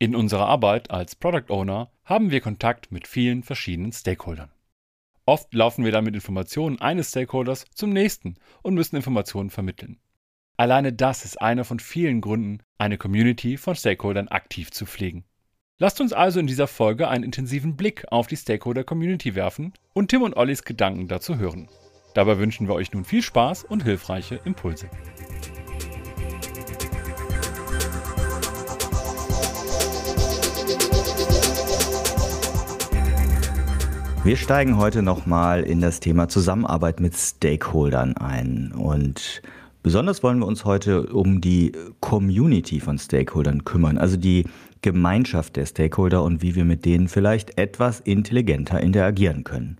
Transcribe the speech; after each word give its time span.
In 0.00 0.14
unserer 0.14 0.46
Arbeit 0.46 0.92
als 0.92 1.16
Product 1.16 1.50
Owner 1.50 1.90
haben 2.04 2.30
wir 2.30 2.40
Kontakt 2.40 2.92
mit 2.92 3.08
vielen 3.08 3.42
verschiedenen 3.42 3.90
Stakeholdern. 3.90 4.52
Oft 5.26 5.52
laufen 5.52 5.84
wir 5.84 5.90
dann 5.90 6.04
mit 6.04 6.14
Informationen 6.14 6.80
eines 6.80 7.08
Stakeholders 7.08 7.66
zum 7.74 7.90
nächsten 7.90 8.36
und 8.62 8.74
müssen 8.74 8.94
Informationen 8.94 9.50
vermitteln. 9.50 9.98
Alleine 10.56 10.92
das 10.92 11.24
ist 11.24 11.42
einer 11.42 11.64
von 11.64 11.80
vielen 11.80 12.20
Gründen, 12.20 12.62
eine 12.78 12.96
Community 12.96 13.56
von 13.56 13.74
Stakeholdern 13.74 14.28
aktiv 14.28 14.70
zu 14.70 14.86
pflegen. 14.86 15.24
Lasst 15.78 16.00
uns 16.00 16.12
also 16.12 16.38
in 16.38 16.46
dieser 16.46 16.68
Folge 16.68 17.08
einen 17.08 17.24
intensiven 17.24 17.76
Blick 17.76 18.04
auf 18.12 18.28
die 18.28 18.36
Stakeholder-Community 18.36 19.34
werfen 19.34 19.72
und 19.94 20.08
Tim 20.08 20.22
und 20.22 20.36
Ollis 20.36 20.62
Gedanken 20.62 21.08
dazu 21.08 21.38
hören. 21.38 21.68
Dabei 22.14 22.38
wünschen 22.38 22.68
wir 22.68 22.74
euch 22.74 22.92
nun 22.92 23.04
viel 23.04 23.22
Spaß 23.22 23.64
und 23.64 23.82
hilfreiche 23.82 24.40
Impulse. 24.44 24.88
Wir 34.24 34.36
steigen 34.36 34.76
heute 34.76 35.02
nochmal 35.02 35.62
in 35.62 35.80
das 35.80 36.00
Thema 36.00 36.28
Zusammenarbeit 36.28 37.00
mit 37.00 37.16
Stakeholdern 37.16 38.16
ein. 38.16 38.72
Und 38.72 39.42
besonders 39.82 40.22
wollen 40.22 40.40
wir 40.40 40.46
uns 40.46 40.64
heute 40.64 41.06
um 41.06 41.40
die 41.40 41.72
Community 42.00 42.80
von 42.80 42.98
Stakeholdern 42.98 43.64
kümmern, 43.64 43.96
also 43.96 44.16
die 44.16 44.44
Gemeinschaft 44.82 45.56
der 45.56 45.66
Stakeholder 45.66 46.22
und 46.24 46.42
wie 46.42 46.54
wir 46.54 46.64
mit 46.64 46.84
denen 46.84 47.08
vielleicht 47.08 47.58
etwas 47.58 48.00
intelligenter 48.00 48.80
interagieren 48.80 49.44
können. 49.44 49.78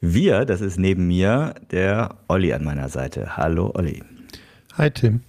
Wir, 0.00 0.44
das 0.44 0.60
ist 0.60 0.78
neben 0.78 1.06
mir 1.06 1.54
der 1.70 2.16
Olli 2.28 2.52
an 2.52 2.64
meiner 2.64 2.88
Seite. 2.88 3.36
Hallo 3.36 3.70
Olli. 3.74 4.02
Hi 4.76 4.90
Tim. 4.90 5.20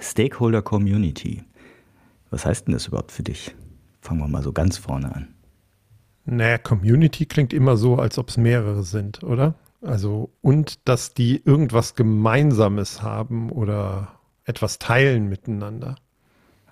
Stakeholder 0.00 0.60
Community. 0.60 1.42
Was 2.30 2.44
heißt 2.44 2.66
denn 2.66 2.74
das 2.74 2.88
überhaupt 2.88 3.12
für 3.12 3.22
dich? 3.22 3.54
Fangen 4.02 4.20
wir 4.20 4.28
mal 4.28 4.42
so 4.42 4.52
ganz 4.52 4.76
vorne 4.76 5.14
an. 5.14 5.35
Naja, 6.26 6.58
Community 6.58 7.24
klingt 7.26 7.52
immer 7.52 7.76
so, 7.76 7.96
als 7.96 8.18
ob 8.18 8.28
es 8.28 8.36
mehrere 8.36 8.82
sind, 8.82 9.22
oder? 9.22 9.54
Also, 9.80 10.30
und 10.42 10.88
dass 10.88 11.14
die 11.14 11.40
irgendwas 11.44 11.94
Gemeinsames 11.94 13.02
haben 13.02 13.50
oder 13.50 14.08
etwas 14.44 14.78
teilen 14.78 15.28
miteinander. 15.28 15.96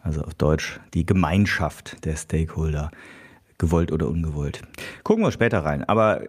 Also 0.02 0.22
auf 0.22 0.34
Deutsch 0.34 0.80
die 0.92 1.06
Gemeinschaft 1.06 2.04
der 2.04 2.16
Stakeholder, 2.16 2.90
gewollt 3.58 3.92
oder 3.92 4.08
ungewollt. 4.08 4.62
Gucken 5.04 5.24
wir 5.24 5.32
später 5.32 5.60
rein. 5.60 5.84
Aber 5.84 6.24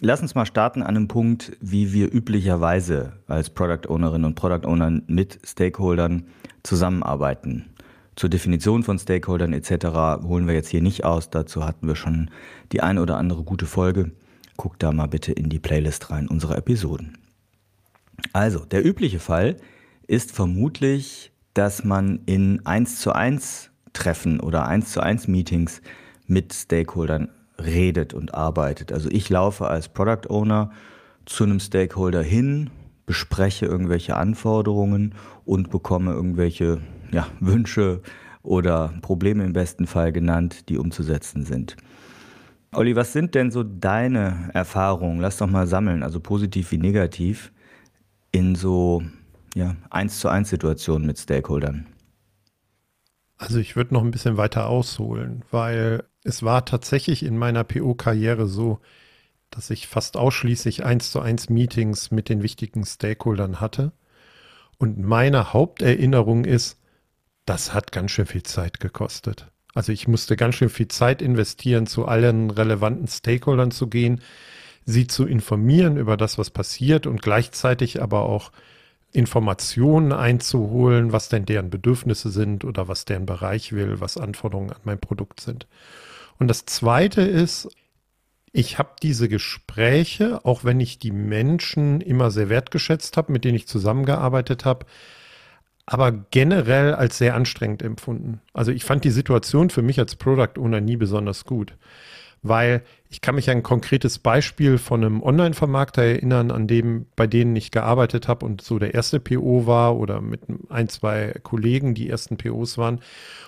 lass 0.00 0.22
uns 0.22 0.34
mal 0.34 0.46
starten 0.46 0.82
an 0.82 0.96
einem 0.96 1.08
Punkt, 1.08 1.56
wie 1.60 1.92
wir 1.92 2.12
üblicherweise 2.12 3.12
als 3.26 3.50
Product 3.50 3.88
Ownerinnen 3.88 4.24
und 4.24 4.34
Product 4.34 4.66
Ownern 4.66 5.02
mit 5.06 5.38
Stakeholdern 5.44 6.26
zusammenarbeiten. 6.62 7.71
Zur 8.16 8.28
Definition 8.28 8.82
von 8.82 8.98
Stakeholdern 8.98 9.52
etc. 9.52 10.22
holen 10.22 10.46
wir 10.46 10.54
jetzt 10.54 10.68
hier 10.68 10.82
nicht 10.82 11.04
aus. 11.04 11.30
Dazu 11.30 11.64
hatten 11.64 11.86
wir 11.88 11.96
schon 11.96 12.30
die 12.72 12.82
eine 12.82 13.00
oder 13.00 13.16
andere 13.16 13.42
gute 13.42 13.66
Folge. 13.66 14.12
Guckt 14.56 14.82
da 14.82 14.92
mal 14.92 15.08
bitte 15.08 15.32
in 15.32 15.48
die 15.48 15.58
Playlist 15.58 16.10
rein 16.10 16.28
unserer 16.28 16.58
Episoden. 16.58 17.16
Also, 18.32 18.64
der 18.64 18.84
übliche 18.84 19.18
Fall 19.18 19.56
ist 20.06 20.32
vermutlich, 20.32 21.32
dass 21.54 21.84
man 21.84 22.20
in 22.26 22.64
1 22.66 23.00
zu 23.00 23.14
1 23.14 23.70
Treffen 23.92 24.40
oder 24.40 24.66
1 24.66 24.92
zu 24.92 25.02
1 25.02 25.28
Meetings 25.28 25.82
mit 26.26 26.52
Stakeholdern 26.52 27.28
redet 27.58 28.14
und 28.14 28.34
arbeitet. 28.34 28.92
Also 28.92 29.10
ich 29.10 29.28
laufe 29.28 29.68
als 29.68 29.88
Product 29.88 30.28
Owner 30.30 30.70
zu 31.26 31.44
einem 31.44 31.60
Stakeholder 31.60 32.22
hin, 32.22 32.70
bespreche 33.06 33.66
irgendwelche 33.66 34.16
Anforderungen 34.16 35.14
und 35.44 35.70
bekomme 35.70 36.12
irgendwelche 36.12 36.80
ja, 37.12 37.28
Wünsche 37.40 38.02
oder 38.42 38.92
Probleme 39.02 39.44
im 39.44 39.52
besten 39.52 39.86
Fall 39.86 40.12
genannt, 40.12 40.68
die 40.68 40.78
umzusetzen 40.78 41.44
sind. 41.44 41.76
Olli, 42.72 42.96
was 42.96 43.12
sind 43.12 43.34
denn 43.34 43.50
so 43.50 43.62
deine 43.62 44.50
Erfahrungen? 44.54 45.20
Lass 45.20 45.36
doch 45.36 45.46
mal 45.46 45.66
sammeln, 45.66 46.02
also 46.02 46.20
positiv 46.20 46.72
wie 46.72 46.78
negativ, 46.78 47.52
in 48.32 48.54
so 48.54 49.02
ja, 49.54 49.76
eins 49.90 50.18
zu 50.18 50.28
eins 50.28 50.48
Situationen 50.48 51.06
mit 51.06 51.18
Stakeholdern. 51.18 51.86
Also 53.36 53.58
ich 53.58 53.76
würde 53.76 53.92
noch 53.92 54.02
ein 54.02 54.10
bisschen 54.10 54.36
weiter 54.36 54.68
ausholen, 54.68 55.44
weil 55.50 56.04
es 56.24 56.42
war 56.42 56.64
tatsächlich 56.64 57.24
in 57.24 57.36
meiner 57.36 57.64
PO-Karriere 57.64 58.46
so, 58.46 58.78
dass 59.50 59.68
ich 59.68 59.88
fast 59.88 60.16
ausschließlich 60.16 60.84
eins 60.84 61.10
zu 61.10 61.20
eins 61.20 61.50
Meetings 61.50 62.10
mit 62.10 62.28
den 62.28 62.42
wichtigen 62.42 62.86
Stakeholdern 62.86 63.60
hatte. 63.60 63.92
Und 64.78 64.98
meine 64.98 65.52
Haupterinnerung 65.52 66.44
ist, 66.44 66.78
das 67.44 67.74
hat 67.74 67.92
ganz 67.92 68.10
schön 68.10 68.26
viel 68.26 68.42
Zeit 68.42 68.80
gekostet. 68.80 69.50
Also 69.74 69.92
ich 69.92 70.06
musste 70.06 70.36
ganz 70.36 70.56
schön 70.56 70.68
viel 70.68 70.88
Zeit 70.88 71.22
investieren, 71.22 71.86
zu 71.86 72.06
allen 72.06 72.50
relevanten 72.50 73.08
Stakeholdern 73.08 73.70
zu 73.70 73.88
gehen, 73.88 74.20
sie 74.84 75.06
zu 75.06 75.26
informieren 75.26 75.96
über 75.96 76.16
das, 76.16 76.38
was 76.38 76.50
passiert 76.50 77.06
und 77.06 77.22
gleichzeitig 77.22 78.02
aber 78.02 78.22
auch 78.22 78.52
Informationen 79.12 80.12
einzuholen, 80.12 81.12
was 81.12 81.28
denn 81.28 81.44
deren 81.44 81.70
Bedürfnisse 81.70 82.30
sind 82.30 82.64
oder 82.64 82.88
was 82.88 83.04
deren 83.04 83.26
Bereich 83.26 83.72
will, 83.72 84.00
was 84.00 84.16
Anforderungen 84.16 84.70
an 84.70 84.80
mein 84.84 84.98
Produkt 84.98 85.40
sind. 85.40 85.66
Und 86.38 86.48
das 86.48 86.64
Zweite 86.64 87.22
ist, 87.22 87.68
ich 88.52 88.78
habe 88.78 88.90
diese 89.02 89.28
Gespräche, 89.28 90.44
auch 90.44 90.64
wenn 90.64 90.80
ich 90.80 90.98
die 90.98 91.10
Menschen 91.10 92.00
immer 92.00 92.30
sehr 92.30 92.48
wertgeschätzt 92.48 93.16
habe, 93.16 93.32
mit 93.32 93.44
denen 93.44 93.56
ich 93.56 93.68
zusammengearbeitet 93.68 94.64
habe, 94.64 94.86
aber 95.86 96.12
generell 96.12 96.94
als 96.94 97.18
sehr 97.18 97.34
anstrengend 97.34 97.82
empfunden. 97.82 98.40
Also 98.52 98.70
ich 98.72 98.84
fand 98.84 99.04
die 99.04 99.10
Situation 99.10 99.70
für 99.70 99.82
mich 99.82 99.98
als 99.98 100.16
Product 100.16 100.58
Owner 100.58 100.80
nie 100.80 100.96
besonders 100.96 101.44
gut, 101.44 101.76
weil 102.42 102.82
ich 103.08 103.20
kann 103.20 103.34
mich 103.34 103.50
an 103.50 103.58
ein 103.58 103.62
konkretes 103.62 104.18
Beispiel 104.18 104.78
von 104.78 105.04
einem 105.04 105.22
Online-Vermarkter 105.22 106.02
erinnern, 106.02 106.50
an 106.50 106.66
dem, 106.66 107.06
bei 107.16 107.26
denen 107.26 107.54
ich 107.56 107.70
gearbeitet 107.70 108.28
habe 108.28 108.46
und 108.46 108.62
so 108.62 108.78
der 108.78 108.94
erste 108.94 109.20
PO 109.20 109.66
war 109.66 109.96
oder 109.96 110.20
mit 110.20 110.42
ein, 110.68 110.88
zwei 110.88 111.34
Kollegen 111.42 111.94
die 111.94 112.08
ersten 112.08 112.36
POs 112.36 112.78
waren. 112.78 113.00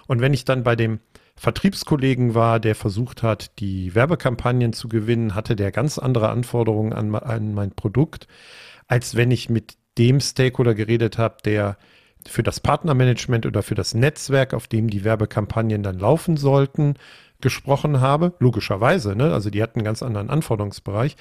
Und 0.06 0.21
wenn 0.21 0.34
ich 0.34 0.44
dann 0.44 0.65
bei 0.65 0.77
dem 0.77 1.00
Vertriebskollegen 1.37 2.34
war, 2.34 2.61
der 2.61 2.75
versucht 2.75 3.23
hat, 3.23 3.59
die 3.59 3.94
Werbekampagnen 3.94 4.73
zu 4.73 4.89
gewinnen, 4.89 5.34
hatte 5.34 5.56
der 5.56 5.73
ganz 5.73 5.99
andere 5.99 6.28
Anforderungen 6.28 6.93
an, 6.93 7.15
an 7.15 7.55
mein 7.55 7.73
Produkt, 7.73 8.28
als 8.87 9.17
wenn 9.17 9.31
ich 9.31 9.50
mit 9.50 9.77
dem 9.99 10.21
Stakeholder 10.21 10.75
geredet 10.75 11.19
habe, 11.19 11.37
der 11.44 11.77
für 12.29 12.43
das 12.43 12.61
Partnermanagement 12.61 13.47
oder 13.47 13.62
für 13.62 13.75
das 13.75 13.95
Netzwerk, 13.95 14.55
auf 14.55 14.67
dem 14.67 14.89
die 14.89 15.05
Werbekampagnen 15.05 15.83
dann 15.83 15.99
laufen 15.99 16.37
sollten, 16.37 16.95
gesprochen 17.41 18.01
habe. 18.01 18.35
Logischerweise, 18.39 19.15
ne? 19.15 19.33
Also 19.33 19.51
die 19.51 19.62
hatten 19.62 19.81
einen 19.81 19.85
ganz 19.85 20.03
anderen 20.03 20.31
Anforderungsbereich 20.31 21.17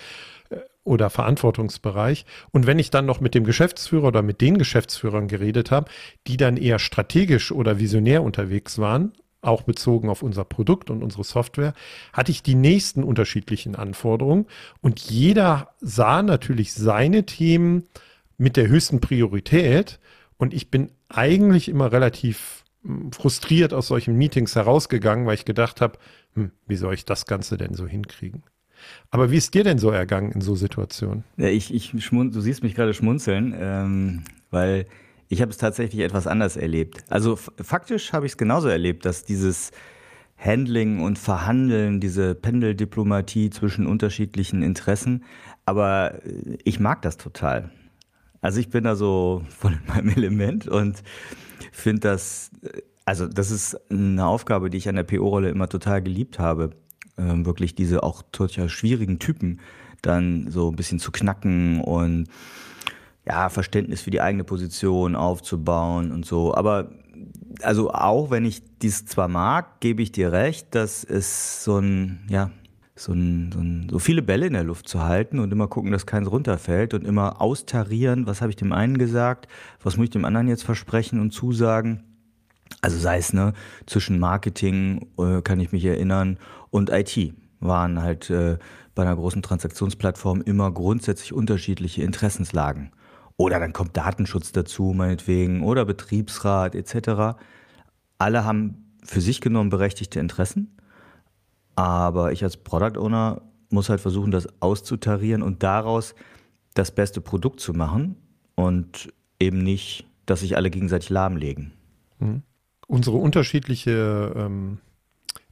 äh, 0.50 0.58
oder 0.84 1.09
Verantwortungsbereich. 1.09 2.25
Und 2.52 2.66
wenn 2.66 2.80
ich 2.80 2.90
dann 2.90 3.06
noch 3.06 3.19
mit 3.19 3.36
dem 3.36 3.44
Geschäftsführer 3.44 4.08
oder 4.08 4.22
mit 4.22 4.41
den 4.41 4.58
Geschäftsführern 4.58 5.28
geredet 5.28 5.72
habe, 5.72 5.90
die 6.28 6.38
dann 6.38 6.58
eher 6.58 6.80
strategisch 6.80 7.52
oder 7.52 7.80
visionär 7.80 8.24
unterwegs 8.24 8.80
waren, 8.80 9.14
auch 9.41 9.64
bezogen 9.64 10.09
auf 10.09 10.24
unser 10.24 10.46
Produkt 10.46 10.90
und 10.90 11.03
unsere 11.03 11.24
Software, 11.24 11.74
hatte 12.14 12.31
ich 12.31 12.44
die 12.44 12.56
nächsten 12.56 13.03
unterschiedlichen 13.03 13.75
Anforderungen 13.75 14.46
und 14.81 15.02
jeder 15.02 15.74
sah 15.81 16.24
natürlich 16.24 16.74
seine 16.74 17.25
Themen 17.25 17.84
mit 18.38 18.58
der 18.58 18.68
höchsten 18.68 19.00
Priorität 19.00 20.00
und 20.38 20.54
ich 20.54 20.70
bin 20.72 20.92
eigentlich 21.10 21.70
immer 21.70 21.92
relativ 21.92 22.64
hm, 22.84 23.12
frustriert 23.12 23.74
aus 23.74 23.88
solchen 23.88 24.18
Meetings 24.18 24.56
herausgegangen, 24.56 25.26
weil 25.26 25.36
ich 25.36 25.46
gedacht 25.46 25.82
habe, 25.82 25.98
hm, 26.34 26.52
wie 26.68 26.76
soll 26.76 26.94
ich 26.94 27.06
das 27.06 27.26
Ganze 27.26 27.58
denn 27.58 27.74
so 27.74 27.88
hinkriegen? 27.88 28.44
Aber 29.12 29.32
wie 29.32 29.38
ist 29.38 29.54
dir 29.54 29.64
denn 29.64 29.78
so 29.78 29.92
ergangen 29.92 30.32
in 30.32 30.42
so 30.42 30.56
Situationen? 30.56 31.24
Ja, 31.38 31.48
ich, 31.48 31.74
ich 31.74 31.92
du 31.92 32.42
siehst 32.42 32.64
mich 32.64 32.76
gerade 32.76 32.94
schmunzeln, 32.94 33.56
ähm, 33.58 34.24
weil 34.52 34.86
ich 35.30 35.42
habe 35.42 35.52
es 35.52 35.58
tatsächlich 35.58 36.02
etwas 36.02 36.28
anders 36.28 36.58
erlebt. 36.58 37.06
Also 37.10 37.36
faktisch 37.36 38.14
habe 38.14 38.26
ich 38.26 38.34
es 38.34 38.38
genauso 38.38 38.68
erlebt, 38.68 39.06
dass 39.06 39.24
dieses 39.24 39.72
Handling 40.38 41.02
und 41.02 41.18
Verhandeln, 41.18 42.00
diese 42.00 42.36
Pendeldiplomatie 42.36 43.50
zwischen 43.50 43.88
unterschiedlichen 43.88 44.62
Interessen, 44.62 45.24
aber 45.66 46.26
äh, 46.26 46.58
ich 46.64 46.79
mag 46.79 47.02
das 47.02 47.18
total. 47.18 47.72
Also 48.43 48.59
ich 48.59 48.69
bin 48.69 48.84
da 48.84 48.95
so 48.95 49.41
voll 49.47 49.72
in 49.72 49.87
meinem 49.87 50.09
Element 50.16 50.67
und 50.67 51.01
finde 51.72 52.01
das, 52.01 52.51
also 53.05 53.25
das 53.25 53.49
ist 53.49 53.79
eine 53.90 54.28
Aufgabe, 54.28 54.69
die 54.69 54.78
ich 54.78 54.90
an 54.90 54.95
der 54.95 55.03
PO-Rolle 55.03 55.49
immer 55.49 55.69
total 55.69 56.03
geliebt 56.03 56.40
habe. 56.40 56.72
Ähm, 57.17 57.45
wirklich 57.45 57.73
diese 57.73 58.03
auch 58.03 58.22
total 58.31 58.67
schwierigen 58.67 59.17
Typen 59.17 59.61
dann 60.01 60.51
so 60.51 60.69
ein 60.69 60.75
bisschen 60.75 60.99
zu 60.99 61.11
knacken 61.11 61.79
und 61.79 62.28
ja, 63.25 63.47
Verständnis 63.47 64.01
für 64.01 64.11
die 64.11 64.19
eigene 64.19 64.43
Position 64.43 65.16
aufzubauen 65.16 66.11
und 66.11 66.25
so. 66.25 66.53
Aber 66.53 66.91
also 67.61 67.91
auch 67.93 68.29
wenn 68.29 68.43
ich 68.43 68.61
dies 68.79 69.05
zwar 69.05 69.29
mag, 69.29 69.79
gebe 69.79 70.01
ich 70.01 70.11
dir 70.11 70.34
recht, 70.34 70.75
dass 70.75 71.05
es 71.05 71.63
so 71.63 71.78
ein, 71.78 72.25
ja, 72.29 72.51
so, 72.95 73.11
ein, 73.11 73.51
so, 73.51 73.59
ein, 73.59 73.87
so, 73.90 73.99
viele 73.99 74.22
Bälle 74.22 74.45
in 74.45 74.53
der 74.53 74.63
Luft 74.63 74.87
zu 74.87 75.01
halten 75.01 75.40
und 75.40 75.51
immer 75.51 75.67
gucken, 75.67 75.91
dass 75.91 76.05
keins 76.05 76.29
runterfällt 76.29 76.93
und 76.93 77.05
immer 77.05 77.41
austarieren, 77.41 78.28
was 78.28 78.41
habe 78.41 78.51
ich 78.51 78.55
dem 78.55 78.72
einen 78.72 78.97
gesagt, 78.97 79.47
was 79.81 79.97
muss 79.97 80.05
ich 80.05 80.09
dem 80.11 80.25
anderen 80.25 80.47
jetzt 80.47 80.63
versprechen 80.63 81.19
und 81.19 81.31
zusagen. 81.31 82.03
Also 82.81 82.97
sei 82.97 83.17
es 83.17 83.34
ne, 83.34 83.53
zwischen 83.87 84.19
Marketing, 84.19 85.07
äh, 85.17 85.41
kann 85.41 85.59
ich 85.59 85.72
mich 85.72 85.85
erinnern, 85.85 86.37
und 86.69 86.90
IT 86.90 87.34
waren 87.59 88.01
halt 88.01 88.29
äh, 88.29 88.57
bei 88.95 89.03
einer 89.03 89.16
großen 89.16 89.41
Transaktionsplattform 89.41 90.41
immer 90.41 90.72
grundsätzlich 90.72 91.34
unterschiedliche 91.34 92.03
Interessenslagen. 92.03 92.91
Oder 93.37 93.59
dann 93.59 93.73
kommt 93.73 93.97
Datenschutz 93.97 94.51
dazu, 94.51 94.93
meinetwegen, 94.95 95.63
oder 95.63 95.85
Betriebsrat 95.85 96.75
etc. 96.75 97.37
Alle 98.17 98.45
haben 98.45 98.97
für 99.03 99.22
sich 99.22 99.41
genommen 99.41 99.69
berechtigte 99.69 100.19
Interessen, 100.19 100.78
aber 101.75 102.31
ich 102.31 102.43
als 102.43 102.58
Product 102.58 102.99
Owner 102.99 103.41
muss 103.70 103.90
halt 103.90 104.02
versuchen, 104.02 104.31
das 104.31 104.47
auszutarieren 104.61 105.41
und 105.41 105.64
daraus 105.64 106.16
das 106.73 106.91
beste 106.91 107.22
Produkt 107.22 107.59
zu 107.59 107.73
machen 107.73 108.16
und 108.55 109.11
eben 109.40 109.59
nicht, 109.59 110.05
dass 110.25 110.41
sich 110.41 110.55
alle 110.55 110.70
gegenseitig 110.70 111.09
lahmlegen. 111.09 111.73
Mhm. 112.20 112.43
Unsere 112.87 113.17
unterschiedliche 113.17 114.34
ähm, 114.35 114.78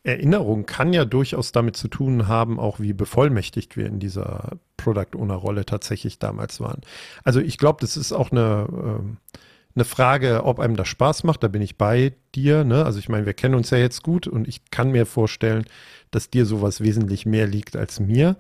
Erinnerung 0.04 0.66
kann 0.66 0.94
ja 0.94 1.06
durchaus 1.06 1.52
damit 1.52 1.78
zu 1.78 1.88
tun 1.88 2.28
haben, 2.28 2.60
auch 2.60 2.80
wie 2.80 2.94
bevollmächtigt 2.94 3.78
wir 3.78 3.86
in 3.86 4.00
dieser 4.00 4.58
Product 4.78 5.16
Owner 5.16 5.36
Rolle 5.36 5.66
tatsächlich 5.66 6.18
damals 6.18 6.60
waren. 6.60 6.82
Also 7.24 7.40
ich 7.40 7.58
glaube, 7.58 7.78
das 7.82 7.98
ist 7.98 8.12
auch 8.12 8.32
eine, 8.32 8.68
ähm, 8.72 9.18
eine 9.76 9.86
Frage, 9.86 10.44
ob 10.44 10.60
einem 10.60 10.76
das 10.76 10.88
Spaß 10.88 11.24
macht. 11.24 11.44
Da 11.44 11.48
bin 11.48 11.62
ich 11.62 11.78
bei 11.78 12.14
dir. 12.34 12.64
Ne? 12.64 12.84
Also 12.84 12.98
ich 12.98 13.10
meine, 13.10 13.26
wir 13.26 13.34
kennen 13.34 13.56
uns 13.56 13.70
ja 13.70 13.78
jetzt 13.78 14.02
gut 14.02 14.28
und 14.28 14.48
ich 14.48 14.72
kann 14.72 14.92
mir 14.92 15.06
vorstellen, 15.06 15.66
dass 16.12 16.30
dir 16.30 16.46
sowas 16.46 16.82
wesentlich 16.82 17.26
mehr 17.26 17.48
liegt 17.48 17.76
als 17.76 18.00
mir. 18.00 18.38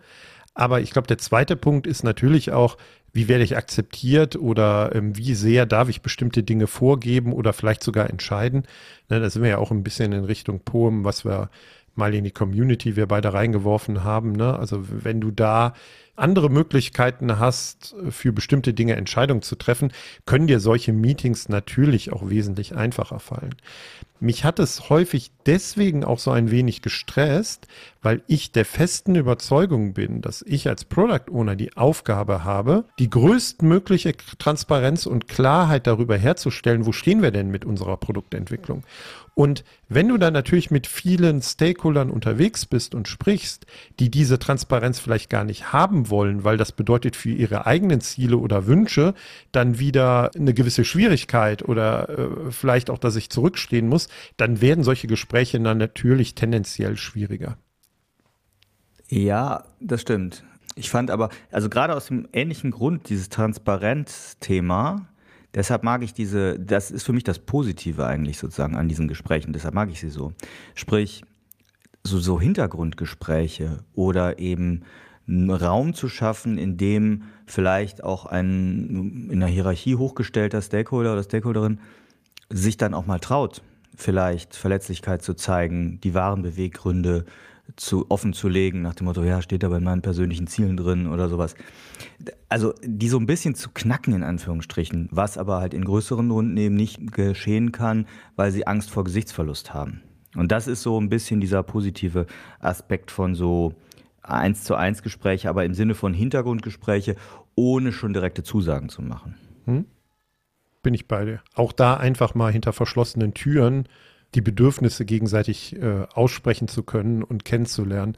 Aber 0.53 0.81
ich 0.81 0.91
glaube, 0.91 1.07
der 1.07 1.17
zweite 1.17 1.55
Punkt 1.55 1.87
ist 1.87 2.03
natürlich 2.03 2.51
auch, 2.51 2.77
wie 3.13 3.27
werde 3.27 3.43
ich 3.43 3.57
akzeptiert 3.57 4.35
oder 4.35 4.93
ähm, 4.95 5.17
wie 5.17 5.33
sehr 5.33 5.65
darf 5.65 5.89
ich 5.89 6.01
bestimmte 6.01 6.43
Dinge 6.43 6.67
vorgeben 6.67 7.33
oder 7.33 7.53
vielleicht 7.53 7.83
sogar 7.83 8.09
entscheiden. 8.09 8.63
Ne, 9.09 9.19
da 9.19 9.29
sind 9.29 9.43
wir 9.43 9.49
ja 9.49 9.57
auch 9.57 9.71
ein 9.71 9.83
bisschen 9.83 10.13
in 10.13 10.23
Richtung 10.23 10.61
Poem, 10.61 11.03
was 11.03 11.25
wir 11.25 11.49
mal 11.95 12.13
in 12.13 12.23
die 12.23 12.31
Community 12.31 12.95
wir 12.95 13.07
beide 13.07 13.33
reingeworfen 13.33 14.03
haben. 14.03 14.31
Ne? 14.31 14.57
Also 14.57 14.85
wenn 14.89 15.19
du 15.19 15.31
da 15.31 15.73
andere 16.15 16.49
Möglichkeiten 16.49 17.39
hast, 17.39 17.95
für 18.09 18.31
bestimmte 18.31 18.73
Dinge 18.73 18.95
Entscheidungen 18.95 19.41
zu 19.41 19.55
treffen, 19.55 19.91
können 20.25 20.47
dir 20.47 20.59
solche 20.59 20.93
Meetings 20.93 21.49
natürlich 21.49 22.11
auch 22.13 22.29
wesentlich 22.29 22.75
einfacher 22.75 23.19
fallen. 23.19 23.55
Mich 24.23 24.45
hat 24.45 24.59
es 24.59 24.91
häufig 24.91 25.31
deswegen 25.47 26.03
auch 26.03 26.19
so 26.19 26.29
ein 26.29 26.51
wenig 26.51 26.83
gestresst, 26.83 27.67
weil 28.03 28.21
ich 28.27 28.51
der 28.51 28.65
festen 28.65 29.15
Überzeugung 29.15 29.93
bin, 29.93 30.21
dass 30.21 30.43
ich 30.43 30.69
als 30.69 30.85
Product 30.85 31.31
Owner 31.31 31.55
die 31.55 31.75
Aufgabe 31.75 32.43
habe, 32.43 32.85
die 32.99 33.09
größtmögliche 33.09 34.15
Transparenz 34.37 35.07
und 35.07 35.27
Klarheit 35.27 35.87
darüber 35.87 36.17
herzustellen, 36.17 36.85
wo 36.85 36.91
stehen 36.91 37.23
wir 37.23 37.31
denn 37.31 37.49
mit 37.49 37.65
unserer 37.65 37.97
Produktentwicklung. 37.97 38.83
Und 39.33 39.63
wenn 39.89 40.07
du 40.07 40.17
dann 40.17 40.33
natürlich 40.33 40.69
mit 40.69 40.85
vielen 40.85 41.41
Stakeholdern 41.41 42.11
unterwegs 42.11 42.67
bist 42.67 42.93
und 42.93 43.07
sprichst, 43.07 43.65
die 43.99 44.11
diese 44.11 44.37
Transparenz 44.37 44.99
vielleicht 44.99 45.31
gar 45.31 45.45
nicht 45.45 45.73
haben 45.73 46.00
wollen, 46.09 46.43
weil 46.43 46.57
das 46.57 46.71
bedeutet 46.71 47.15
für 47.15 47.29
ihre 47.29 47.65
eigenen 47.65 48.01
Ziele 48.01 48.37
oder 48.37 48.67
Wünsche 48.67 49.13
dann 49.51 49.79
wieder 49.79 50.31
eine 50.35 50.53
gewisse 50.53 50.83
Schwierigkeit 50.83 51.67
oder 51.67 52.09
äh, 52.09 52.51
vielleicht 52.51 52.89
auch, 52.89 52.97
dass 52.97 53.15
ich 53.15 53.29
zurückstehen 53.29 53.87
muss, 53.87 54.07
dann 54.37 54.61
werden 54.61 54.83
solche 54.83 55.07
Gespräche 55.07 55.59
dann 55.59 55.77
natürlich 55.77 56.35
tendenziell 56.35 56.97
schwieriger. 56.97 57.57
Ja, 59.07 59.65
das 59.79 60.01
stimmt. 60.01 60.43
Ich 60.75 60.89
fand 60.89 61.11
aber, 61.11 61.29
also 61.51 61.69
gerade 61.69 61.95
aus 61.95 62.07
dem 62.07 62.27
ähnlichen 62.31 62.71
Grund, 62.71 63.09
dieses 63.09 63.29
Transparenzthema, 63.29 65.07
Deshalb 65.53 65.83
mag 65.83 66.01
ich 66.01 66.13
diese, 66.13 66.57
das 66.57 66.91
ist 66.91 67.03
für 67.03 67.11
mich 67.13 67.25
das 67.25 67.39
Positive 67.39 68.05
eigentlich 68.05 68.37
sozusagen 68.37 68.77
an 68.77 68.87
diesen 68.87 69.07
Gesprächen, 69.09 69.51
deshalb 69.51 69.73
mag 69.73 69.89
ich 69.89 69.99
sie 69.99 70.09
so. 70.09 70.31
Sprich, 70.75 71.23
so, 72.03 72.19
so 72.19 72.39
Hintergrundgespräche 72.39 73.79
oder 73.93 74.39
eben 74.39 74.83
einen 75.27 75.49
Raum 75.49 75.93
zu 75.93 76.09
schaffen, 76.09 76.57
in 76.57 76.77
dem 76.77 77.23
vielleicht 77.45 78.03
auch 78.03 78.25
ein 78.25 79.29
in 79.29 79.39
der 79.39 79.49
Hierarchie 79.49 79.95
hochgestellter 79.95 80.61
Stakeholder 80.61 81.13
oder 81.13 81.23
Stakeholderin 81.23 81.79
sich 82.49 82.77
dann 82.77 82.93
auch 82.93 83.05
mal 83.05 83.19
traut, 83.19 83.61
vielleicht 83.95 84.55
Verletzlichkeit 84.55 85.21
zu 85.21 85.33
zeigen, 85.33 85.99
die 86.01 86.13
wahren 86.13 86.41
Beweggründe 86.41 87.25
zu 87.75 88.05
offen 88.09 88.33
zu 88.33 88.49
legen, 88.49 88.81
nach 88.81 88.95
dem 88.95 89.05
Motto, 89.05 89.23
ja, 89.23 89.41
steht 89.41 89.63
da 89.63 89.69
bei 89.69 89.79
meinen 89.79 90.01
persönlichen 90.01 90.47
Zielen 90.47 90.77
drin 90.77 91.07
oder 91.07 91.29
sowas. 91.29 91.55
Also 92.49 92.73
die 92.83 93.07
so 93.07 93.17
ein 93.17 93.25
bisschen 93.25 93.55
zu 93.55 93.69
knacken, 93.69 94.13
in 94.13 94.23
Anführungsstrichen, 94.23 95.07
was 95.11 95.37
aber 95.37 95.59
halt 95.59 95.73
in 95.73 95.85
größeren 95.85 96.29
Runden 96.31 96.57
eben 96.57 96.75
nicht 96.75 97.11
geschehen 97.11 97.71
kann, 97.71 98.07
weil 98.35 98.51
sie 98.51 98.67
Angst 98.67 98.91
vor 98.91 99.03
Gesichtsverlust 99.03 99.73
haben. 99.73 100.01
Und 100.35 100.51
das 100.51 100.67
ist 100.67 100.81
so 100.81 100.99
ein 100.99 101.09
bisschen 101.09 101.41
dieser 101.41 101.63
positive 101.63 102.25
Aspekt 102.59 103.11
von 103.11 103.35
so 103.35 103.73
eins 104.21 104.63
zu 104.63 104.75
eins 104.75 105.01
Gespräche, 105.01 105.49
aber 105.49 105.65
im 105.65 105.73
Sinne 105.73 105.95
von 105.95 106.13
Hintergrundgespräche, 106.13 107.15
ohne 107.55 107.91
schon 107.91 108.13
direkte 108.13 108.43
Zusagen 108.43 108.89
zu 108.89 109.01
machen. 109.01 109.35
Hm? 109.65 109.85
Bin 110.83 110.93
ich 110.93 111.07
bei 111.07 111.25
dir. 111.25 111.41
Auch 111.53 111.73
da 111.73 111.95
einfach 111.95 112.33
mal 112.35 112.51
hinter 112.51 112.73
verschlossenen 112.73 113.33
Türen 113.33 113.87
die 114.33 114.41
Bedürfnisse 114.41 115.05
gegenseitig 115.05 115.75
äh, 115.81 116.05
aussprechen 116.13 116.67
zu 116.67 116.83
können 116.83 117.23
und 117.23 117.45
kennenzulernen, 117.45 118.15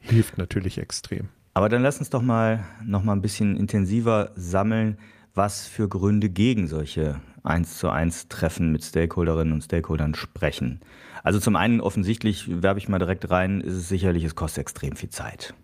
hilft 0.00 0.38
natürlich 0.38 0.78
extrem. 0.78 1.28
Aber 1.54 1.68
dann 1.68 1.82
lass 1.82 1.98
uns 1.98 2.10
doch 2.10 2.22
mal 2.22 2.64
noch 2.84 3.02
mal 3.02 3.12
ein 3.12 3.22
bisschen 3.22 3.56
intensiver 3.56 4.32
sammeln, 4.34 4.98
was 5.34 5.66
für 5.66 5.88
Gründe 5.88 6.28
gegen 6.28 6.66
solche 6.66 7.20
eins 7.46 7.78
zu 7.78 7.88
eins 7.90 8.28
Treffen 8.28 8.72
mit 8.72 8.84
Stakeholderinnen 8.84 9.54
und 9.54 9.62
Stakeholdern 9.62 10.14
sprechen. 10.14 10.80
Also 11.22 11.40
zum 11.40 11.56
einen 11.56 11.80
offensichtlich, 11.80 12.62
werbe 12.62 12.78
ich 12.78 12.88
mal 12.88 12.98
direkt 12.98 13.30
rein, 13.30 13.60
ist 13.60 13.74
es 13.74 13.88
sicherlich, 13.88 14.24
es 14.24 14.34
kostet 14.34 14.62
extrem 14.62 14.96
viel 14.96 15.10
Zeit. 15.10 15.54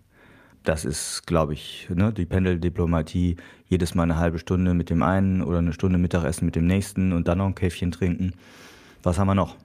Das 0.63 0.85
ist, 0.85 1.27
glaube 1.27 1.53
ich, 1.53 1.89
ne, 1.93 2.13
die 2.13 2.25
Pendeldiplomatie, 2.25 3.35
jedes 3.67 3.95
Mal 3.95 4.03
eine 4.03 4.17
halbe 4.17 4.39
Stunde 4.39 4.73
mit 4.73 4.89
dem 4.89 5.03
einen 5.03 5.41
oder 5.41 5.57
eine 5.57 5.73
Stunde 5.73 5.97
Mittagessen 5.97 6.45
mit 6.45 6.55
dem 6.55 6.67
nächsten 6.67 7.11
und 7.11 7.27
dann 7.27 7.39
noch 7.39 7.47
ein 7.47 7.55
Käffchen 7.55 7.91
trinken. 7.91 8.33
Was 9.03 9.19
haben 9.19 9.27
wir 9.27 9.35
noch? 9.35 9.57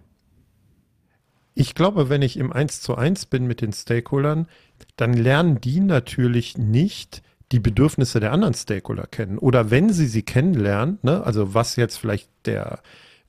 Ich 1.55 1.75
glaube, 1.75 2.09
wenn 2.09 2.23
ich 2.23 2.37
im 2.37 2.53
Eins 2.53 2.81
zu 2.81 2.97
eins 2.97 3.27
bin 3.27 3.47
mit 3.47 3.61
den 3.61 3.73
Stakeholdern, 3.73 4.47
dann 4.97 5.13
lernen 5.13 5.61
die 5.61 5.81
natürlich 5.81 6.57
nicht 6.57 7.23
die 7.53 7.61
Bedürfnisse 7.61 8.21
der 8.21 8.33
anderen 8.33 8.55
Stakeholder 8.55 9.07
kennen. 9.07 9.39
Oder 9.39 9.71
wenn 9.71 9.91
sie 9.91 10.07
sie 10.07 10.23
kennenlernen, 10.23 10.99
ne, 11.03 11.25
also 11.25 11.55
was 11.55 11.77
jetzt 11.77 11.97
vielleicht 11.97 12.29
der 12.45 12.81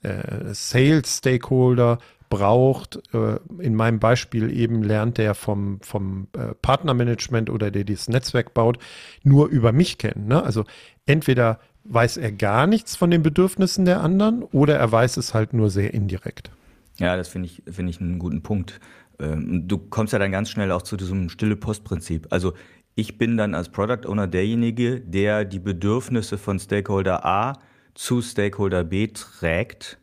äh, 0.01 0.53
Sales-Stakeholder 0.53 1.99
braucht, 2.29 3.01
äh, 3.13 3.39
in 3.59 3.75
meinem 3.75 3.99
Beispiel 3.99 4.55
eben 4.55 4.83
lernt 4.83 5.17
der 5.17 5.33
vom, 5.35 5.79
vom 5.81 6.27
äh, 6.33 6.53
Partnermanagement 6.61 7.49
oder 7.49 7.71
der 7.71 7.83
dieses 7.83 8.07
Netzwerk 8.07 8.53
baut, 8.53 8.77
nur 9.23 9.47
über 9.47 9.71
mich 9.71 9.97
kennen. 9.97 10.27
Ne? 10.27 10.43
Also 10.43 10.65
entweder 11.05 11.59
weiß 11.85 12.17
er 12.17 12.31
gar 12.31 12.67
nichts 12.67 12.95
von 12.95 13.09
den 13.09 13.23
Bedürfnissen 13.23 13.85
der 13.85 14.01
anderen 14.01 14.43
oder 14.43 14.77
er 14.77 14.91
weiß 14.91 15.17
es 15.17 15.33
halt 15.33 15.53
nur 15.53 15.69
sehr 15.69 15.93
indirekt. 15.93 16.51
Ja, 16.97 17.15
das 17.15 17.29
finde 17.29 17.47
ich, 17.47 17.63
finde 17.69 17.89
ich 17.89 17.99
einen 17.99 18.19
guten 18.19 18.43
Punkt. 18.43 18.79
Ähm, 19.19 19.67
du 19.67 19.77
kommst 19.77 20.13
ja 20.13 20.19
dann 20.19 20.31
ganz 20.31 20.49
schnell 20.49 20.71
auch 20.71 20.83
zu 20.83 20.97
diesem 20.97 21.29
stille 21.29 21.55
Postprinzip. 21.55 22.27
Also 22.29 22.53
ich 22.99 23.17
bin 23.17 23.37
dann 23.37 23.55
als 23.55 23.69
Product 23.69 24.05
Owner 24.07 24.27
derjenige, 24.27 24.99
der 24.99 25.45
die 25.45 25.59
Bedürfnisse 25.59 26.37
von 26.37 26.59
Stakeholder 26.59 27.25
A 27.25 27.53
zu 27.93 28.21
Stakeholder 28.21 28.83
B 28.83 29.07
trägt. 29.07 29.99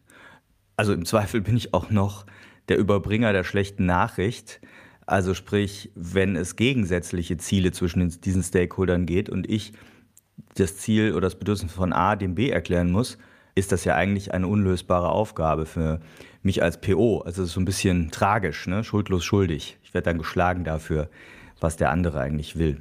Also 0.76 0.94
im 0.94 1.04
Zweifel 1.04 1.42
bin 1.42 1.56
ich 1.56 1.74
auch 1.74 1.90
noch 1.90 2.24
der 2.68 2.78
Überbringer 2.78 3.34
der 3.34 3.44
schlechten 3.44 3.84
Nachricht. 3.84 4.60
Also 5.04 5.34
sprich, 5.34 5.92
wenn 5.94 6.36
es 6.36 6.56
gegensätzliche 6.56 7.36
Ziele 7.36 7.70
zwischen 7.72 8.18
diesen 8.22 8.42
Stakeholdern 8.42 9.04
geht 9.04 9.28
und 9.28 9.48
ich 9.48 9.72
das 10.54 10.78
Ziel 10.78 11.12
oder 11.12 11.22
das 11.22 11.38
Bedürfnis 11.38 11.72
von 11.72 11.92
A 11.92 12.16
dem 12.16 12.34
B 12.34 12.48
erklären 12.48 12.90
muss, 12.90 13.18
ist 13.54 13.72
das 13.72 13.84
ja 13.84 13.94
eigentlich 13.94 14.32
eine 14.32 14.48
unlösbare 14.48 15.10
Aufgabe 15.10 15.66
für 15.66 16.00
mich 16.42 16.62
als 16.62 16.80
PO. 16.80 17.20
Also 17.20 17.42
es 17.42 17.48
ist 17.48 17.54
so 17.54 17.60
ein 17.60 17.66
bisschen 17.66 18.10
tragisch, 18.10 18.66
ne? 18.66 18.84
schuldlos 18.84 19.24
schuldig. 19.24 19.78
Ich 19.82 19.92
werde 19.92 20.06
dann 20.06 20.18
geschlagen 20.18 20.64
dafür, 20.64 21.08
was 21.60 21.76
der 21.76 21.90
andere 21.90 22.20
eigentlich 22.20 22.58
will. 22.58 22.78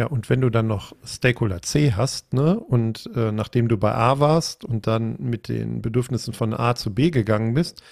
Ja, 0.00 0.06
und 0.06 0.30
wenn 0.30 0.40
du 0.40 0.48
dann 0.48 0.66
noch 0.66 0.96
Stakeholder 1.04 1.60
C 1.60 1.92
hast, 1.92 2.32
ne, 2.32 2.58
und 2.58 3.10
äh, 3.14 3.32
nachdem 3.32 3.68
du 3.68 3.76
bei 3.76 3.94
A 3.94 4.18
warst 4.18 4.64
und 4.64 4.86
dann 4.86 5.16
mit 5.18 5.48
den 5.48 5.82
Bedürfnissen 5.82 6.32
von 6.32 6.54
A 6.54 6.74
zu 6.74 6.94
B 6.94 7.10
gegangen 7.10 7.52
bist, 7.52 7.82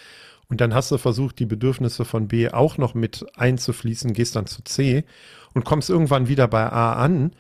und 0.49 0.63
dann 0.63 0.73
hast 0.73 0.91
du 0.91 0.97
versucht, 0.97 1.39
die 1.39 1.45
Bedürfnisse 1.45 2.07
von 2.07 2.27
B 2.27 2.49
auch 2.49 2.79
noch 2.79 2.95
mit 2.95 3.27
einzufließen, 3.37 4.15
gehst 4.15 4.37
dann 4.37 4.47
zu 4.47 4.65
C 4.65 5.05
und 5.53 5.67
kommst 5.67 5.91
irgendwann 5.91 6.29
wieder 6.29 6.49
bei 6.49 6.73
A 6.73 6.95
an, 6.95 7.33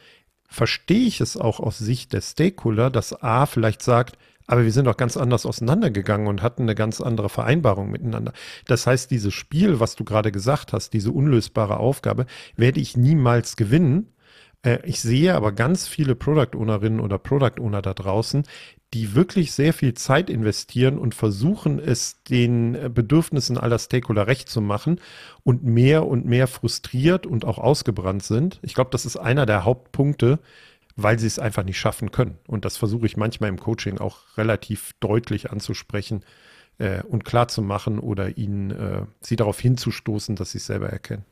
verstehe 0.51 1.07
ich 1.07 1.23
es 1.23 1.39
auch 1.39 1.61
aus 1.61 1.79
Sicht 1.79 2.13
der 2.13 2.21
Stakeholder, 2.21 2.91
dass 2.91 3.23
A 3.23 3.47
vielleicht 3.47 3.81
sagt, 3.81 4.19
aber 4.47 4.65
wir 4.65 4.73
sind 4.73 4.85
doch 4.85 4.99
ganz 4.99 5.17
anders 5.17 5.47
auseinandergegangen 5.47 6.27
und 6.27 6.43
hatten 6.43 6.65
eine 6.65 6.75
ganz 6.75 7.01
andere 7.01 7.31
Vereinbarung 7.31 7.91
miteinander. 7.91 8.35
Das 8.67 8.87
heißt, 8.87 9.11
dieses 9.11 9.33
Spiel, 9.33 9.81
was 9.81 9.97
du 9.97 10.05
gerade 10.05 10.31
gesagt 10.31 10.75
hast, 10.75 10.93
diese 10.93 11.11
unlösbare 11.11 11.79
Aufgabe, 11.79 12.27
werde 12.55 12.81
ich 12.81 12.99
niemals 12.99 13.57
gewinnen, 13.57 14.13
Äh, 14.63 14.79
ich 14.85 15.01
sehe 15.01 15.35
aber 15.35 15.53
ganz 15.53 15.87
viele 15.87 16.15
Product 16.15 16.57
Ownerinnen 16.57 17.01
oder 17.01 17.19
Product 17.19 17.61
Owner 17.61 17.83
da 17.83 17.95
draußen, 17.95 18.45
die 18.95 19.15
wirklich 19.15 19.53
sehr 19.53 19.75
viel 19.75 19.95
Zeit 19.95 20.31
investieren 20.31 20.99
und 20.99 21.15
versuchen, 21.15 21.79
es 21.79 22.23
den 22.23 22.75
äh, 22.75 22.91
Bedürfnissen 22.93 23.59
aller 23.59 23.79
Stakeholder 23.79 24.27
recht 24.27 24.49
zu 24.49 24.61
machen 24.61 25.01
und 25.45 25.65
mehr 25.65 26.07
und 26.07 26.27
mehr 26.27 26.47
frustriert 26.47 27.27
und 27.27 27.45
auch 27.45 27.59
ausgebrannt 27.59 28.23
sind. 28.23 28.59
Ich 28.63 28.75
glaube, 28.75 28.91
das 28.91 29.05
ist 29.07 29.17
einer 29.17 29.47
der 29.47 29.65
Hauptpunkte, 29.65 30.39
weil 30.97 31.19
sie 31.19 31.27
es 31.27 31.39
einfach 31.39 31.65
nicht 31.65 31.79
schaffen 31.79 32.11
können. 32.11 32.39
Und 32.47 32.65
das 32.65 32.77
versuche 32.77 33.07
ich 33.07 33.17
manchmal 33.17 33.51
im 33.51 33.61
Coaching 33.61 33.99
auch 33.99 34.37
relativ 34.37 34.95
deutlich 35.01 35.53
anzusprechen 35.53 36.25
äh, 36.79 37.03
und 37.03 37.25
klar 37.25 37.49
zu 37.49 37.63
machen 37.63 37.99
oder 38.01 38.37
ihnen 38.37 38.71
äh, 38.71 39.03
sie 39.21 39.37
darauf 39.37 39.61
hinzustoßen, 39.61 40.35
dass 40.35 40.53
sie 40.53 40.59
es 40.59 40.67
selber 40.67 40.89
erkennen. 40.89 41.25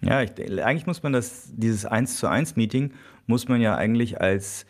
Ja, 0.00 0.22
ich, 0.22 0.32
eigentlich 0.62 0.86
muss 0.86 1.02
man 1.02 1.12
das, 1.12 1.50
dieses 1.54 1.86
1 1.86 2.18
zu 2.18 2.28
1 2.28 2.56
Meeting 2.56 2.92
muss 3.26 3.48
man 3.48 3.60
ja 3.60 3.74
eigentlich 3.74 4.20
als 4.20 4.66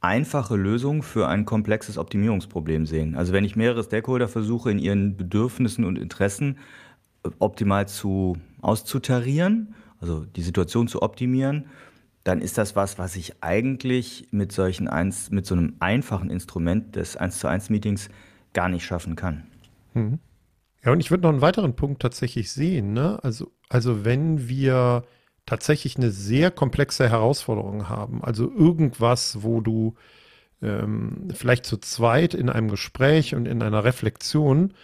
einfache 0.00 0.56
Lösung 0.56 1.02
für 1.02 1.28
ein 1.28 1.44
komplexes 1.44 1.96
Optimierungsproblem 1.96 2.86
sehen. 2.86 3.14
Also 3.14 3.32
wenn 3.32 3.44
ich 3.44 3.54
mehrere 3.54 3.84
Stakeholder 3.84 4.28
versuche, 4.28 4.70
in 4.70 4.78
ihren 4.78 5.16
Bedürfnissen 5.16 5.84
und 5.84 5.96
Interessen 5.96 6.58
äh, 7.24 7.30
optimal 7.38 7.86
zu 7.86 8.36
auszutarieren, 8.60 9.74
also 10.00 10.24
die 10.24 10.42
Situation 10.42 10.88
zu 10.88 11.02
optimieren, 11.02 11.66
dann 12.24 12.40
ist 12.40 12.58
das 12.58 12.76
was, 12.76 12.98
was 12.98 13.16
ich 13.16 13.42
eigentlich 13.42 14.28
mit 14.30 14.52
solchen 14.52 14.88
eins, 14.88 15.30
mit 15.30 15.46
so 15.46 15.54
einem 15.54 15.74
einfachen 15.80 16.30
Instrument 16.30 16.96
des 16.96 17.16
1 17.16 17.38
zu 17.38 17.48
1 17.48 17.70
Meetings 17.70 18.08
gar 18.52 18.68
nicht 18.68 18.84
schaffen 18.84 19.16
kann. 19.16 19.44
Mhm. 19.94 20.18
Ja, 20.84 20.92
und 20.92 21.00
ich 21.00 21.10
würde 21.10 21.22
noch 21.22 21.30
einen 21.30 21.40
weiteren 21.40 21.76
Punkt 21.76 22.02
tatsächlich 22.02 22.50
sehen. 22.50 22.92
Ne? 22.92 23.22
Also, 23.22 23.52
also 23.72 24.04
wenn 24.04 24.48
wir 24.48 25.04
tatsächlich 25.46 25.96
eine 25.96 26.10
sehr 26.10 26.50
komplexe 26.50 27.08
Herausforderung 27.08 27.88
haben. 27.88 28.22
Also 28.22 28.50
irgendwas, 28.50 29.42
wo 29.42 29.60
du 29.60 29.94
ähm, 30.60 31.28
vielleicht 31.32 31.64
zu 31.64 31.78
zweit 31.78 32.34
in 32.34 32.50
einem 32.50 32.68
Gespräch 32.68 33.34
und 33.34 33.46
in 33.46 33.62
einer 33.62 33.82
Reflexion 33.82 34.74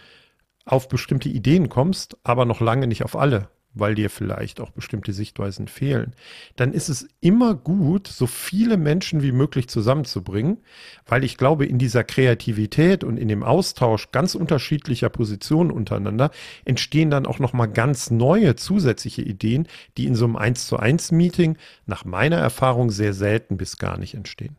auf 0.65 0.89
bestimmte 0.89 1.29
Ideen 1.29 1.69
kommst, 1.69 2.17
aber 2.23 2.45
noch 2.45 2.61
lange 2.61 2.87
nicht 2.87 3.03
auf 3.03 3.15
alle 3.15 3.49
weil 3.79 3.95
dir 3.95 4.09
vielleicht 4.09 4.59
auch 4.59 4.71
bestimmte 4.71 5.13
Sichtweisen 5.13 5.67
fehlen, 5.67 6.13
dann 6.55 6.73
ist 6.73 6.89
es 6.89 7.07
immer 7.21 7.55
gut, 7.55 8.07
so 8.07 8.27
viele 8.27 8.77
Menschen 8.77 9.21
wie 9.21 9.31
möglich 9.31 9.67
zusammenzubringen, 9.69 10.57
weil 11.05 11.23
ich 11.23 11.37
glaube, 11.37 11.65
in 11.65 11.77
dieser 11.77 12.03
Kreativität 12.03 13.03
und 13.03 13.17
in 13.17 13.27
dem 13.27 13.43
Austausch 13.43 14.11
ganz 14.11 14.35
unterschiedlicher 14.35 15.09
Positionen 15.09 15.71
untereinander 15.71 16.31
entstehen 16.65 17.09
dann 17.09 17.25
auch 17.25 17.39
nochmal 17.39 17.69
ganz 17.69 18.11
neue 18.11 18.55
zusätzliche 18.55 19.21
Ideen, 19.21 19.67
die 19.97 20.05
in 20.05 20.15
so 20.15 20.25
einem 20.25 20.35
1 20.35 20.67
zu 20.67 20.77
1 20.77 21.11
Meeting 21.11 21.57
nach 21.85 22.05
meiner 22.05 22.37
Erfahrung 22.37 22.91
sehr 22.91 23.13
selten 23.13 23.57
bis 23.57 23.77
gar 23.77 23.97
nicht 23.97 24.13
entstehen. 24.13 24.55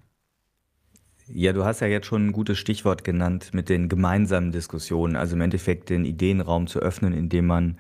Ja, 1.33 1.53
du 1.53 1.65
hast 1.65 1.81
ja 1.81 1.87
jetzt 1.87 2.07
schon 2.07 2.27
ein 2.27 2.33
gutes 2.33 2.59
Stichwort 2.59 3.05
genannt 3.05 3.51
mit 3.53 3.69
den 3.69 3.89
gemeinsamen 3.89 4.51
Diskussionen, 4.51 5.15
also 5.15 5.37
im 5.37 5.41
Endeffekt 5.43 5.89
den 5.89 6.05
Ideenraum 6.05 6.67
zu 6.67 6.81
öffnen, 6.81 7.13
indem 7.13 7.47
man 7.47 7.79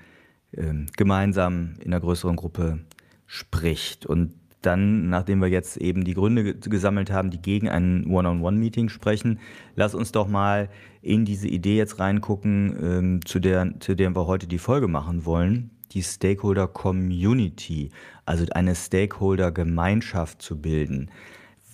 gemeinsam 0.96 1.74
in 1.80 1.92
einer 1.92 2.00
größeren 2.00 2.36
Gruppe 2.36 2.80
spricht. 3.26 4.06
Und 4.06 4.32
dann, 4.62 5.08
nachdem 5.08 5.40
wir 5.40 5.48
jetzt 5.48 5.76
eben 5.76 6.04
die 6.04 6.14
Gründe 6.14 6.54
gesammelt 6.54 7.10
haben, 7.10 7.30
die 7.30 7.40
gegen 7.40 7.68
ein 7.68 8.06
One-on-One-Meeting 8.06 8.88
sprechen, 8.88 9.38
lass 9.74 9.94
uns 9.94 10.12
doch 10.12 10.28
mal 10.28 10.68
in 11.02 11.24
diese 11.24 11.48
Idee 11.48 11.76
jetzt 11.76 11.98
reingucken, 11.98 12.76
ähm, 12.82 13.20
zu, 13.24 13.38
der, 13.38 13.74
zu 13.80 13.94
der 13.94 14.14
wir 14.14 14.26
heute 14.26 14.46
die 14.46 14.58
Folge 14.58 14.88
machen 14.88 15.24
wollen. 15.24 15.70
Die 15.92 16.02
Stakeholder 16.02 16.68
Community, 16.68 17.90
also 18.24 18.44
eine 18.52 18.76
Stakeholder 18.76 19.50
Gemeinschaft 19.50 20.40
zu 20.40 20.60
bilden. 20.60 21.10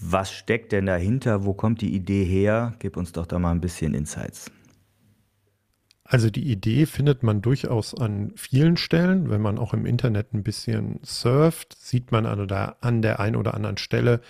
Was 0.01 0.33
steckt 0.33 0.73
denn 0.73 0.87
dahinter? 0.87 1.45
Wo 1.45 1.55
kommt 1.55 1.81
die 1.81 1.95
Idee 1.95 2.25
her? 2.25 2.75
Gib 2.79 2.97
uns 2.97 3.13
doch 3.13 3.27
da 3.27 3.39
mal 3.39 3.51
ein 3.51 3.61
bisschen 3.61 3.95
Insights. 3.95 4.51
Also 6.09 6.31
die 6.31 6.51
Idee 6.51 6.87
findet 6.87 7.25
man 7.25 7.43
durchaus 7.43 7.93
an 7.93 8.33
vielen 8.37 8.77
Stellen. 8.77 9.29
Wenn 9.29 9.41
man 9.41 9.59
auch 9.59 9.75
im 9.75 9.87
Internet 9.87 10.33
ein 10.35 10.45
bisschen 10.45 11.01
surft, 11.03 11.77
sieht 11.77 12.13
man 12.13 12.27
an 12.27 12.47
der, 12.47 12.77
an 12.81 13.03
der 13.03 13.19
einen 13.19 13.35
oder 13.35 13.55
anderen 13.55 13.77
Stelle 13.77 14.21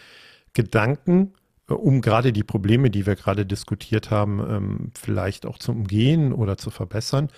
Gedanken, 0.54 1.34
äh, 1.68 1.74
um 1.74 2.00
gerade 2.00 2.32
die 2.32 2.44
Probleme, 2.44 2.90
die 2.90 3.06
wir 3.06 3.14
gerade 3.14 3.44
diskutiert 3.44 4.10
haben, 4.10 4.40
ähm, 4.40 4.92
vielleicht 4.98 5.44
auch 5.44 5.58
zu 5.58 5.72
umgehen 5.72 6.32
oder 6.32 6.56
zu 6.56 6.70
verbessern. 6.70 7.28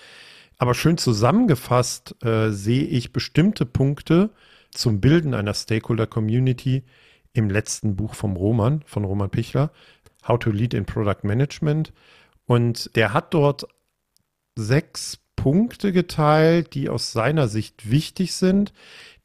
Aber 0.57 0.73
schön 0.73 0.97
zusammengefasst 0.97 2.15
äh, 2.23 2.51
sehe 2.51 2.85
ich 2.85 3.11
bestimmte 3.11 3.65
Punkte 3.65 4.29
zum 4.71 5.01
Bilden 5.01 5.33
einer 5.33 5.53
Stakeholder-Community 5.53 6.83
im 7.33 7.49
letzten 7.49 7.95
Buch 7.97 8.13
vom 8.15 8.37
Roman, 8.37 8.83
von 8.85 9.03
Roman 9.03 9.29
Pichler, 9.29 9.71
How 10.25 10.39
to 10.39 10.51
Lead 10.51 10.73
in 10.73 10.85
Product 10.85 11.23
Management. 11.23 11.91
Und 12.45 12.95
der 12.95 13.13
hat 13.13 13.33
dort 13.33 13.67
sechs 14.57 15.19
Punkte 15.35 15.93
geteilt, 15.93 16.73
die 16.73 16.89
aus 16.89 17.11
seiner 17.11 17.47
Sicht 17.47 17.89
wichtig 17.89 18.33
sind, 18.33 18.73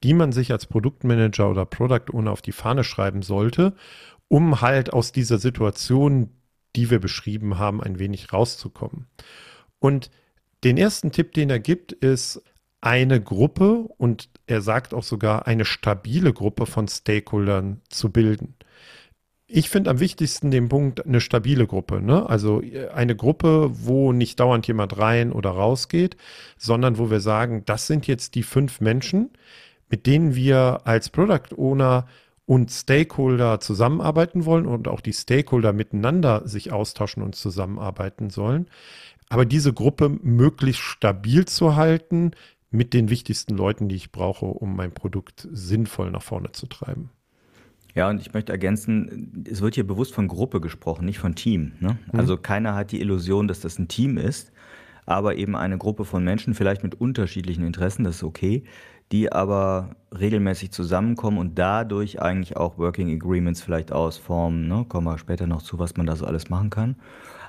die 0.04 0.14
man 0.14 0.32
sich 0.32 0.52
als 0.52 0.66
Produktmanager 0.66 1.50
oder 1.50 1.66
Product 1.66 2.12
Owner 2.12 2.30
auf 2.30 2.42
die 2.42 2.52
Fahne 2.52 2.84
schreiben 2.84 3.22
sollte, 3.22 3.74
um 4.28 4.60
halt 4.60 4.92
aus 4.92 5.12
dieser 5.12 5.38
Situation, 5.38 6.30
die 6.76 6.90
wir 6.90 7.00
beschrieben 7.00 7.58
haben, 7.58 7.82
ein 7.82 7.98
wenig 7.98 8.32
rauszukommen. 8.32 9.06
Und 9.78 10.10
den 10.62 10.76
ersten 10.76 11.10
Tipp, 11.12 11.32
den 11.32 11.50
er 11.50 11.60
gibt, 11.60 11.92
ist 11.92 12.42
eine 12.80 13.20
Gruppe 13.20 13.88
und 13.96 14.28
er 14.46 14.60
sagt 14.60 14.94
auch 14.94 15.02
sogar 15.02 15.46
eine 15.46 15.64
stabile 15.64 16.32
Gruppe 16.32 16.66
von 16.66 16.86
Stakeholdern 16.86 17.80
zu 17.88 18.10
bilden. 18.10 18.54
Ich 19.46 19.68
finde 19.68 19.90
am 19.90 20.00
wichtigsten 20.00 20.50
den 20.50 20.70
Punkt 20.70 21.04
eine 21.04 21.20
stabile 21.20 21.66
Gruppe. 21.66 22.00
Ne? 22.00 22.28
Also 22.28 22.62
äh, 22.62 22.88
eine 22.88 23.14
Gruppe, 23.14 23.70
wo 23.72 24.12
nicht 24.12 24.40
dauernd 24.40 24.66
jemand 24.66 24.98
rein 24.98 25.32
oder 25.32 25.50
raus 25.50 25.88
geht, 25.88 26.16
sondern 26.56 26.98
wo 26.98 27.10
wir 27.10 27.20
sagen, 27.20 27.62
das 27.66 27.86
sind 27.86 28.06
jetzt 28.06 28.34
die 28.36 28.42
fünf 28.42 28.80
Menschen, 28.80 29.30
mit 29.90 30.06
denen 30.06 30.34
wir 30.34 30.80
als 30.84 31.10
Product 31.10 31.54
Owner 31.56 32.06
und 32.46 32.70
Stakeholder 32.70 33.60
zusammenarbeiten 33.60 34.44
wollen 34.44 34.66
und 34.66 34.88
auch 34.88 35.00
die 35.00 35.12
Stakeholder 35.12 35.72
miteinander 35.72 36.46
sich 36.46 36.72
austauschen 36.72 37.22
und 37.22 37.34
zusammenarbeiten 37.34 38.30
sollen. 38.30 38.66
Aber 39.28 39.44
diese 39.44 39.72
Gruppe 39.72 40.08
möglichst 40.22 40.82
stabil 40.82 41.44
zu 41.46 41.76
halten 41.76 42.32
mit 42.70 42.92
den 42.92 43.08
wichtigsten 43.10 43.56
Leuten, 43.56 43.88
die 43.88 43.96
ich 43.96 44.12
brauche, 44.12 44.46
um 44.46 44.76
mein 44.76 44.92
Produkt 44.92 45.48
sinnvoll 45.52 46.10
nach 46.10 46.22
vorne 46.22 46.52
zu 46.52 46.66
treiben. 46.66 47.10
Ja, 47.94 48.10
und 48.10 48.20
ich 48.20 48.32
möchte 48.34 48.50
ergänzen, 48.50 49.44
es 49.48 49.62
wird 49.62 49.76
hier 49.76 49.86
bewusst 49.86 50.14
von 50.14 50.26
Gruppe 50.26 50.60
gesprochen, 50.60 51.04
nicht 51.04 51.18
von 51.18 51.34
Team. 51.34 51.72
Ne? 51.78 51.96
Mhm. 52.12 52.18
Also 52.18 52.36
keiner 52.36 52.74
hat 52.74 52.90
die 52.90 53.00
Illusion, 53.00 53.46
dass 53.46 53.60
das 53.60 53.78
ein 53.78 53.88
Team 53.88 54.18
ist, 54.18 54.52
aber 55.06 55.36
eben 55.36 55.54
eine 55.54 55.78
Gruppe 55.78 56.04
von 56.04 56.24
Menschen, 56.24 56.54
vielleicht 56.54 56.82
mit 56.82 57.00
unterschiedlichen 57.00 57.64
Interessen, 57.64 58.04
das 58.04 58.16
ist 58.16 58.24
okay, 58.24 58.64
die 59.12 59.30
aber 59.30 59.96
regelmäßig 60.18 60.72
zusammenkommen 60.72 61.38
und 61.38 61.58
dadurch 61.58 62.20
eigentlich 62.20 62.56
auch 62.56 62.78
Working 62.78 63.14
Agreements 63.14 63.62
vielleicht 63.62 63.92
ausformen. 63.92 64.66
Ne? 64.66 64.86
Kommen 64.88 65.06
wir 65.06 65.18
später 65.18 65.46
noch 65.46 65.62
zu, 65.62 65.78
was 65.78 65.96
man 65.96 66.06
da 66.06 66.16
so 66.16 66.26
alles 66.26 66.50
machen 66.50 66.70
kann. 66.70 66.96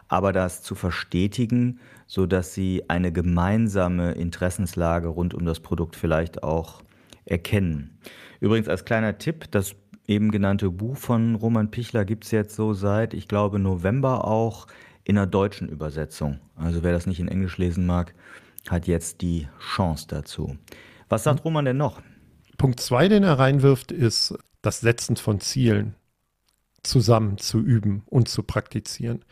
Aber 0.07 0.31
das 0.31 0.61
zu 0.61 0.75
verstetigen, 0.75 1.79
sodass 2.05 2.53
sie 2.53 2.83
eine 2.89 3.11
gemeinsame 3.11 4.11
Interessenslage 4.11 5.07
rund 5.07 5.33
um 5.33 5.45
das 5.45 5.59
Produkt 5.59 5.95
vielleicht 5.95 6.43
auch 6.43 6.83
erkennen. 7.25 7.97
Übrigens 8.39 8.67
als 8.67 8.85
kleiner 8.85 9.17
Tipp, 9.17 9.45
das 9.49 9.75
eben 10.07 10.31
genannte 10.31 10.69
Buch 10.69 10.97
von 10.97 11.35
Roman 11.35 11.71
Pichler 11.71 12.05
gibt 12.05 12.25
es 12.25 12.31
jetzt 12.31 12.55
so 12.55 12.74
seit, 12.74 13.13
ich 13.13 13.27
glaube, 13.27 13.59
November 13.59 14.25
auch 14.25 14.67
in 15.03 15.17
einer 15.17 15.27
deutschen 15.27 15.69
Übersetzung. 15.69 16.39
Also 16.55 16.83
wer 16.83 16.91
das 16.91 17.05
nicht 17.05 17.19
in 17.19 17.27
Englisch 17.27 17.57
lesen 17.57 17.85
mag, 17.85 18.13
hat 18.67 18.88
jetzt 18.88 19.21
die 19.21 19.47
Chance 19.59 20.07
dazu. 20.09 20.57
Was 21.09 21.24
sagt. 21.24 21.45
Roman 21.45 21.65
denn 21.65 21.77
noch? 21.77 22.01
Punkt 22.57 22.79
zwei, 22.79 23.07
den 23.07 23.24
er 23.24 23.38
reinwirft, 23.38 23.91
ist 23.91 24.35
das 24.62 24.79
Setzen 24.79 25.15
von 25.17 25.39
Zielen 25.39 25.95
zusammen 26.81 27.38
zu 27.38 27.59
üben 27.59 28.03
und 28.05 28.29
zu 28.29 28.43
praktizieren. 28.43 29.25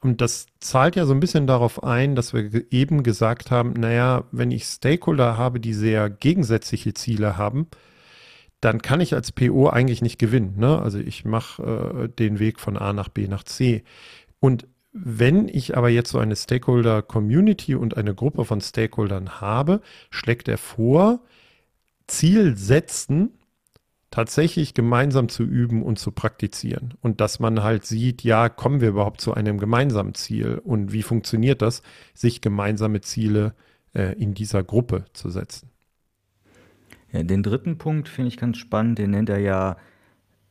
Und 0.00 0.20
das 0.20 0.46
zahlt 0.60 0.96
ja 0.96 1.06
so 1.06 1.12
ein 1.12 1.20
bisschen 1.20 1.46
darauf 1.46 1.82
ein, 1.82 2.14
dass 2.14 2.32
wir 2.32 2.70
eben 2.70 3.02
gesagt 3.02 3.50
haben, 3.50 3.72
naja, 3.72 4.24
wenn 4.30 4.50
ich 4.50 4.64
Stakeholder 4.64 5.36
habe, 5.36 5.58
die 5.58 5.74
sehr 5.74 6.08
gegensätzliche 6.10 6.94
Ziele 6.94 7.36
haben, 7.36 7.66
dann 8.60 8.82
kann 8.82 9.00
ich 9.00 9.14
als 9.14 9.32
PO 9.32 9.68
eigentlich 9.68 10.02
nicht 10.02 10.18
gewinnen. 10.18 10.54
Ne? 10.56 10.80
Also 10.80 10.98
ich 10.98 11.24
mache 11.24 11.62
äh, 11.62 12.08
den 12.08 12.38
Weg 12.38 12.60
von 12.60 12.76
A 12.76 12.92
nach 12.92 13.08
B 13.08 13.28
nach 13.28 13.44
C. 13.44 13.84
Und 14.40 14.66
wenn 14.92 15.48
ich 15.48 15.76
aber 15.76 15.90
jetzt 15.90 16.10
so 16.10 16.18
eine 16.18 16.34
Stakeholder-Community 16.34 17.74
und 17.74 17.96
eine 17.96 18.14
Gruppe 18.14 18.44
von 18.44 18.60
Stakeholdern 18.60 19.40
habe, 19.40 19.80
schlägt 20.10 20.48
er 20.48 20.58
vor, 20.58 21.20
Ziel 22.06 22.56
setzen 22.56 23.30
tatsächlich 24.10 24.72
gemeinsam 24.74 25.28
zu 25.28 25.42
üben 25.42 25.82
und 25.82 25.98
zu 25.98 26.10
praktizieren. 26.10 26.94
Und 27.02 27.20
dass 27.20 27.40
man 27.40 27.62
halt 27.62 27.84
sieht, 27.84 28.24
ja, 28.24 28.48
kommen 28.48 28.80
wir 28.80 28.88
überhaupt 28.88 29.20
zu 29.20 29.34
einem 29.34 29.58
gemeinsamen 29.58 30.14
Ziel 30.14 30.60
und 30.64 30.92
wie 30.92 31.02
funktioniert 31.02 31.60
das, 31.60 31.82
sich 32.14 32.40
gemeinsame 32.40 33.02
Ziele 33.02 33.54
äh, 33.94 34.14
in 34.14 34.34
dieser 34.34 34.64
Gruppe 34.64 35.04
zu 35.12 35.28
setzen. 35.28 35.70
Ja, 37.18 37.24
den 37.24 37.42
dritten 37.42 37.78
Punkt 37.78 38.08
finde 38.08 38.28
ich 38.28 38.36
ganz 38.36 38.58
spannend, 38.58 38.98
den 39.00 39.10
nennt 39.10 39.28
er 39.28 39.40
ja 39.40 39.76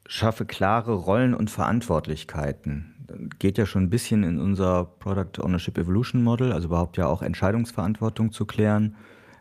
schaffe 0.05 0.45
klare 0.45 0.93
Rollen 0.93 1.33
und 1.33 1.49
Verantwortlichkeiten. 1.49 2.93
Geht 3.39 3.57
ja 3.57 3.65
schon 3.65 3.83
ein 3.83 3.89
bisschen 3.89 4.23
in 4.23 4.37
unser 4.37 4.83
Product 4.83 5.41
Ownership 5.41 5.77
Evolution 5.77 6.23
Model, 6.23 6.51
also 6.51 6.67
überhaupt 6.67 6.97
ja 6.97 7.07
auch 7.07 7.21
Entscheidungsverantwortung 7.21 8.33
zu 8.33 8.45
klären. 8.45 8.97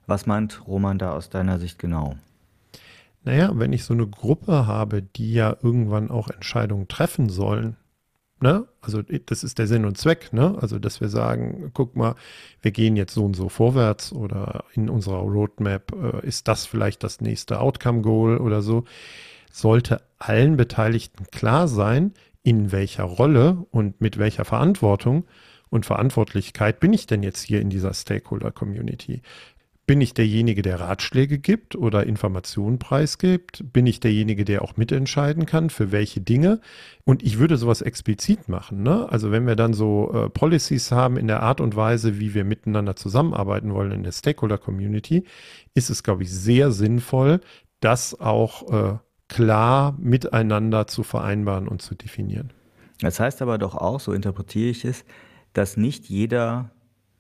Was 0.07 0.27
meint 0.27 0.69
Roman 0.69 0.99
da 0.99 1.15
aus 1.15 1.29
deiner 1.29 1.59
Sicht 1.59 1.81
genau? 1.81 2.15
Naja, 3.25 3.51
wenn 3.55 3.73
ich 3.73 3.83
so 3.83 3.93
eine 3.93 4.07
Gruppe 4.07 4.69
habe, 4.69 5.03
die 5.03 5.33
ja 5.33 5.57
irgendwann 5.65 6.13
auch 6.13 6.31
Entscheidungen 6.31 6.87
treffen 6.87 7.29
sollen, 7.29 7.77
ne? 8.41 8.67
Also 8.81 9.03
das 9.03 9.45
ist 9.45 9.59
der 9.59 9.67
Sinn 9.67 9.85
und 9.85 9.99
Zweck, 9.99 10.33
ne? 10.33 10.57
Also 10.61 10.79
dass 10.79 11.01
wir 11.01 11.09
sagen, 11.09 11.71
guck 11.75 11.97
mal, 11.97 12.15
wir 12.63 12.71
gehen 12.71 12.97
jetzt 12.97 13.15
so 13.15 13.25
und 13.25 13.35
so 13.35 13.49
vorwärts 13.49 14.13
oder 14.13 14.65
in 14.75 14.89
unserer 14.89 15.21
Roadmap 15.21 15.93
äh, 15.93 16.27
ist 16.27 16.49
das 16.49 16.67
vielleicht 16.67 17.03
das 17.03 17.21
nächste 17.21 17.61
Outcome 17.61 18.03
Goal 18.03 18.39
oder 18.39 18.63
so, 18.63 18.85
sollte 19.53 20.03
allen 20.19 20.57
Beteiligten 20.57 21.27
klar 21.31 21.69
sein, 21.69 22.13
in 22.43 22.71
welcher 22.73 23.05
Rolle 23.05 23.67
und 23.71 24.01
mit 24.01 24.19
welcher 24.19 24.45
Verantwortung 24.45 25.25
und 25.69 25.87
Verantwortlichkeit 25.87 26.79
bin 26.79 26.93
ich 26.93 27.07
denn 27.07 27.23
jetzt 27.23 27.43
hier 27.43 27.61
in 27.61 27.71
dieser 27.71 27.93
Stakeholder 27.93 28.53
Community? 28.53 29.23
Bin 29.87 30.01
ich 30.01 30.15
derjenige, 30.15 30.63
der 30.63 30.81
Ratschläge 30.81 31.39
gibt 31.39 31.77
oder 31.77 32.05
Informationen 32.07 32.81
preisgibt? 32.81 33.73
Bin 33.73 33.87
ich 33.87 34.01
derjenige, 34.01 34.45
der 34.45 34.63
auch 34.63 34.77
mitentscheiden 34.77 35.47
kann, 35.47 35.71
für 35.71 35.93
welche 35.93 36.21
Dinge? 36.21 36.61
Und 37.05 37.23
ich 37.23 37.39
würde 37.39 37.57
sowas 37.57 37.83
explizit 37.83 38.49
machen. 38.49 38.83
Ne? 38.83 39.07
Also 39.09 39.31
wenn 39.31 39.47
wir 39.47 39.55
dann 39.55 39.75
so 39.75 40.11
äh, 40.13 40.29
Policies 40.29 40.91
haben 40.91 41.17
in 41.17 41.29
der 41.29 41.41
Art 41.41 41.61
und 41.61 41.77
Weise, 41.77 42.19
wie 42.19 42.35
wir 42.35 42.45
miteinander 42.45 42.97
zusammenarbeiten 42.97 43.73
wollen 43.73 43.93
in 43.93 44.03
der 44.03 44.11
Stakeholder-Community, 44.11 45.23
ist 45.75 45.89
es, 45.89 46.03
glaube 46.03 46.25
ich, 46.25 46.33
sehr 46.33 46.73
sinnvoll, 46.73 47.41
das 47.79 48.19
auch 48.19 48.73
äh, 48.73 48.99
klar 49.29 49.97
miteinander 50.01 50.89
zu 50.89 51.05
vereinbaren 51.05 51.69
und 51.69 51.81
zu 51.81 51.95
definieren. 51.95 52.53
Das 53.01 53.21
heißt 53.21 53.41
aber 53.41 53.57
doch 53.59 53.77
auch, 53.77 54.01
so 54.01 54.13
interpretiere 54.13 54.71
ich 54.71 54.85
es, 54.85 55.05
dass 55.53 55.77
nicht 55.77 56.07
jeder 56.07 56.73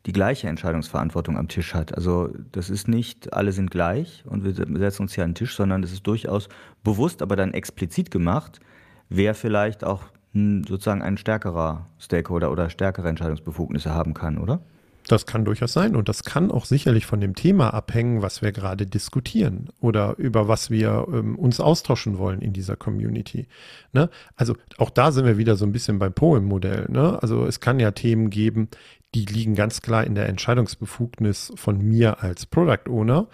die 0.07 0.13
gleiche 0.13 0.49
Entscheidungsverantwortung 0.49 1.37
am 1.37 1.49
Tisch 1.49 1.75
hat. 1.75 1.95
Also 1.95 2.31
das 2.53 2.71
ist 2.71 2.87
nicht, 2.87 3.33
alle 3.33 3.53
sind 3.53 3.71
gleich 3.71 4.25
und 4.27 4.45
wir 4.45 4.55
setzen 4.79 5.03
uns 5.03 5.15
hier 5.15 5.25
an 5.25 5.31
den 5.31 5.35
Tisch, 5.35 5.57
sondern 5.57 5.83
es 5.83 5.93
ist 5.93 6.07
durchaus 6.07 6.49
bewusst, 6.85 7.23
aber 7.23 7.35
dann 7.35 7.53
explizit 7.53 8.13
gemacht, 8.13 8.61
wer 9.09 9.35
vielleicht 9.35 9.83
auch 9.83 10.05
hm, 10.33 10.63
sozusagen 10.65 11.03
ein 11.03 11.19
stärkerer 11.19 11.87
Stakeholder 11.99 12.53
oder 12.53 12.71
stärkere 12.71 13.09
Entscheidungsbefugnisse 13.09 13.93
haben 13.93 14.15
kann, 14.15 14.39
oder? 14.39 14.61
Das 15.09 15.25
kann 15.25 15.45
durchaus 15.45 15.73
sein 15.73 15.95
und 15.95 16.09
das 16.09 16.25
kann 16.25 16.51
auch 16.51 16.65
sicherlich 16.65 17.07
von 17.07 17.21
dem 17.21 17.37
Thema 17.37 17.73
abhängen, 17.73 18.23
was 18.23 18.43
wir 18.43 18.51
gerade 18.51 18.87
diskutieren 18.87 19.69
oder 19.81 20.17
über 20.19 20.49
was 20.49 20.69
wir 20.69 21.07
ähm, 21.13 21.37
uns 21.37 21.61
austauschen 21.61 22.19
wollen 22.19 22.41
in 22.41 22.53
dieser 22.53 22.75
Community. 22.75 23.47
Ne? 23.93 24.11
Also 24.35 24.57
auch 24.79 24.91
da 24.91 25.13
sind 25.13 25.25
wir 25.25 25.39
wieder 25.39 25.55
so 25.55 25.65
ein 25.65 25.71
bisschen 25.71 26.01
beim 26.01 26.13
Poem-Modell. 26.13 26.87
Ne? 26.91 27.23
Also 27.23 27.47
es 27.47 27.61
kann 27.61 27.79
ja 27.79 27.93
Themen 27.93 28.31
geben, 28.31 28.69
die 29.17 29.25
liegen 29.25 29.55
ganz 29.55 29.81
klar 29.81 30.05
in 30.05 30.15
der 30.15 30.29
Entscheidungsbefugnis 30.29 31.51
von 31.57 31.79
mir 31.79 32.23
als 32.23 32.45
Product 32.45 32.91
Owner 32.91 33.29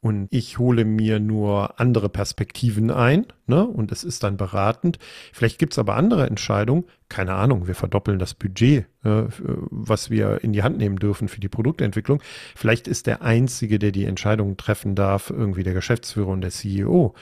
und 0.00 0.28
ich 0.30 0.58
hole 0.58 0.86
mir 0.86 1.20
nur 1.20 1.78
andere 1.78 2.08
Perspektiven 2.08 2.90
ein 2.90 3.26
ne? 3.46 3.66
und 3.66 3.92
es 3.92 4.02
ist 4.02 4.22
dann 4.22 4.38
beratend. 4.38 4.98
Vielleicht 5.34 5.58
gibt 5.58 5.74
es 5.74 5.78
aber 5.78 5.96
andere 5.96 6.26
Entscheidungen, 6.26 6.84
keine 7.10 7.34
Ahnung, 7.34 7.66
wir 7.66 7.74
verdoppeln 7.74 8.18
das 8.18 8.32
Budget, 8.32 8.86
äh, 9.04 9.24
was 9.70 10.08
wir 10.08 10.42
in 10.42 10.54
die 10.54 10.62
Hand 10.62 10.78
nehmen 10.78 10.96
dürfen 10.98 11.28
für 11.28 11.40
die 11.40 11.48
Produktentwicklung. 11.48 12.22
Vielleicht 12.54 12.88
ist 12.88 13.06
der 13.06 13.20
Einzige, 13.20 13.78
der 13.78 13.92
die 13.92 14.06
Entscheidungen 14.06 14.56
treffen 14.56 14.94
darf, 14.94 15.28
irgendwie 15.28 15.64
der 15.64 15.74
Geschäftsführer 15.74 16.28
und 16.28 16.40
der 16.40 16.50
CEO. 16.50 17.14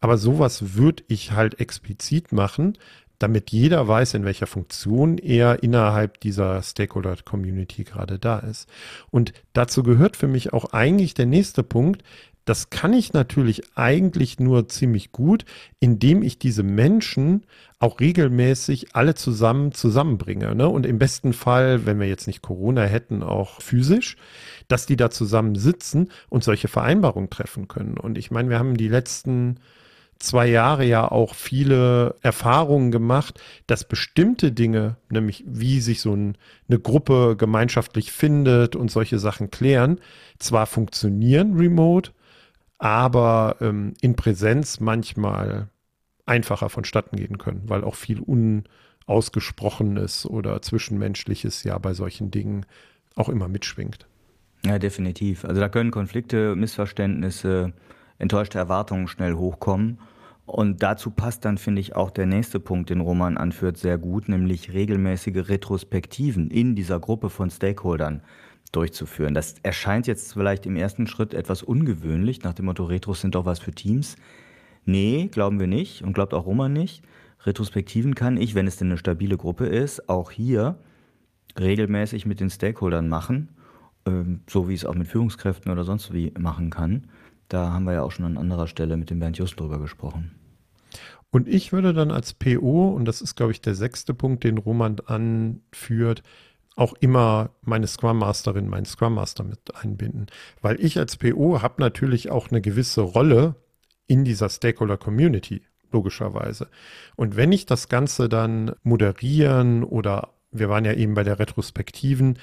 Aber 0.00 0.18
sowas 0.18 0.74
würde 0.74 1.04
ich 1.08 1.32
halt 1.32 1.58
explizit 1.58 2.32
machen, 2.32 2.76
damit 3.18 3.50
jeder 3.50 3.88
weiß, 3.88 4.14
in 4.14 4.24
welcher 4.24 4.46
Funktion 4.46 5.18
er 5.18 5.62
innerhalb 5.62 6.20
dieser 6.20 6.62
Stakeholder-Community 6.62 7.84
gerade 7.84 8.18
da 8.18 8.38
ist. 8.38 8.68
Und 9.10 9.32
dazu 9.52 9.82
gehört 9.82 10.16
für 10.16 10.28
mich 10.28 10.52
auch 10.52 10.72
eigentlich 10.72 11.14
der 11.14 11.26
nächste 11.26 11.62
Punkt. 11.62 12.02
Das 12.44 12.70
kann 12.70 12.92
ich 12.92 13.12
natürlich 13.12 13.62
eigentlich 13.74 14.38
nur 14.38 14.68
ziemlich 14.68 15.10
gut, 15.10 15.44
indem 15.80 16.22
ich 16.22 16.38
diese 16.38 16.62
Menschen 16.62 17.44
auch 17.80 17.98
regelmäßig 17.98 18.94
alle 18.94 19.14
zusammen 19.14 19.72
zusammenbringe. 19.72 20.54
Ne? 20.54 20.68
Und 20.68 20.86
im 20.86 20.98
besten 20.98 21.32
Fall, 21.32 21.86
wenn 21.86 21.98
wir 21.98 22.06
jetzt 22.06 22.28
nicht 22.28 22.42
Corona 22.42 22.84
hätten, 22.84 23.22
auch 23.22 23.60
physisch, 23.60 24.16
dass 24.68 24.86
die 24.86 24.96
da 24.96 25.10
zusammen 25.10 25.56
sitzen 25.56 26.10
und 26.28 26.44
solche 26.44 26.68
Vereinbarungen 26.68 27.30
treffen 27.30 27.66
können. 27.66 27.98
Und 27.98 28.16
ich 28.16 28.30
meine, 28.30 28.48
wir 28.48 28.58
haben 28.60 28.76
die 28.76 28.88
letzten 28.88 29.58
zwei 30.18 30.46
Jahre 30.46 30.84
ja 30.84 31.10
auch 31.10 31.34
viele 31.34 32.14
Erfahrungen 32.22 32.90
gemacht, 32.90 33.40
dass 33.66 33.86
bestimmte 33.86 34.52
Dinge, 34.52 34.96
nämlich 35.10 35.44
wie 35.46 35.80
sich 35.80 36.00
so 36.00 36.14
ein, 36.14 36.38
eine 36.68 36.78
Gruppe 36.78 37.36
gemeinschaftlich 37.36 38.12
findet 38.12 38.76
und 38.76 38.90
solche 38.90 39.18
Sachen 39.18 39.50
klären, 39.50 40.00
zwar 40.38 40.66
funktionieren 40.66 41.56
remote, 41.56 42.12
aber 42.78 43.56
ähm, 43.60 43.94
in 44.00 44.16
Präsenz 44.16 44.80
manchmal 44.80 45.68
einfacher 46.26 46.68
vonstatten 46.68 47.16
gehen 47.16 47.38
können, 47.38 47.62
weil 47.66 47.84
auch 47.84 47.94
viel 47.94 48.20
Unausgesprochenes 48.20 50.26
oder 50.26 50.60
Zwischenmenschliches 50.60 51.64
ja 51.64 51.78
bei 51.78 51.94
solchen 51.94 52.30
Dingen 52.30 52.66
auch 53.14 53.28
immer 53.28 53.48
mitschwingt. 53.48 54.06
Ja, 54.64 54.78
definitiv. 54.78 55.44
Also 55.44 55.60
da 55.60 55.68
können 55.68 55.90
Konflikte, 55.90 56.56
Missverständnisse, 56.56 57.72
enttäuschte 58.18 58.58
Erwartungen 58.58 59.08
schnell 59.08 59.34
hochkommen. 59.34 59.98
Und 60.46 60.82
dazu 60.82 61.10
passt 61.10 61.44
dann, 61.44 61.58
finde 61.58 61.80
ich, 61.80 61.96
auch 61.96 62.10
der 62.10 62.26
nächste 62.26 62.60
Punkt, 62.60 62.90
den 62.90 63.00
Roman 63.00 63.36
anführt, 63.36 63.78
sehr 63.78 63.98
gut, 63.98 64.28
nämlich 64.28 64.72
regelmäßige 64.72 65.48
Retrospektiven 65.48 66.50
in 66.50 66.76
dieser 66.76 67.00
Gruppe 67.00 67.30
von 67.30 67.50
Stakeholdern 67.50 68.22
durchzuführen. 68.70 69.34
Das 69.34 69.56
erscheint 69.62 70.06
jetzt 70.06 70.34
vielleicht 70.34 70.66
im 70.66 70.76
ersten 70.76 71.06
Schritt 71.06 71.34
etwas 71.34 71.62
ungewöhnlich, 71.62 72.42
nach 72.42 72.54
dem 72.54 72.66
Motto, 72.66 72.84
Retros 72.84 73.20
sind 73.20 73.34
doch 73.34 73.44
was 73.44 73.58
für 73.58 73.72
Teams. 73.72 74.16
Nee, 74.84 75.28
glauben 75.32 75.58
wir 75.58 75.66
nicht 75.66 76.02
und 76.02 76.12
glaubt 76.12 76.32
auch 76.32 76.46
Roman 76.46 76.72
nicht. 76.72 77.02
Retrospektiven 77.44 78.14
kann 78.14 78.36
ich, 78.36 78.54
wenn 78.54 78.66
es 78.66 78.76
denn 78.76 78.88
eine 78.88 78.98
stabile 78.98 79.36
Gruppe 79.36 79.66
ist, 79.66 80.08
auch 80.08 80.30
hier 80.30 80.78
regelmäßig 81.58 82.26
mit 82.26 82.40
den 82.40 82.50
Stakeholdern 82.50 83.08
machen, 83.08 83.48
ähm, 84.06 84.40
so 84.48 84.68
wie 84.68 84.74
ich 84.74 84.80
es 84.80 84.86
auch 84.86 84.94
mit 84.94 85.08
Führungskräften 85.08 85.72
oder 85.72 85.84
sonst 85.84 86.12
wie 86.12 86.32
machen 86.38 86.70
kann. 86.70 87.08
Da 87.48 87.72
haben 87.72 87.84
wir 87.84 87.94
ja 87.94 88.02
auch 88.02 88.12
schon 88.12 88.24
an 88.24 88.38
anderer 88.38 88.66
Stelle 88.66 88.96
mit 88.96 89.10
dem 89.10 89.18
Bernd 89.18 89.38
Just 89.38 89.58
drüber 89.58 89.78
gesprochen. 89.78 90.32
Und 91.30 91.48
ich 91.48 91.72
würde 91.72 91.92
dann 91.92 92.10
als 92.10 92.34
PO, 92.34 92.88
und 92.88 93.04
das 93.04 93.20
ist, 93.20 93.36
glaube 93.36 93.52
ich, 93.52 93.60
der 93.60 93.74
sechste 93.74 94.14
Punkt, 94.14 94.44
den 94.44 94.58
Roman 94.58 94.96
anführt, 95.06 96.22
auch 96.76 96.94
immer 97.00 97.50
meine 97.62 97.86
Scrum 97.86 98.18
Masterin, 98.18 98.68
meinen 98.68 98.84
Scrum 98.84 99.14
Master 99.14 99.44
mit 99.44 99.74
einbinden. 99.74 100.26
Weil 100.60 100.80
ich 100.80 100.98
als 100.98 101.16
PO 101.16 101.62
habe 101.62 101.80
natürlich 101.80 102.30
auch 102.30 102.50
eine 102.50 102.60
gewisse 102.60 103.00
Rolle 103.00 103.56
in 104.06 104.24
dieser 104.24 104.48
Stakeholder 104.48 104.96
Community, 104.96 105.62
logischerweise. 105.90 106.68
Und 107.16 107.36
wenn 107.36 107.52
ich 107.52 107.66
das 107.66 107.88
Ganze 107.88 108.28
dann 108.28 108.72
moderieren 108.82 109.84
oder 109.84 110.30
wir 110.52 110.68
waren 110.68 110.84
ja 110.84 110.92
eben 110.92 111.14
bei 111.14 111.24
der 111.24 111.38
Retrospektiven, 111.38 112.38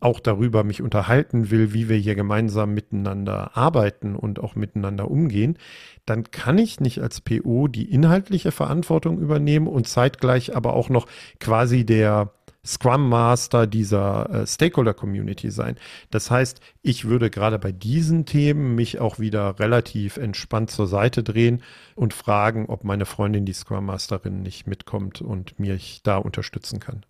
auch 0.00 0.20
darüber 0.20 0.64
mich 0.64 0.82
unterhalten 0.82 1.50
will, 1.50 1.72
wie 1.72 1.88
wir 1.88 1.96
hier 1.96 2.14
gemeinsam 2.14 2.74
miteinander 2.74 3.56
arbeiten 3.56 4.16
und 4.16 4.38
auch 4.38 4.54
miteinander 4.54 5.10
umgehen, 5.10 5.58
dann 6.04 6.30
kann 6.30 6.58
ich 6.58 6.80
nicht 6.80 7.00
als 7.00 7.20
PO 7.20 7.68
die 7.68 7.90
inhaltliche 7.90 8.52
Verantwortung 8.52 9.18
übernehmen 9.18 9.66
und 9.66 9.88
zeitgleich 9.88 10.54
aber 10.54 10.74
auch 10.74 10.88
noch 10.88 11.06
quasi 11.40 11.84
der 11.84 12.32
Scrum 12.66 13.08
Master 13.08 13.66
dieser 13.66 14.28
äh, 14.30 14.46
Stakeholder 14.46 14.92
Community 14.92 15.50
sein. 15.50 15.76
Das 16.10 16.30
heißt, 16.30 16.60
ich 16.82 17.04
würde 17.04 17.30
gerade 17.30 17.58
bei 17.58 17.70
diesen 17.70 18.26
Themen 18.26 18.74
mich 18.74 18.98
auch 18.98 19.18
wieder 19.20 19.58
relativ 19.60 20.16
entspannt 20.16 20.70
zur 20.70 20.88
Seite 20.88 21.22
drehen 21.22 21.62
und 21.94 22.12
fragen, 22.12 22.66
ob 22.66 22.82
meine 22.82 23.06
Freundin, 23.06 23.46
die 23.46 23.52
Scrum 23.52 23.86
Masterin, 23.86 24.42
nicht 24.42 24.66
mitkommt 24.66 25.22
und 25.22 25.58
mich 25.60 26.00
da 26.02 26.16
unterstützen 26.16 26.80
kann. 26.80 27.06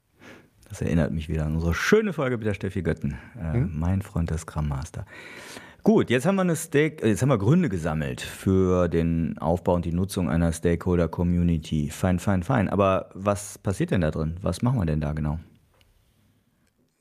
Das 0.69 0.81
erinnert 0.81 1.13
mich 1.13 1.29
wieder 1.29 1.47
an 1.47 1.55
unsere 1.55 1.75
schöne 1.75 2.13
Folge 2.13 2.37
mit 2.37 2.47
der 2.47 2.55
Steffi 2.55 2.83
Götten, 2.83 3.17
äh, 3.39 3.55
hm? 3.55 3.71
mein 3.79 4.03
Freund 4.03 4.31
der 4.31 4.39
Scrum 4.39 4.69
Master. 4.69 5.05
Gut, 5.87 6.11
jetzt 6.11 6.27
haben 6.27 6.35
wir 6.35 6.43
eine 6.43 6.57
Stake, 6.57 7.05
äh, 7.05 7.11
jetzt 7.11 7.23
haben 7.23 7.29
wir 7.29 7.39
Gründe 7.39 7.69
gesammelt 7.69 8.21
für 8.21 8.89
den 8.89 9.39
Aufbau 9.39 9.75
und 9.75 9.85
die 9.85 9.93
Nutzung 9.93 10.29
einer 10.29 10.53
Stakeholder 10.53 11.07
Community. 11.07 11.91
Fein, 11.91 12.19
fein, 12.19 12.43
fein. 12.43 12.69
Aber 12.69 13.11
was 13.15 13.59
passiert 13.59 13.93
denn 13.93 14.01
da 14.01 14.11
drin? 14.11 14.37
Was 14.43 14.63
machen 14.63 14.81
wir 14.81 14.87
denn 14.87 15.01
da 15.01 15.13
genau? 15.13 15.39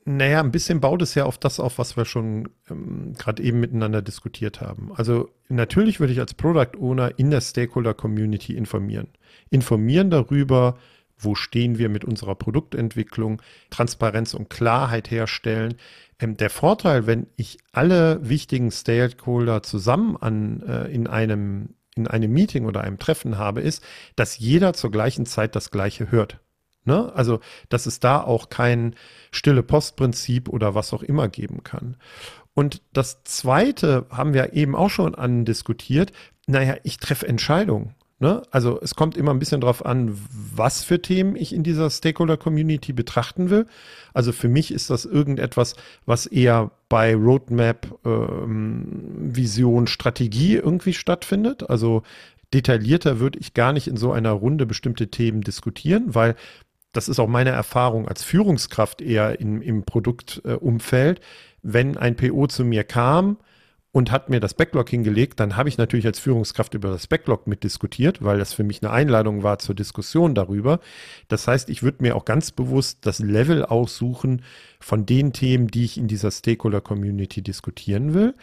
Naja, 0.04 0.38
ein 0.38 0.52
bisschen 0.52 0.78
baut 0.80 1.02
es 1.02 1.16
ja 1.16 1.24
auf 1.24 1.36
das 1.36 1.58
auf, 1.58 1.78
was 1.78 1.96
wir 1.96 2.04
schon 2.04 2.48
ähm, 2.70 3.14
gerade 3.18 3.42
eben 3.42 3.58
miteinander 3.58 4.02
diskutiert 4.02 4.60
haben. 4.60 4.92
Also 4.94 5.30
natürlich 5.48 5.98
würde 5.98 6.12
ich 6.12 6.20
als 6.20 6.34
Product 6.34 6.78
Owner 6.78 7.18
in 7.18 7.32
der 7.32 7.40
Stakeholder 7.40 7.92
Community 7.92 8.56
informieren. 8.56 9.08
Informieren 9.50 10.10
darüber, 10.10 10.76
wo 11.18 11.34
stehen 11.34 11.78
wir 11.78 11.88
mit 11.88 12.04
unserer 12.04 12.34
Produktentwicklung, 12.34 13.40
Transparenz 13.70 14.34
und 14.34 14.50
Klarheit 14.50 15.10
herstellen. 15.10 15.74
Ähm, 16.18 16.36
der 16.36 16.50
Vorteil, 16.50 17.06
wenn 17.06 17.26
ich 17.36 17.58
alle 17.72 18.28
wichtigen 18.28 18.70
Stakeholder 18.70 19.62
zusammen 19.62 20.16
an, 20.16 20.62
äh, 20.62 20.86
in 20.88 21.06
einem 21.06 21.70
in 21.96 22.06
einem 22.06 22.30
Meeting 22.30 22.66
oder 22.66 22.82
einem 22.82 22.98
Treffen 22.98 23.38
habe, 23.38 23.62
ist, 23.62 23.82
dass 24.16 24.38
jeder 24.38 24.74
zur 24.74 24.90
gleichen 24.90 25.24
Zeit 25.24 25.56
das 25.56 25.70
Gleiche 25.70 26.10
hört. 26.10 26.40
Ne? 26.84 27.12
Also, 27.14 27.40
dass 27.68 27.86
es 27.86 28.00
da 28.00 28.20
auch 28.20 28.48
kein 28.48 28.94
stille 29.32 29.62
Postprinzip 29.62 30.48
oder 30.48 30.74
was 30.74 30.92
auch 30.92 31.02
immer 31.02 31.28
geben 31.28 31.64
kann. 31.64 31.96
Und 32.54 32.80
das 32.92 33.24
Zweite 33.24 34.06
haben 34.10 34.32
wir 34.32 34.52
eben 34.54 34.76
auch 34.76 34.88
schon 34.88 35.14
andiskutiert. 35.14 36.12
Naja, 36.46 36.76
ich 36.84 36.98
treffe 36.98 37.26
Entscheidungen. 37.26 37.95
Ne? 38.18 38.42
Also 38.50 38.80
es 38.80 38.94
kommt 38.94 39.16
immer 39.16 39.32
ein 39.32 39.38
bisschen 39.38 39.60
darauf 39.60 39.84
an, 39.84 40.16
was 40.54 40.82
für 40.82 41.02
Themen 41.02 41.36
ich 41.36 41.52
in 41.52 41.62
dieser 41.62 41.90
Stakeholder-Community 41.90 42.94
betrachten 42.94 43.50
will. 43.50 43.66
Also 44.14 44.32
für 44.32 44.48
mich 44.48 44.72
ist 44.72 44.88
das 44.88 45.04
irgendetwas, 45.04 45.76
was 46.06 46.24
eher 46.24 46.70
bei 46.88 47.14
Roadmap, 47.14 47.98
ähm, 48.06 49.12
Vision, 49.18 49.86
Strategie 49.86 50.54
irgendwie 50.54 50.94
stattfindet. 50.94 51.68
Also 51.68 52.04
detaillierter 52.54 53.20
würde 53.20 53.38
ich 53.38 53.52
gar 53.52 53.74
nicht 53.74 53.86
in 53.86 53.98
so 53.98 54.12
einer 54.12 54.32
Runde 54.32 54.64
bestimmte 54.64 55.08
Themen 55.08 55.42
diskutieren, 55.42 56.14
weil 56.14 56.36
das 56.92 57.10
ist 57.10 57.18
auch 57.18 57.28
meine 57.28 57.50
Erfahrung 57.50 58.08
als 58.08 58.24
Führungskraft 58.24 59.02
eher 59.02 59.38
in, 59.38 59.60
im 59.60 59.84
Produktumfeld. 59.84 61.20
Wenn 61.62 61.98
ein 61.98 62.16
PO 62.16 62.46
zu 62.46 62.64
mir 62.64 62.84
kam, 62.84 63.36
und 63.96 64.12
hat 64.12 64.28
mir 64.28 64.40
das 64.40 64.52
Backlog 64.52 64.90
hingelegt, 64.90 65.40
dann 65.40 65.56
habe 65.56 65.70
ich 65.70 65.78
natürlich 65.78 66.04
als 66.04 66.18
Führungskraft 66.18 66.74
über 66.74 66.90
das 66.90 67.06
Backlog 67.06 67.46
mitdiskutiert, 67.46 68.22
weil 68.22 68.38
das 68.38 68.52
für 68.52 68.62
mich 68.62 68.82
eine 68.82 68.92
Einladung 68.92 69.42
war 69.42 69.58
zur 69.58 69.74
Diskussion 69.74 70.34
darüber. 70.34 70.80
Das 71.28 71.48
heißt, 71.48 71.70
ich 71.70 71.82
würde 71.82 72.02
mir 72.02 72.14
auch 72.14 72.26
ganz 72.26 72.50
bewusst 72.50 73.06
das 73.06 73.20
Level 73.20 73.64
aussuchen 73.64 74.42
von 74.80 75.06
den 75.06 75.32
Themen, 75.32 75.68
die 75.68 75.86
ich 75.86 75.96
in 75.96 76.08
dieser 76.08 76.30
Stakeholder-Community 76.30 77.40
diskutieren 77.40 78.12
will. 78.12 78.34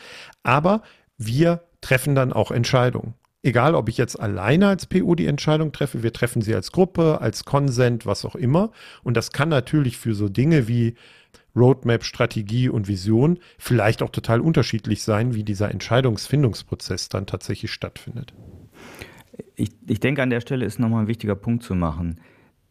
Aber 0.42 0.82
wir 1.20 1.62
treffen 1.82 2.16
dann 2.16 2.34
auch 2.34 2.50
Entscheidungen. 2.50 3.14
Egal, 3.44 3.76
ob 3.76 3.90
ich 3.90 3.98
jetzt 3.98 4.20
alleine 4.20 4.70
als 4.70 4.88
PO 4.88 5.14
die 5.14 5.28
Entscheidung 5.28 5.72
treffe, 5.72 6.02
wir 6.02 6.14
treffen 6.14 6.42
sie 6.42 6.56
als 6.56 6.72
Gruppe, 6.72 7.22
als 7.22 7.46
Konsent, 7.46 8.08
was 8.08 8.26
auch 8.26 8.36
immer. 8.36 8.72
Und 9.04 9.18
das 9.18 9.32
kann 9.32 9.50
natürlich 9.50 9.98
für 9.98 10.16
so 10.16 10.30
Dinge 10.30 10.68
wie 10.68 10.96
Roadmap, 11.56 12.04
Strategie 12.04 12.70
und 12.70 12.88
Vision 12.88 13.40
vielleicht 13.58 14.02
auch 14.02 14.10
total 14.10 14.42
unterschiedlich 14.42 15.04
sein, 15.04 15.36
wie 15.36 15.44
dieser 15.44 15.70
Entscheidungsfindungsprozess 15.72 17.10
dann 17.10 17.26
tatsächlich 17.26 17.72
stattfindet. 17.72 18.34
Ich, 19.56 19.72
ich 19.88 20.00
denke, 20.00 20.22
an 20.22 20.30
der 20.30 20.42
Stelle 20.42 20.66
ist 20.66 20.80
nochmal 20.80 21.04
ein 21.04 21.08
wichtiger 21.08 21.36
Punkt 21.36 21.64
zu 21.64 21.76
machen. 21.76 22.20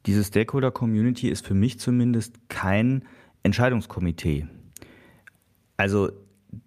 Diese 0.07 0.25
Stakeholder-Community 0.25 1.29
ist 1.29 1.47
für 1.47 1.55
mich 1.55 1.79
zumindest 1.79 2.49
kein 2.49 3.05
Entscheidungskomitee. 3.43 4.47
Also 5.77 6.11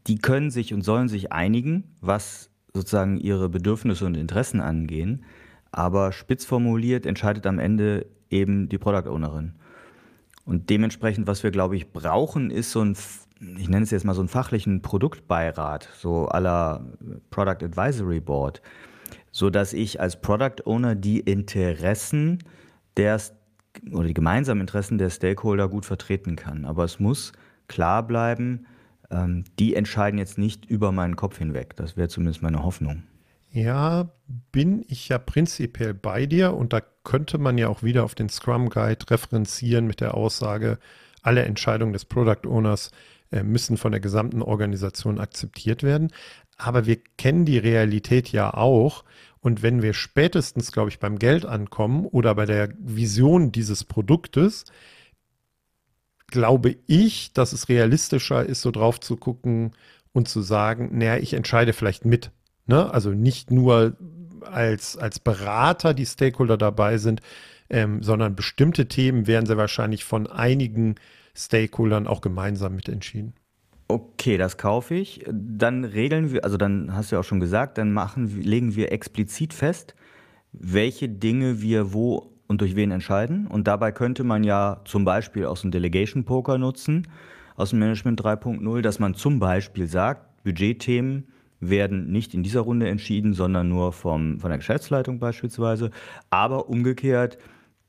die 0.08 0.18
können 0.18 0.52
sich 0.52 0.74
und 0.74 0.82
sollen 0.82 1.10
sich 1.10 1.32
einigen, 1.32 1.96
was 2.02 2.50
sozusagen 2.74 3.18
ihre 3.18 3.50
Bedürfnisse 3.50 4.06
und 4.06 4.16
Interessen 4.16 4.60
angehen, 4.60 5.24
aber 5.72 6.12
spitz 6.12 6.46
formuliert 6.46 7.06
entscheidet 7.06 7.46
am 7.46 7.60
Ende 7.60 8.08
eben 8.30 8.70
die 8.70 8.78
Product 8.78 9.10
Ownerin. 9.10 9.54
Und 10.46 10.70
dementsprechend, 10.70 11.28
was 11.28 11.44
wir, 11.44 11.52
glaube 11.52 11.76
ich, 11.76 11.92
brauchen, 11.92 12.52
ist 12.52 12.72
so 12.72 12.82
ein, 12.82 12.96
ich 13.58 13.68
nenne 13.68 13.84
es 13.84 13.92
jetzt 13.92 14.06
mal 14.06 14.14
so 14.14 14.22
einen 14.22 14.30
fachlichen 14.30 14.82
Produktbeirat, 14.82 15.90
so 15.98 16.28
aller 16.28 16.86
Product 17.32 17.64
Advisory 17.66 18.20
Board, 18.20 18.62
so 19.32 19.50
dass 19.50 19.74
ich 19.74 20.00
als 20.00 20.22
Product 20.22 20.66
Owner 20.66 20.96
die 20.96 21.20
Interessen 21.20 22.40
der 22.96 23.20
oder 23.92 24.08
die 24.08 24.14
gemeinsamen 24.14 24.62
Interessen 24.62 24.98
der 24.98 25.10
Stakeholder 25.10 25.68
gut 25.68 25.86
vertreten 25.86 26.38
kann. 26.38 26.64
Aber 26.64 26.86
es 26.86 27.00
muss 27.00 27.34
klar 27.68 28.08
bleiben, 28.08 28.68
ähm, 29.12 29.44
die 29.60 29.76
entscheiden 29.76 30.18
jetzt 30.18 30.38
nicht 30.38 30.66
über 30.66 30.92
meinen 30.92 31.16
Kopf 31.16 31.38
hinweg. 31.38 31.76
Das 31.76 31.98
wäre 31.98 32.08
zumindest 32.08 32.42
meine 32.42 32.64
Hoffnung. 32.64 33.04
Ja, 33.56 34.10
bin 34.52 34.84
ich 34.90 35.08
ja 35.08 35.18
prinzipiell 35.18 35.94
bei 35.94 36.26
dir 36.26 36.56
und 36.56 36.74
da 36.74 36.82
könnte 37.06 37.38
man 37.38 37.58
ja 37.58 37.70
auch 37.70 37.84
wieder 37.84 38.04
auf 38.04 38.14
den 38.14 38.28
Scrum 38.28 38.68
Guide 38.70 39.10
referenzieren 39.10 39.88
mit 39.88 40.02
der 40.02 40.14
Aussage, 40.16 40.78
alle 41.22 41.44
Entscheidungen 41.44 41.94
des 41.94 42.04
Product 42.04 42.46
Owners 42.46 42.92
äh, 43.32 43.44
müssen 43.44 43.78
von 43.78 43.94
der 43.94 44.02
gesamten 44.02 44.42
Organisation 44.42 45.22
akzeptiert 45.22 45.84
werden. 45.84 46.12
Aber 46.58 46.86
wir 46.86 46.98
kennen 47.18 47.46
die 47.46 47.58
Realität 47.58 48.30
ja 48.34 48.54
auch. 48.54 49.06
Und 49.40 49.64
wenn 49.64 49.82
wir 49.82 49.94
spätestens, 49.94 50.74
glaube 50.74 50.90
ich, 50.90 51.00
beim 51.00 51.18
Geld 51.18 51.46
ankommen 51.46 52.06
oder 52.08 52.36
bei 52.36 52.46
der 52.46 52.74
Vision 52.78 53.54
dieses 53.54 53.86
Produktes, 53.86 54.66
glaube 56.28 56.76
ich, 56.88 57.32
dass 57.32 57.54
es 57.54 57.70
realistischer 57.70 58.46
ist, 58.46 58.62
so 58.62 58.72
drauf 58.72 59.00
zu 59.00 59.16
gucken 59.16 59.72
und 60.12 60.28
zu 60.28 60.42
sagen, 60.42 60.98
naja, 60.98 61.16
ich 61.16 61.34
entscheide 61.34 61.72
vielleicht 61.72 62.04
mit. 62.04 62.32
Ne? 62.68 62.92
Also 62.94 63.12
nicht 63.12 63.52
nur 63.52 63.96
als, 64.42 64.98
als 64.98 65.20
Berater 65.20 65.94
die 65.94 66.06
Stakeholder 66.06 66.58
dabei 66.58 66.98
sind, 66.98 67.22
ähm, 67.70 68.04
sondern 68.04 68.36
bestimmte 68.36 68.88
Themen 68.88 69.28
werden 69.28 69.46
sehr 69.46 69.58
wahrscheinlich 69.58 70.04
von 70.04 70.28
einigen 70.28 70.96
Stakeholdern 71.36 72.08
auch 72.08 72.22
gemeinsam 72.22 72.76
mitentschieden. 72.76 73.34
Okay, 73.88 74.38
das 74.38 74.58
kaufe 74.58 74.96
ich. 74.96 75.24
Dann 75.32 75.84
regeln 75.84 76.32
wir, 76.32 76.44
also 76.44 76.58
dann 76.58 76.96
hast 76.96 77.12
du 77.12 77.16
ja 77.16 77.20
auch 77.20 77.26
schon 77.26 77.40
gesagt, 77.40 77.78
dann 77.78 77.94
machen, 77.94 78.42
legen 78.42 78.76
wir 78.76 78.92
explizit 78.92 79.54
fest, 79.54 79.96
welche 80.54 81.10
Dinge 81.10 81.62
wir 81.62 81.94
wo 81.94 82.32
und 82.48 82.62
durch 82.62 82.76
wen 82.76 82.92
entscheiden. 82.92 83.48
Und 83.48 83.68
dabei 83.68 83.92
könnte 83.92 84.24
man 84.24 84.44
ja 84.44 84.82
zum 84.86 85.06
Beispiel 85.06 85.46
aus 85.46 85.62
dem 85.62 85.72
Delegation 85.72 86.24
Poker 86.24 86.58
nutzen, 86.58 87.08
aus 87.56 87.72
dem 87.72 87.80
Management 87.80 88.22
3.0, 88.22 88.82
dass 88.82 89.00
man 89.00 89.14
zum 89.14 89.40
Beispiel 89.40 89.88
sagt, 89.88 90.44
Budgetthemen 90.44 91.28
werden 91.70 92.12
nicht 92.12 92.34
in 92.34 92.44
dieser 92.44 92.62
Runde 92.62 92.88
entschieden, 92.88 93.34
sondern 93.34 93.70
nur 93.70 93.92
vom, 93.94 94.40
von 94.40 94.50
der 94.50 94.58
Geschäftsleitung 94.58 95.20
beispielsweise. 95.20 95.92
Aber 96.30 96.70
umgekehrt, 96.70 97.38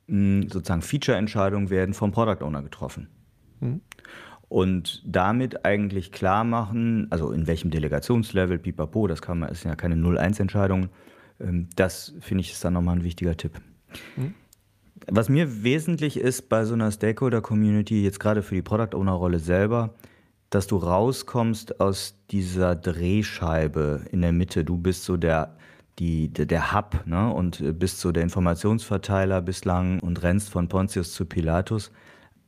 mh, 0.06 0.48
sozusagen 0.50 0.82
Feature-Entscheidungen 0.82 1.70
werden 1.70 1.94
vom 1.94 2.12
Product 2.12 2.44
Owner 2.44 2.62
getroffen. 2.62 3.08
Mhm. 3.60 3.80
Und 4.48 5.02
damit 5.04 5.64
eigentlich 5.64 6.12
klar 6.12 6.44
machen, 6.44 7.08
also 7.10 7.32
in 7.32 7.46
welchem 7.46 7.70
Delegationslevel, 7.70 8.58
pipapo, 8.58 9.08
das 9.08 9.20
kann 9.20 9.40
man, 9.40 9.48
ist 9.48 9.64
ja 9.64 9.74
keine 9.74 9.96
0-1-Entscheidung. 9.96 10.88
Ähm, 11.40 11.68
das 11.74 12.14
finde 12.20 12.42
ich 12.42 12.52
ist 12.52 12.64
dann 12.64 12.74
nochmal 12.74 12.96
ein 12.96 13.04
wichtiger 13.04 13.36
Tipp. 13.36 13.60
Mhm. 14.16 14.34
Was 15.08 15.28
mir 15.28 15.62
wesentlich 15.62 16.16
ist 16.18 16.48
bei 16.48 16.64
so 16.64 16.74
einer 16.74 16.90
Stakeholder-Community, 16.90 18.02
jetzt 18.02 18.18
gerade 18.18 18.42
für 18.42 18.54
die 18.54 18.62
Product 18.62 18.96
Owner-Rolle 18.96 19.38
selber, 19.38 19.94
dass 20.50 20.66
du 20.66 20.76
rauskommst 20.76 21.80
aus 21.80 22.14
dieser 22.30 22.76
Drehscheibe 22.76 24.04
in 24.10 24.22
der 24.22 24.32
Mitte. 24.32 24.64
Du 24.64 24.78
bist 24.78 25.04
so 25.04 25.16
der, 25.16 25.56
die, 25.98 26.28
der, 26.28 26.72
Hub 26.72 27.02
ne? 27.06 27.32
und 27.32 27.78
bist 27.78 28.00
so 28.00 28.12
der 28.12 28.22
Informationsverteiler 28.22 29.42
bislang 29.42 30.00
und 30.00 30.22
rennst 30.22 30.50
von 30.50 30.68
Pontius 30.68 31.12
zu 31.12 31.24
Pilatus. 31.24 31.90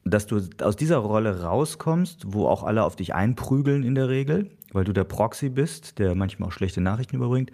Dass 0.05 0.27
du 0.27 0.41
aus 0.63 0.77
dieser 0.77 0.99
Rolle 0.99 1.43
rauskommst, 1.43 2.25
wo 2.29 2.47
auch 2.47 2.63
alle 2.63 2.85
auf 2.85 2.97
dich 2.97 3.15
einprügeln 3.15 3.83
in 3.83 3.95
der 3.95 4.09
Regel, 4.09 4.51
weil 4.73 4.85
du 4.85 4.93
der 4.93 5.05
Proxy 5.05 5.51
bist, 5.51 5.99
der 5.99 6.15
manchmal 6.15 6.49
auch 6.49 6.53
schlechte 6.53 6.81
Nachrichten 6.81 7.17
überbringt, 7.17 7.51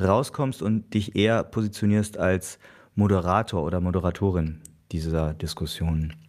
rauskommst 0.00 0.62
und 0.62 0.94
dich 0.94 1.16
eher 1.16 1.44
positionierst 1.44 2.18
als 2.18 2.58
Moderator 2.94 3.62
oder 3.62 3.80
Moderatorin 3.80 4.62
dieser 4.90 5.34
Diskussionen. 5.34 6.21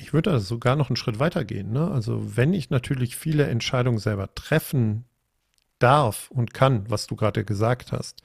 Ich 0.00 0.12
würde 0.12 0.30
also 0.30 0.44
sogar 0.44 0.76
noch 0.76 0.88
einen 0.88 0.96
Schritt 0.96 1.18
weiter 1.18 1.44
gehen. 1.44 1.72
Ne? 1.72 1.90
Also 1.90 2.36
wenn 2.36 2.54
ich 2.54 2.70
natürlich 2.70 3.16
viele 3.16 3.46
Entscheidungen 3.46 3.98
selber 3.98 4.34
treffen 4.34 5.04
darf 5.78 6.30
und 6.30 6.54
kann, 6.54 6.88
was 6.88 7.06
du 7.06 7.16
gerade 7.16 7.44
gesagt 7.44 7.92
hast, 7.92 8.22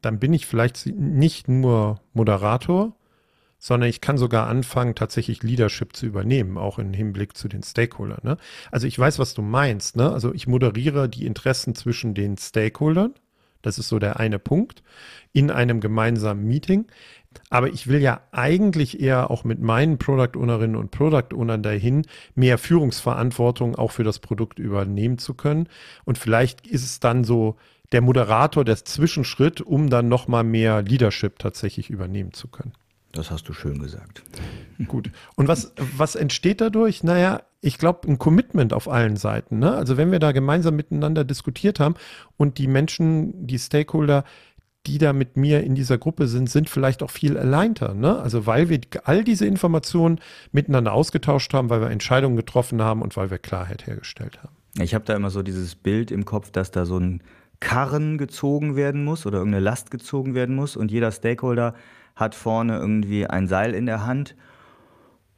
dann 0.00 0.18
bin 0.18 0.32
ich 0.32 0.46
vielleicht 0.46 0.86
nicht 0.86 1.48
nur 1.48 2.00
Moderator, 2.12 2.94
sondern 3.58 3.90
ich 3.90 4.00
kann 4.00 4.18
sogar 4.18 4.46
anfangen, 4.46 4.94
tatsächlich 4.94 5.42
Leadership 5.42 5.96
zu 5.96 6.06
übernehmen, 6.06 6.56
auch 6.56 6.78
im 6.78 6.92
Hinblick 6.92 7.36
zu 7.36 7.48
den 7.48 7.64
Stakeholdern. 7.64 8.20
Ne? 8.22 8.36
Also 8.70 8.86
ich 8.86 8.96
weiß, 8.96 9.18
was 9.18 9.34
du 9.34 9.42
meinst. 9.42 9.96
Ne? 9.96 10.12
Also 10.12 10.32
ich 10.32 10.46
moderiere 10.46 11.08
die 11.08 11.26
Interessen 11.26 11.74
zwischen 11.74 12.14
den 12.14 12.36
Stakeholdern. 12.38 13.14
Das 13.62 13.78
ist 13.78 13.88
so 13.88 13.98
der 13.98 14.20
eine 14.20 14.38
Punkt 14.38 14.84
in 15.32 15.50
einem 15.50 15.80
gemeinsamen 15.80 16.46
Meeting. 16.46 16.86
Aber 17.50 17.68
ich 17.68 17.86
will 17.86 18.00
ja 18.00 18.20
eigentlich 18.32 19.00
eher 19.00 19.30
auch 19.30 19.44
mit 19.44 19.60
meinen 19.60 19.98
Product 19.98 20.36
Ownerinnen 20.36 20.76
und 20.76 20.90
Product 20.90 21.34
Ownern 21.34 21.62
dahin, 21.62 22.06
mehr 22.34 22.58
Führungsverantwortung 22.58 23.76
auch 23.76 23.90
für 23.90 24.04
das 24.04 24.18
Produkt 24.18 24.58
übernehmen 24.58 25.18
zu 25.18 25.34
können. 25.34 25.68
Und 26.04 26.18
vielleicht 26.18 26.66
ist 26.66 26.84
es 26.84 27.00
dann 27.00 27.24
so 27.24 27.56
der 27.92 28.02
Moderator, 28.02 28.64
der 28.64 28.76
Zwischenschritt, 28.76 29.60
um 29.60 29.88
dann 29.88 30.08
nochmal 30.08 30.44
mehr 30.44 30.82
Leadership 30.82 31.38
tatsächlich 31.38 31.90
übernehmen 31.90 32.32
zu 32.32 32.48
können. 32.48 32.72
Das 33.12 33.30
hast 33.30 33.48
du 33.48 33.54
schön 33.54 33.78
gesagt. 33.78 34.22
Gut. 34.86 35.10
Und 35.34 35.48
was, 35.48 35.72
was 35.96 36.14
entsteht 36.14 36.60
dadurch? 36.60 37.02
Naja, 37.02 37.42
ich 37.60 37.78
glaube, 37.78 38.06
ein 38.06 38.18
Commitment 38.18 38.72
auf 38.72 38.88
allen 38.88 39.16
Seiten. 39.16 39.58
Ne? 39.58 39.72
Also 39.72 39.96
wenn 39.96 40.12
wir 40.12 40.18
da 40.18 40.32
gemeinsam 40.32 40.76
miteinander 40.76 41.24
diskutiert 41.24 41.80
haben 41.80 41.94
und 42.36 42.58
die 42.58 42.68
Menschen, 42.68 43.46
die 43.46 43.58
Stakeholder 43.58 44.24
die 44.86 44.98
da 44.98 45.12
mit 45.12 45.36
mir 45.36 45.62
in 45.64 45.74
dieser 45.74 45.98
Gruppe 45.98 46.28
sind, 46.28 46.48
sind 46.48 46.70
vielleicht 46.70 47.02
auch 47.02 47.10
viel 47.10 47.36
aleinter. 47.36 47.94
Ne? 47.94 48.18
Also 48.18 48.46
weil 48.46 48.68
wir 48.68 48.80
all 49.04 49.24
diese 49.24 49.46
Informationen 49.46 50.20
miteinander 50.52 50.92
ausgetauscht 50.92 51.52
haben, 51.52 51.68
weil 51.68 51.80
wir 51.80 51.90
Entscheidungen 51.90 52.36
getroffen 52.36 52.80
haben 52.80 53.02
und 53.02 53.16
weil 53.16 53.30
wir 53.30 53.38
Klarheit 53.38 53.86
hergestellt 53.86 54.38
haben. 54.42 54.56
Ich 54.80 54.94
habe 54.94 55.04
da 55.04 55.14
immer 55.14 55.30
so 55.30 55.42
dieses 55.42 55.74
Bild 55.74 56.10
im 56.10 56.24
Kopf, 56.24 56.50
dass 56.50 56.70
da 56.70 56.86
so 56.86 56.98
ein 56.98 57.22
Karren 57.60 58.18
gezogen 58.18 58.76
werden 58.76 59.04
muss 59.04 59.26
oder 59.26 59.38
irgendeine 59.38 59.64
Last 59.64 59.90
gezogen 59.90 60.34
werden 60.34 60.54
muss 60.54 60.76
und 60.76 60.90
jeder 60.90 61.10
Stakeholder 61.10 61.74
hat 62.14 62.34
vorne 62.34 62.78
irgendwie 62.78 63.26
ein 63.26 63.46
Seil 63.48 63.74
in 63.74 63.86
der 63.86 64.06
Hand. 64.06 64.34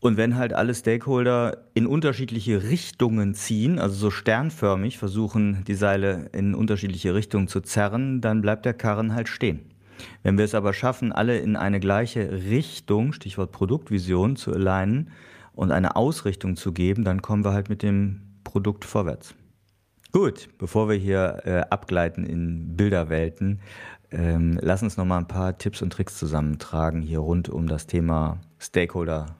Und 0.00 0.16
wenn 0.16 0.36
halt 0.36 0.54
alle 0.54 0.74
Stakeholder 0.74 1.58
in 1.74 1.86
unterschiedliche 1.86 2.62
Richtungen 2.62 3.34
ziehen, 3.34 3.78
also 3.78 3.94
so 3.94 4.10
sternförmig 4.10 4.96
versuchen, 4.96 5.62
die 5.66 5.74
Seile 5.74 6.30
in 6.32 6.54
unterschiedliche 6.54 7.14
Richtungen 7.14 7.48
zu 7.48 7.60
zerren, 7.60 8.22
dann 8.22 8.40
bleibt 8.40 8.64
der 8.64 8.72
Karren 8.72 9.14
halt 9.14 9.28
stehen. 9.28 9.60
Wenn 10.22 10.38
wir 10.38 10.46
es 10.46 10.54
aber 10.54 10.72
schaffen, 10.72 11.12
alle 11.12 11.38
in 11.38 11.54
eine 11.54 11.80
gleiche 11.80 12.32
Richtung, 12.32 13.12
Stichwort 13.12 13.52
Produktvision, 13.52 14.36
zu 14.36 14.52
alignen 14.52 15.10
und 15.52 15.70
eine 15.70 15.96
Ausrichtung 15.96 16.56
zu 16.56 16.72
geben, 16.72 17.04
dann 17.04 17.20
kommen 17.20 17.44
wir 17.44 17.52
halt 17.52 17.68
mit 17.68 17.82
dem 17.82 18.22
Produkt 18.42 18.86
vorwärts. 18.86 19.34
Gut, 20.12 20.48
bevor 20.56 20.88
wir 20.88 20.96
hier 20.96 21.42
äh, 21.44 21.60
abgleiten 21.68 22.24
in 22.24 22.74
Bilderwelten, 22.74 23.60
ähm, 24.10 24.58
lass 24.62 24.82
uns 24.82 24.96
noch 24.96 25.04
mal 25.04 25.18
ein 25.18 25.28
paar 25.28 25.58
Tipps 25.58 25.82
und 25.82 25.92
Tricks 25.92 26.18
zusammentragen 26.18 27.02
hier 27.02 27.20
rund 27.20 27.50
um 27.50 27.68
das 27.68 27.86
Thema 27.86 28.40
Stakeholder 28.58 29.36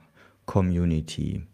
Community. 0.50 1.46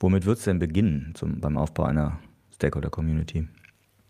Womit 0.00 0.24
wird 0.24 0.38
es 0.38 0.44
denn 0.44 0.58
beginnen 0.58 1.12
zum, 1.14 1.42
beim 1.42 1.58
Aufbau 1.58 1.82
einer 1.84 2.20
Stakeholder 2.54 2.88
Community? 2.88 3.46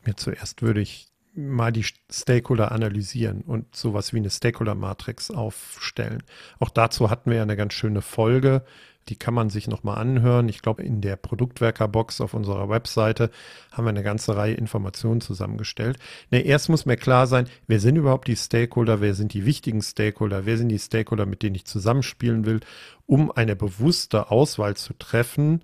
Ja, 0.06 0.14
zuerst 0.14 0.62
würde 0.62 0.80
ich 0.80 1.08
mal 1.34 1.72
die 1.72 1.84
Stakeholder 2.08 2.70
analysieren 2.70 3.40
und 3.40 3.74
sowas 3.74 4.12
wie 4.12 4.18
eine 4.18 4.30
Stakeholder-Matrix 4.30 5.32
aufstellen. 5.32 6.22
Auch 6.60 6.70
dazu 6.70 7.10
hatten 7.10 7.28
wir 7.30 7.38
ja 7.38 7.42
eine 7.42 7.56
ganz 7.56 7.72
schöne 7.72 8.02
Folge. 8.02 8.64
Die 9.08 9.16
kann 9.16 9.34
man 9.34 9.50
sich 9.50 9.68
nochmal 9.68 9.98
anhören. 9.98 10.48
Ich 10.48 10.62
glaube, 10.62 10.82
in 10.82 11.00
der 11.00 11.16
Produktwerker-Box 11.16 12.20
auf 12.20 12.34
unserer 12.34 12.68
Webseite 12.68 13.30
haben 13.72 13.84
wir 13.84 13.90
eine 13.90 14.02
ganze 14.02 14.36
Reihe 14.36 14.54
Informationen 14.54 15.20
zusammengestellt. 15.20 15.98
Ne, 16.30 16.40
erst 16.40 16.68
muss 16.68 16.86
mir 16.86 16.96
klar 16.96 17.26
sein, 17.26 17.46
wer 17.66 17.80
sind 17.80 17.96
überhaupt 17.96 18.28
die 18.28 18.36
Stakeholder, 18.36 19.00
wer 19.00 19.14
sind 19.14 19.34
die 19.34 19.44
wichtigen 19.44 19.82
Stakeholder, 19.82 20.46
wer 20.46 20.56
sind 20.56 20.68
die 20.68 20.78
Stakeholder, 20.78 21.26
mit 21.26 21.42
denen 21.42 21.56
ich 21.56 21.66
zusammenspielen 21.66 22.46
will, 22.46 22.60
um 23.06 23.30
eine 23.30 23.56
bewusste 23.56 24.30
Auswahl 24.30 24.76
zu 24.76 24.94
treffen, 24.94 25.62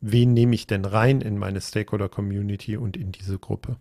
wen 0.00 0.32
nehme 0.32 0.54
ich 0.54 0.66
denn 0.66 0.84
rein 0.84 1.20
in 1.20 1.38
meine 1.38 1.60
Stakeholder-Community 1.60 2.76
und 2.76 2.96
in 2.96 3.12
diese 3.12 3.38
Gruppe. 3.38 3.76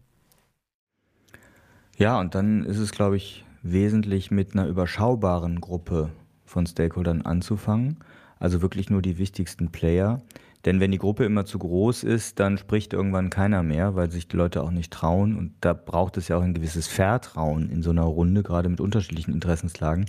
Ja, 1.98 2.20
und 2.20 2.36
dann 2.36 2.64
ist 2.64 2.78
es, 2.78 2.92
glaube 2.92 3.18
ich, 3.18 3.44
wesentlich 3.64 4.32
mit 4.32 4.54
einer 4.54 4.68
überschaubaren 4.68 5.62
Gruppe 5.62 6.12
von 6.46 6.66
Stakeholdern 6.66 7.24
anzufangen. 7.24 7.98
Also 8.40 8.62
wirklich 8.62 8.90
nur 8.90 9.02
die 9.02 9.18
wichtigsten 9.18 9.72
Player. 9.72 10.22
Denn 10.66 10.80
wenn 10.80 10.92
die 10.92 10.98
Gruppe 10.98 11.24
immer 11.24 11.46
zu 11.46 11.60
groß 11.60 12.04
ist, 12.04 12.40
dann 12.40 12.58
spricht 12.58 12.94
irgendwann 12.94 13.30
keiner 13.30 13.64
mehr, 13.64 13.96
weil 13.96 14.12
sich 14.12 14.28
die 14.28 14.38
Leute 14.38 14.64
auch 14.64 14.72
nicht 14.72 14.92
trauen. 14.92 15.38
Und 15.38 15.54
da 15.62 15.74
braucht 15.74 16.18
es 16.18 16.28
ja 16.28 16.38
auch 16.38 16.42
ein 16.42 16.54
gewisses 16.54 16.88
Vertrauen 16.88 17.70
in 17.70 17.84
so 17.84 17.92
einer 17.92 18.04
Runde, 18.04 18.44
gerade 18.44 18.68
mit 18.68 18.82
unterschiedlichen 18.82 19.34
Interessenslagen, 19.34 20.06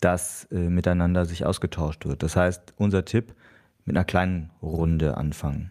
dass 0.00 0.44
äh, 0.50 0.68
miteinander 0.68 1.24
sich 1.24 1.46
ausgetauscht 1.46 2.04
wird. 2.04 2.22
Das 2.22 2.36
heißt, 2.36 2.74
unser 2.76 3.04
Tipp, 3.04 3.34
mit 3.84 3.96
einer 3.96 4.04
kleinen 4.04 4.50
Runde 4.62 5.16
anfangen. 5.16 5.70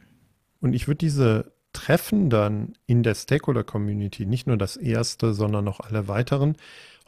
Und 0.62 0.74
ich 0.74 0.88
würde 0.88 1.00
diese 1.00 1.52
Treffen 1.74 2.30
dann 2.30 2.74
in 2.86 3.04
der 3.04 3.16
Stakeholder-Community, 3.16 4.26
nicht 4.26 4.48
nur 4.48 4.58
das 4.58 4.78
erste, 4.78 5.34
sondern 5.34 5.68
auch 5.68 5.80
alle 5.80 6.08
weiteren, 6.08 6.56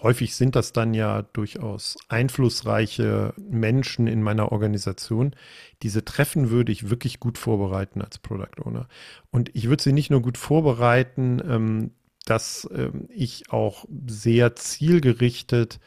häufig 0.06 0.36
sind 0.36 0.56
das 0.56 0.72
dann 0.72 0.94
ja 0.94 1.24
durchaus 1.24 1.98
einflussreiche 2.10 3.34
Menschen 3.38 4.06
in 4.06 4.22
meiner 4.22 4.52
Organisation. 4.52 5.36
Diese 5.82 6.06
Treffen 6.06 6.52
würde 6.52 6.72
ich 6.72 6.92
wirklich 6.92 7.20
gut 7.20 7.40
vorbereiten 7.40 8.04
als 8.04 8.20
Product 8.20 8.64
Owner. 8.64 8.88
Und 9.32 9.50
ich 9.56 9.68
würde 9.68 9.82
sie 9.82 9.94
nicht 9.94 10.12
nur 10.12 10.22
gut 10.22 10.38
vorbereiten, 10.38 11.42
ähm, 11.44 11.92
dass 12.24 12.70
ähm, 12.72 13.08
ich 13.10 13.52
auch 13.52 13.86
sehr 14.06 14.56
zielgerichtet 14.56 15.80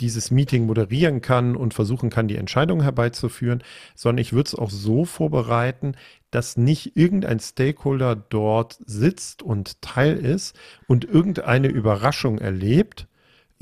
dieses 0.00 0.30
Meeting 0.30 0.64
moderieren 0.64 1.20
kann 1.20 1.54
und 1.54 1.74
versuchen 1.74 2.08
kann, 2.08 2.28
die 2.28 2.38
Entscheidung 2.38 2.80
herbeizuführen, 2.82 3.62
sondern 3.94 4.22
ich 4.22 4.32
würde 4.32 4.48
es 4.48 4.54
auch 4.54 4.70
so 4.70 5.04
vorbereiten, 5.04 5.96
dass 6.30 6.56
nicht 6.56 6.96
irgendein 6.96 7.40
Stakeholder 7.40 8.16
dort 8.16 8.78
sitzt 8.86 9.42
und 9.42 9.82
Teil 9.82 10.16
ist 10.16 10.58
und 10.88 11.04
irgendeine 11.04 11.68
Überraschung 11.68 12.38
erlebt 12.38 13.06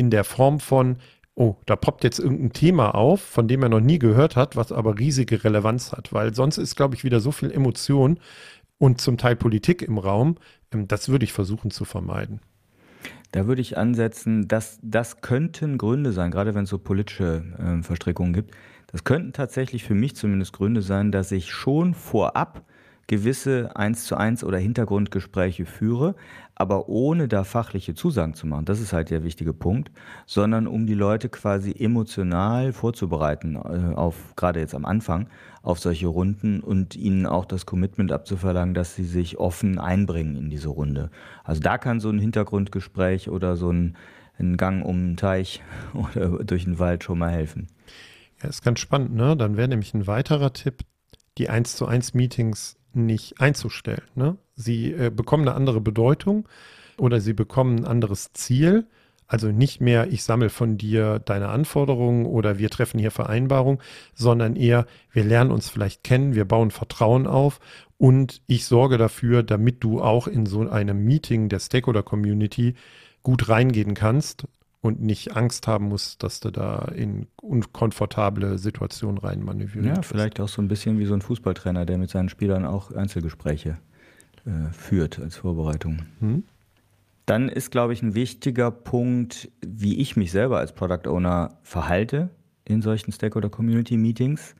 in 0.02 0.10
der 0.10 0.24
Form 0.24 0.58
von, 0.58 0.96
oh, 1.36 1.54
da 1.64 1.76
poppt 1.76 2.02
jetzt 2.02 2.18
irgendein 2.18 2.52
Thema 2.52 2.94
auf, 2.94 3.20
von 3.20 3.46
dem 3.46 3.62
er 3.62 3.68
noch 3.68 3.80
nie 3.80 4.00
gehört 4.00 4.34
hat, 4.34 4.56
was 4.56 4.72
aber 4.72 4.98
riesige 4.98 5.44
Relevanz 5.44 5.92
hat, 5.92 6.12
weil 6.12 6.34
sonst 6.34 6.58
ist, 6.58 6.74
glaube 6.74 6.96
ich, 6.96 7.04
wieder 7.04 7.20
so 7.20 7.30
viel 7.30 7.52
Emotion 7.52 8.18
und 8.78 9.00
zum 9.00 9.16
Teil 9.16 9.36
Politik 9.36 9.80
im 9.80 9.98
Raum. 9.98 10.36
Ähm, 10.72 10.88
das 10.88 11.08
würde 11.08 11.24
ich 11.24 11.32
versuchen 11.32 11.70
zu 11.70 11.84
vermeiden. 11.84 12.40
Da 13.30 13.46
würde 13.46 13.62
ich 13.62 13.78
ansetzen, 13.78 14.48
dass 14.48 14.80
das 14.82 15.20
könnten 15.20 15.78
Gründe 15.78 16.12
sein, 16.12 16.32
gerade 16.32 16.54
wenn 16.54 16.64
es 16.64 16.70
so 16.70 16.78
politische 16.78 17.44
äh, 17.58 17.82
Verstrickungen 17.82 18.32
gibt. 18.32 18.50
Das 18.88 19.04
könnten 19.04 19.32
tatsächlich 19.32 19.84
für 19.84 19.94
mich 19.94 20.16
zumindest 20.16 20.52
Gründe 20.52 20.82
sein, 20.82 21.12
dass 21.12 21.30
ich 21.30 21.50
schon 21.50 21.94
vorab 21.94 22.64
gewisse 23.06 23.76
eins 23.76 24.04
zu 24.04 24.16
eins 24.16 24.44
oder 24.44 24.58
Hintergrundgespräche 24.58 25.66
führe, 25.66 26.14
aber 26.54 26.88
ohne 26.88 27.28
da 27.28 27.44
fachliche 27.44 27.94
Zusagen 27.94 28.34
zu 28.34 28.46
machen. 28.46 28.64
Das 28.64 28.80
ist 28.80 28.92
halt 28.92 29.10
der 29.10 29.24
wichtige 29.24 29.52
Punkt, 29.52 29.90
sondern 30.26 30.66
um 30.66 30.86
die 30.86 30.94
Leute 30.94 31.28
quasi 31.28 31.74
emotional 31.78 32.72
vorzubereiten, 32.72 33.56
äh, 33.56 33.94
auf 33.94 34.34
gerade 34.36 34.60
jetzt 34.60 34.74
am 34.74 34.84
Anfang 34.84 35.28
auf 35.62 35.78
solche 35.78 36.08
Runden 36.08 36.60
und 36.60 36.96
ihnen 36.96 37.26
auch 37.26 37.44
das 37.44 37.66
Commitment 37.66 38.12
abzuverlangen, 38.12 38.74
dass 38.74 38.94
sie 38.94 39.04
sich 39.04 39.38
offen 39.38 39.78
einbringen 39.78 40.36
in 40.36 40.50
diese 40.50 40.68
Runde. 40.68 41.10
Also 41.44 41.60
da 41.60 41.78
kann 41.78 42.00
so 42.00 42.10
ein 42.10 42.18
Hintergrundgespräch 42.18 43.28
oder 43.30 43.56
so 43.56 43.70
ein, 43.70 43.96
ein 44.38 44.56
Gang 44.56 44.84
um 44.84 44.96
einen 44.96 45.16
Teich 45.16 45.62
oder 45.94 46.44
durch 46.44 46.64
den 46.64 46.78
Wald 46.78 47.04
schon 47.04 47.18
mal 47.18 47.30
helfen. 47.30 47.68
Ja, 48.42 48.48
ist 48.48 48.62
ganz 48.62 48.80
spannend, 48.80 49.14
ne? 49.14 49.36
Dann 49.36 49.56
wäre 49.56 49.68
nämlich 49.68 49.94
ein 49.94 50.06
weiterer 50.06 50.52
Tipp, 50.52 50.82
die 51.38 51.48
1 51.48 51.76
zu 51.76 51.86
1 51.86 52.14
Meetings 52.14 52.76
nicht 52.94 53.40
einzustellen. 53.40 54.02
Ne? 54.14 54.36
Sie 54.54 54.92
äh, 54.92 55.10
bekommen 55.10 55.48
eine 55.48 55.56
andere 55.56 55.80
Bedeutung 55.80 56.48
oder 56.98 57.20
sie 57.20 57.32
bekommen 57.32 57.80
ein 57.80 57.84
anderes 57.84 58.32
Ziel. 58.32 58.86
Also 59.26 59.48
nicht 59.48 59.80
mehr, 59.80 60.08
ich 60.12 60.24
sammle 60.24 60.50
von 60.50 60.76
dir 60.76 61.18
deine 61.18 61.48
Anforderungen 61.48 62.26
oder 62.26 62.58
wir 62.58 62.68
treffen 62.68 62.98
hier 62.98 63.10
Vereinbarungen, 63.10 63.80
sondern 64.14 64.56
eher, 64.56 64.86
wir 65.10 65.24
lernen 65.24 65.52
uns 65.52 65.70
vielleicht 65.70 66.04
kennen, 66.04 66.34
wir 66.34 66.44
bauen 66.44 66.70
Vertrauen 66.70 67.26
auf 67.26 67.58
und 67.96 68.42
ich 68.46 68.66
sorge 68.66 68.98
dafür, 68.98 69.42
damit 69.42 69.82
du 69.84 70.02
auch 70.02 70.26
in 70.26 70.44
so 70.44 70.68
einem 70.68 71.04
Meeting 71.04 71.48
der 71.48 71.60
Stakeholder 71.60 72.02
Community 72.02 72.74
gut 73.22 73.48
reingehen 73.48 73.94
kannst 73.94 74.46
und 74.82 75.00
nicht 75.00 75.36
Angst 75.36 75.68
haben 75.68 75.86
musst, 75.88 76.22
dass 76.22 76.40
du 76.40 76.50
da 76.50 76.86
in 76.94 77.28
unkomfortable 77.40 78.58
Situationen 78.58 79.16
rein 79.16 79.42
manövrieren 79.42 79.88
Ja, 79.88 80.02
vielleicht 80.02 80.40
auch 80.40 80.48
so 80.48 80.60
ein 80.60 80.68
bisschen 80.68 80.98
wie 80.98 81.06
so 81.06 81.14
ein 81.14 81.22
Fußballtrainer, 81.22 81.86
der 81.86 81.98
mit 81.98 82.10
seinen 82.10 82.28
Spielern 82.28 82.66
auch 82.66 82.90
Einzelgespräche 82.90 83.78
äh, 84.44 84.72
führt 84.72 85.20
als 85.20 85.36
Vorbereitung. 85.36 86.02
Hm? 86.18 86.42
Dann 87.26 87.48
ist, 87.48 87.70
glaube 87.70 87.92
ich, 87.92 88.02
ein 88.02 88.16
wichtiger 88.16 88.72
Punkt, 88.72 89.48
wie 89.64 89.98
ich 89.98 90.16
mich 90.16 90.32
selber 90.32 90.58
als 90.58 90.72
Product 90.72 91.08
Owner 91.08 91.56
verhalte 91.62 92.30
in 92.64 92.82
solchen 92.82 93.12
Stakeholder 93.12 93.48
Community 93.50 93.96
Meetings. 93.96 94.56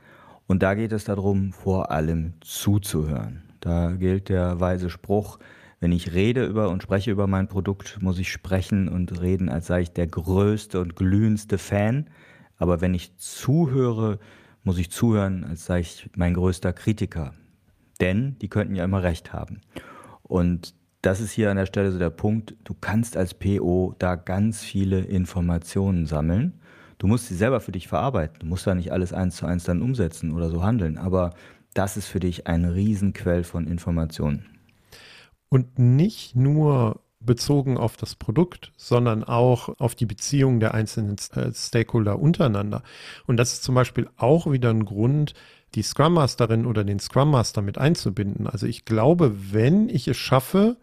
Und 0.47 0.63
da 0.63 0.75
geht 0.75 0.93
es 0.93 1.03
darum, 1.03 1.53
vor 1.53 1.91
allem 1.91 2.35
zuzuhören. 2.41 3.43
Da 3.59 3.91
gilt 3.91 4.29
der 4.29 4.61
weise 4.61 4.89
Spruch, 4.89 5.41
wenn 5.83 5.91
ich 5.91 6.13
rede 6.13 6.47
über 6.47 6.69
und 6.71 6.81
spreche 6.81 7.11
über 7.11 7.27
mein 7.27 7.49
Produkt, 7.49 8.01
muss 8.01 8.21
ich 8.21 8.31
sprechen 8.31 8.89
und 8.89 9.21
reden, 9.21 9.49
als 9.49 9.67
sei 9.67 9.81
ich 9.81 9.91
der 9.91 10.07
größte 10.07 10.81
und 10.81 10.95
glühendste 10.95 11.59
Fan. 11.59 12.07
Aber 12.57 12.81
wenn 12.81 12.95
ich 12.95 13.17
zuhöre, 13.17 14.21
muss 14.63 14.79
ich 14.79 14.93
zuhören, 14.93 15.43
als 15.43 15.67
sei 15.67 15.81
ich 15.81 16.09
mein 16.15 16.35
größter 16.35 16.73
Kritiker. 16.73 17.35
Denn 18.01 18.37
die 18.39 18.47
könnten 18.47 18.77
ja 18.77 18.85
immer 18.85 19.03
recht 19.03 19.33
haben. 19.33 19.61
Und 20.23 20.77
das 21.01 21.21
ist 21.21 21.33
hier 21.33 21.51
an 21.51 21.57
der 21.57 21.67
Stelle 21.67 21.91
so 21.91 21.99
der 21.99 22.11
Punkt, 22.11 22.55
du 22.63 22.75
kannst 22.81 23.17
als 23.17 23.35
PO 23.35 23.97
da 23.99 24.15
ganz 24.15 24.63
viele 24.63 25.01
Informationen 25.01 26.07
sammeln. 26.07 26.61
Du 26.99 27.09
musst 27.09 27.27
sie 27.27 27.35
selber 27.35 27.59
für 27.59 27.73
dich 27.73 27.89
verarbeiten. 27.89 28.39
Du 28.39 28.47
musst 28.47 28.69
da 28.69 28.77
nicht 28.77 28.93
alles 28.93 29.13
eins 29.13 29.35
zu 29.35 29.47
eins 29.47 29.65
dann 29.65 29.83
umsetzen 29.83 30.31
oder 30.31 30.49
so 30.49 30.63
handeln. 30.63 30.97
Aber 30.97 31.31
das 31.75 31.97
ist 31.97 32.07
für 32.07 32.21
dich 32.21 32.47
ein 32.47 32.67
Riesenquell 32.67 33.43
von 33.43 33.67
Informationen. 33.67 34.52
Und 35.53 35.79
nicht 35.79 36.35
nur 36.35 37.03
bezogen 37.21 37.77
auf 37.77 37.99
das 37.99 38.15
Produkt, 38.15 38.73
sondern 38.79 39.23
auch 39.23 39.69
auf 39.79 39.95
die 39.95 40.07
Beziehungen 40.07 40.61
der 40.61 40.73
einzelnen 40.73 41.19
äh, 41.35 41.53
Stakeholder 41.53 42.19
untereinander. 42.19 42.83
Und 43.27 43.37
das 43.37 43.53
ist 43.53 43.63
zum 43.63 43.75
Beispiel 43.75 44.09
auch 44.17 44.51
wieder 44.51 44.71
ein 44.71 44.87
Grund, 44.87 45.35
die 45.75 45.83
Scrum 45.83 46.15
Masterin 46.15 46.65
oder 46.65 46.85
den 46.85 47.01
Scrum 47.01 47.31
Master 47.31 47.61
mit 47.61 47.77
einzubinden. 47.77 48.47
Also 48.47 48.65
ich 48.67 48.87
glaube, 48.87 49.53
wenn 49.53 49.91
ich 49.91 50.09
es 50.09 50.17
schaffe, 50.17 50.79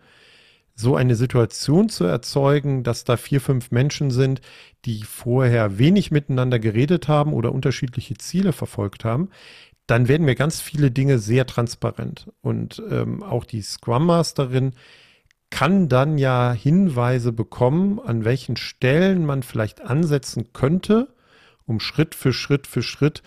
so 0.75 0.95
eine 0.95 1.15
Situation 1.15 1.89
zu 1.89 2.03
erzeugen, 2.03 2.83
dass 2.83 3.05
da 3.05 3.17
vier, 3.17 3.41
fünf 3.41 3.71
Menschen 3.71 4.11
sind, 4.11 4.39
die 4.85 5.01
vorher 5.01 5.79
wenig 5.79 6.11
miteinander 6.11 6.59
geredet 6.59 7.07
haben 7.07 7.33
oder 7.33 7.53
unterschiedliche 7.53 8.17
Ziele 8.17 8.53
verfolgt 8.53 9.03
haben, 9.03 9.29
dann 9.89 10.07
werden 10.07 10.25
mir 10.25 10.35
ganz 10.35 10.61
viele 10.61 10.91
Dinge 10.91 11.19
sehr 11.19 11.45
transparent. 11.45 12.31
Und 12.41 12.81
ähm, 12.89 13.23
auch 13.23 13.43
die 13.43 13.61
Scrum 13.61 14.05
Masterin 14.05 14.73
kann 15.49 15.89
dann 15.89 16.17
ja 16.17 16.51
Hinweise 16.51 17.31
bekommen, 17.31 17.99
an 17.99 18.23
welchen 18.23 18.55
Stellen 18.55 19.25
man 19.25 19.41
vielleicht 19.41 19.81
ansetzen 19.81 20.53
könnte, 20.53 21.13
um 21.65 21.79
Schritt 21.79 22.13
für 22.13 22.33
Schritt 22.33 22.67
für 22.67 22.83
Schritt 22.83 23.23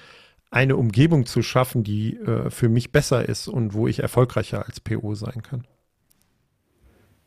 eine 0.51 0.77
Umgebung 0.77 1.27
zu 1.27 1.43
schaffen, 1.43 1.83
die 1.83 2.17
äh, 2.19 2.51
für 2.51 2.69
mich 2.69 2.93
besser 2.93 3.29
ist 3.29 3.49
und 3.49 3.75
wo 3.75 3.89
ich 3.89 4.01
erfolgreicher 4.01 4.65
als 4.65 4.81
PO 4.81 5.15
sein 5.15 5.43
kann. 5.43 5.67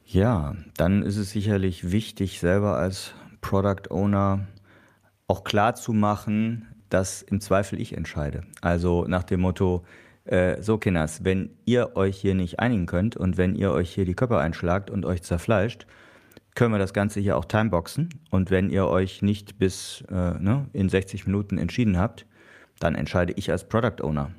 Ja, 0.06 0.56
dann 0.78 1.02
ist 1.02 1.18
es 1.18 1.32
sicherlich 1.32 1.92
wichtig, 1.92 2.40
selber 2.40 2.78
als 2.78 3.14
Product 3.42 3.90
Owner 3.90 4.48
auch 5.28 5.44
klar 5.44 5.76
zu 5.76 5.92
machen, 5.92 6.75
dass 6.90 7.22
im 7.22 7.42
Zweifel 7.42 7.80
ich 7.80 7.96
entscheide. 7.96 8.42
Also 8.62 9.06
nach 9.08 9.24
dem 9.24 9.42
Motto, 9.42 9.84
äh, 10.26 10.62
so 10.62 10.78
Kinders, 10.78 11.24
wenn 11.24 11.52
ihr 11.66 11.96
euch 11.96 12.18
hier 12.18 12.36
nicht 12.36 12.60
einigen 12.60 12.86
könnt 12.86 13.16
und 13.16 13.38
wenn 13.38 13.56
ihr 13.56 13.72
euch 13.72 13.94
hier 13.94 14.06
die 14.06 14.16
Köpfe 14.16 14.40
einschlagt 14.40 14.90
und 14.90 15.06
euch 15.06 15.22
zerfleischt, 15.22 15.86
können 16.56 16.74
wir 16.74 16.80
das 16.80 16.94
Ganze 16.94 17.20
hier 17.20 17.38
auch 17.38 17.46
timeboxen. 17.46 18.10
Und 18.32 18.50
wenn 18.50 18.70
ihr 18.70 18.88
euch 18.88 19.22
nicht 19.22 19.60
bis 19.60 20.04
äh, 20.10 20.40
ne, 20.40 20.68
in 20.74 20.90
60 20.90 21.28
Minuten 21.28 21.58
entschieden 21.58 21.98
habt, 21.98 22.26
dann 22.80 22.96
entscheide 22.96 23.34
ich 23.36 23.52
als 23.52 23.68
Product 23.68 24.02
Owner. 24.02 24.32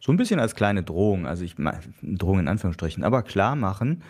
So 0.00 0.10
ein 0.12 0.16
bisschen 0.16 0.40
als 0.40 0.54
kleine 0.54 0.82
Drohung, 0.82 1.26
also 1.26 1.44
ich 1.44 1.56
Drohung 2.02 2.38
in 2.40 2.48
Anführungsstrichen, 2.48 3.04
aber 3.04 3.22
klar 3.22 3.54
machen, 3.54 4.02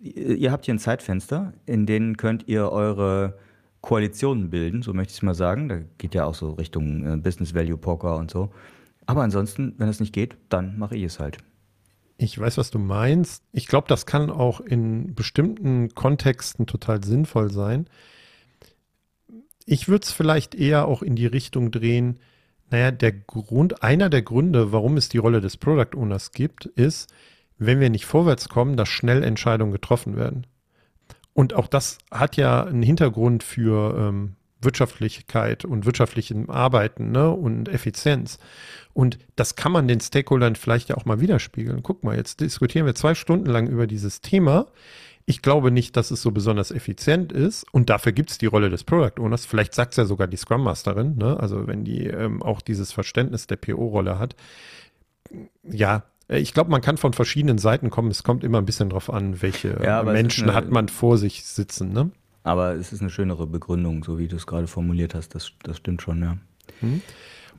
ihr 0.00 0.52
habt 0.52 0.66
hier 0.66 0.74
ein 0.74 0.78
Zeitfenster, 0.78 1.54
in 1.64 1.86
denen 1.86 2.18
könnt 2.18 2.46
ihr 2.48 2.70
eure 2.70 3.38
Koalitionen 3.80 4.50
bilden, 4.50 4.82
so 4.82 4.92
möchte 4.92 5.12
ich 5.12 5.18
es 5.18 5.22
mal 5.22 5.34
sagen. 5.34 5.68
Da 5.68 5.80
geht 5.98 6.14
ja 6.14 6.24
auch 6.24 6.34
so 6.34 6.52
Richtung 6.52 7.06
äh, 7.06 7.16
Business 7.16 7.54
Value 7.54 7.78
Poker 7.78 8.16
und 8.16 8.30
so. 8.30 8.50
Aber 9.06 9.22
ansonsten, 9.22 9.74
wenn 9.78 9.88
es 9.88 10.00
nicht 10.00 10.12
geht, 10.12 10.36
dann 10.48 10.78
mache 10.78 10.96
ich 10.96 11.04
es 11.04 11.18
halt. 11.18 11.38
Ich 12.18 12.38
weiß, 12.38 12.58
was 12.58 12.70
du 12.70 12.78
meinst. 12.78 13.44
Ich 13.52 13.68
glaube, 13.68 13.86
das 13.88 14.04
kann 14.04 14.28
auch 14.28 14.60
in 14.60 15.14
bestimmten 15.14 15.94
Kontexten 15.94 16.66
total 16.66 17.02
sinnvoll 17.04 17.50
sein. 17.52 17.88
Ich 19.64 19.88
würde 19.88 20.04
es 20.04 20.12
vielleicht 20.12 20.54
eher 20.54 20.88
auch 20.88 21.02
in 21.02 21.14
die 21.14 21.26
Richtung 21.26 21.70
drehen, 21.70 22.18
naja, 22.70 22.90
der 22.90 23.12
Grund, 23.12 23.82
einer 23.82 24.10
der 24.10 24.22
Gründe, 24.22 24.72
warum 24.72 24.96
es 24.96 25.08
die 25.08 25.18
Rolle 25.18 25.40
des 25.40 25.56
Product 25.56 25.96
Owners 25.96 26.32
gibt, 26.32 26.66
ist, 26.66 27.12
wenn 27.56 27.80
wir 27.80 27.88
nicht 27.88 28.04
vorwärts 28.04 28.48
kommen, 28.48 28.76
dass 28.76 28.88
schnell 28.88 29.22
Entscheidungen 29.22 29.72
getroffen 29.72 30.16
werden. 30.16 30.46
Und 31.38 31.54
auch 31.54 31.68
das 31.68 31.98
hat 32.10 32.36
ja 32.36 32.64
einen 32.64 32.82
Hintergrund 32.82 33.44
für 33.44 33.96
ähm, 33.96 34.34
Wirtschaftlichkeit 34.60 35.64
und 35.64 35.86
wirtschaftlichem 35.86 36.50
Arbeiten 36.50 37.12
ne, 37.12 37.30
und 37.30 37.68
Effizienz. 37.68 38.40
Und 38.92 39.20
das 39.36 39.54
kann 39.54 39.70
man 39.70 39.86
den 39.86 40.00
Stakeholdern 40.00 40.56
vielleicht 40.56 40.88
ja 40.88 40.96
auch 40.96 41.04
mal 41.04 41.20
widerspiegeln. 41.20 41.84
Guck 41.84 42.02
mal, 42.02 42.16
jetzt 42.16 42.40
diskutieren 42.40 42.86
wir 42.86 42.96
zwei 42.96 43.14
Stunden 43.14 43.46
lang 43.46 43.68
über 43.68 43.86
dieses 43.86 44.20
Thema. 44.20 44.66
Ich 45.26 45.40
glaube 45.40 45.70
nicht, 45.70 45.96
dass 45.96 46.10
es 46.10 46.22
so 46.22 46.32
besonders 46.32 46.72
effizient 46.72 47.30
ist. 47.30 47.64
Und 47.72 47.88
dafür 47.88 48.10
gibt 48.10 48.32
es 48.32 48.38
die 48.38 48.46
Rolle 48.46 48.68
des 48.68 48.82
Product 48.82 49.20
Owners. 49.20 49.46
Vielleicht 49.46 49.74
sagt 49.74 49.92
es 49.92 49.98
ja 49.98 50.06
sogar 50.06 50.26
die 50.26 50.36
Scrum 50.36 50.64
Masterin, 50.64 51.18
ne? 51.18 51.38
also 51.38 51.68
wenn 51.68 51.84
die 51.84 52.08
ähm, 52.08 52.42
auch 52.42 52.60
dieses 52.60 52.90
Verständnis 52.90 53.46
der 53.46 53.58
PO-Rolle 53.58 54.18
hat. 54.18 54.34
Ja, 55.62 56.02
ich 56.28 56.52
glaube, 56.52 56.70
man 56.70 56.80
kann 56.80 56.98
von 56.98 57.14
verschiedenen 57.14 57.58
Seiten 57.58 57.90
kommen. 57.90 58.10
Es 58.10 58.22
kommt 58.22 58.44
immer 58.44 58.58
ein 58.58 58.66
bisschen 58.66 58.90
drauf 58.90 59.10
an, 59.10 59.40
welche 59.40 59.80
ja, 59.82 60.02
Menschen 60.02 60.44
eine, 60.44 60.54
hat 60.54 60.70
man 60.70 60.88
vor 60.88 61.16
sich 61.16 61.44
sitzen. 61.44 61.92
Ne? 61.92 62.10
Aber 62.42 62.74
es 62.74 62.92
ist 62.92 63.00
eine 63.00 63.10
schönere 63.10 63.46
Begründung, 63.46 64.04
so 64.04 64.18
wie 64.18 64.28
du 64.28 64.36
es 64.36 64.46
gerade 64.46 64.66
formuliert 64.66 65.14
hast. 65.14 65.34
Das, 65.34 65.52
das 65.62 65.78
stimmt 65.78 66.02
schon, 66.02 66.22
ja. 66.22 66.36
Hm. 66.80 67.02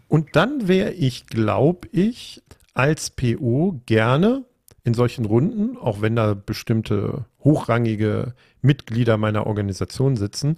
Und 0.07 0.35
dann 0.35 0.67
wäre 0.67 0.91
ich, 0.91 1.27
glaube 1.27 1.87
ich, 1.91 2.43
als 2.73 3.09
PO 3.09 3.81
gerne 3.85 4.45
in 4.83 4.93
solchen 4.93 5.25
Runden, 5.25 5.77
auch 5.77 6.01
wenn 6.01 6.15
da 6.15 6.33
bestimmte 6.33 7.25
hochrangige 7.43 8.33
Mitglieder 8.61 9.17
meiner 9.17 9.47
Organisation 9.47 10.15
sitzen, 10.15 10.55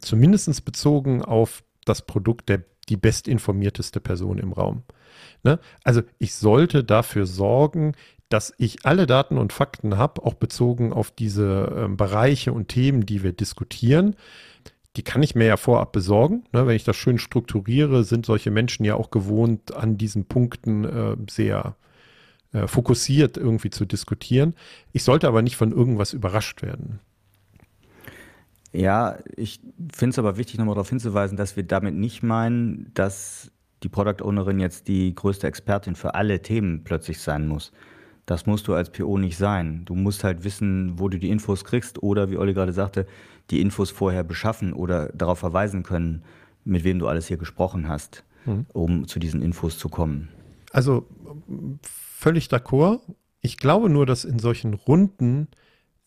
zumindest 0.00 0.64
bezogen 0.64 1.22
auf 1.22 1.62
das 1.84 2.02
Produkt 2.02 2.48
der 2.48 2.62
die 2.88 2.96
bestinformierteste 2.96 4.00
Person 4.00 4.38
im 4.38 4.52
Raum. 4.52 4.82
Ne? 5.42 5.58
Also 5.84 6.02
ich 6.18 6.34
sollte 6.34 6.84
dafür 6.84 7.26
sorgen, 7.26 7.94
dass 8.28 8.52
ich 8.58 8.84
alle 8.84 9.06
Daten 9.06 9.38
und 9.38 9.52
Fakten 9.52 9.96
habe, 9.96 10.24
auch 10.24 10.34
bezogen 10.34 10.92
auf 10.92 11.10
diese 11.10 11.86
äh, 11.86 11.88
Bereiche 11.88 12.52
und 12.52 12.68
Themen, 12.68 13.06
die 13.06 13.22
wir 13.22 13.32
diskutieren. 13.32 14.16
Die 14.96 15.02
kann 15.02 15.22
ich 15.22 15.34
mir 15.34 15.46
ja 15.46 15.56
vorab 15.56 15.92
besorgen. 15.92 16.44
Ne? 16.52 16.66
Wenn 16.66 16.76
ich 16.76 16.84
das 16.84 16.96
schön 16.96 17.18
strukturiere, 17.18 18.02
sind 18.02 18.26
solche 18.26 18.50
Menschen 18.50 18.84
ja 18.84 18.94
auch 18.94 19.10
gewohnt, 19.10 19.76
an 19.76 19.96
diesen 19.98 20.24
Punkten 20.24 20.84
äh, 20.84 21.16
sehr 21.30 21.76
äh, 22.52 22.66
fokussiert 22.66 23.36
irgendwie 23.36 23.70
zu 23.70 23.84
diskutieren. 23.84 24.54
Ich 24.92 25.04
sollte 25.04 25.28
aber 25.28 25.42
nicht 25.42 25.56
von 25.56 25.70
irgendwas 25.72 26.12
überrascht 26.12 26.62
werden. 26.62 27.00
Ja, 28.72 29.18
ich 29.36 29.60
finde 29.92 30.10
es 30.10 30.18
aber 30.18 30.36
wichtig, 30.36 30.58
nochmal 30.58 30.74
darauf 30.74 30.88
hinzuweisen, 30.88 31.36
dass 31.36 31.56
wir 31.56 31.62
damit 31.62 31.94
nicht 31.94 32.22
meinen, 32.22 32.90
dass 32.94 33.50
die 33.82 33.88
Product 33.88 34.22
Ownerin 34.22 34.60
jetzt 34.60 34.88
die 34.88 35.14
größte 35.14 35.46
Expertin 35.46 35.96
für 35.96 36.14
alle 36.14 36.40
Themen 36.42 36.84
plötzlich 36.84 37.20
sein 37.20 37.46
muss. 37.46 37.72
Das 38.24 38.46
musst 38.46 38.66
du 38.66 38.74
als 38.74 38.90
PO 38.90 39.18
nicht 39.18 39.36
sein. 39.36 39.84
Du 39.84 39.94
musst 39.94 40.24
halt 40.24 40.42
wissen, 40.42 40.98
wo 40.98 41.08
du 41.08 41.18
die 41.18 41.30
Infos 41.30 41.64
kriegst 41.64 42.02
oder, 42.02 42.30
wie 42.30 42.38
Olli 42.38 42.54
gerade 42.54 42.72
sagte, 42.72 43.06
die 43.50 43.60
Infos 43.60 43.90
vorher 43.90 44.24
beschaffen 44.24 44.72
oder 44.72 45.10
darauf 45.10 45.38
verweisen 45.38 45.84
können, 45.84 46.24
mit 46.64 46.82
wem 46.82 46.98
du 46.98 47.06
alles 47.06 47.28
hier 47.28 47.36
gesprochen 47.36 47.88
hast, 47.88 48.24
mhm. 48.44 48.66
um 48.72 49.06
zu 49.06 49.20
diesen 49.20 49.42
Infos 49.42 49.78
zu 49.78 49.88
kommen. 49.88 50.28
Also 50.72 51.06
völlig 51.82 52.48
d'accord. 52.48 53.00
Ich 53.40 53.58
glaube 53.58 53.88
nur, 53.88 54.06
dass 54.06 54.24
in 54.24 54.40
solchen 54.40 54.74
Runden 54.74 55.46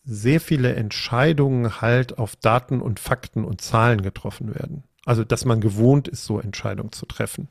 sehr 0.04 0.40
viele 0.40 0.74
Entscheidungen 0.74 1.80
halt 1.80 2.18
auf 2.18 2.36
Daten 2.36 2.82
und 2.82 3.00
Fakten 3.00 3.44
und 3.44 3.62
Zahlen 3.62 4.02
getroffen 4.02 4.54
werden. 4.54 4.84
Also, 5.06 5.24
dass 5.24 5.46
man 5.46 5.62
gewohnt 5.62 6.08
ist, 6.08 6.26
so 6.26 6.38
Entscheidungen 6.38 6.92
zu 6.92 7.06
treffen 7.06 7.48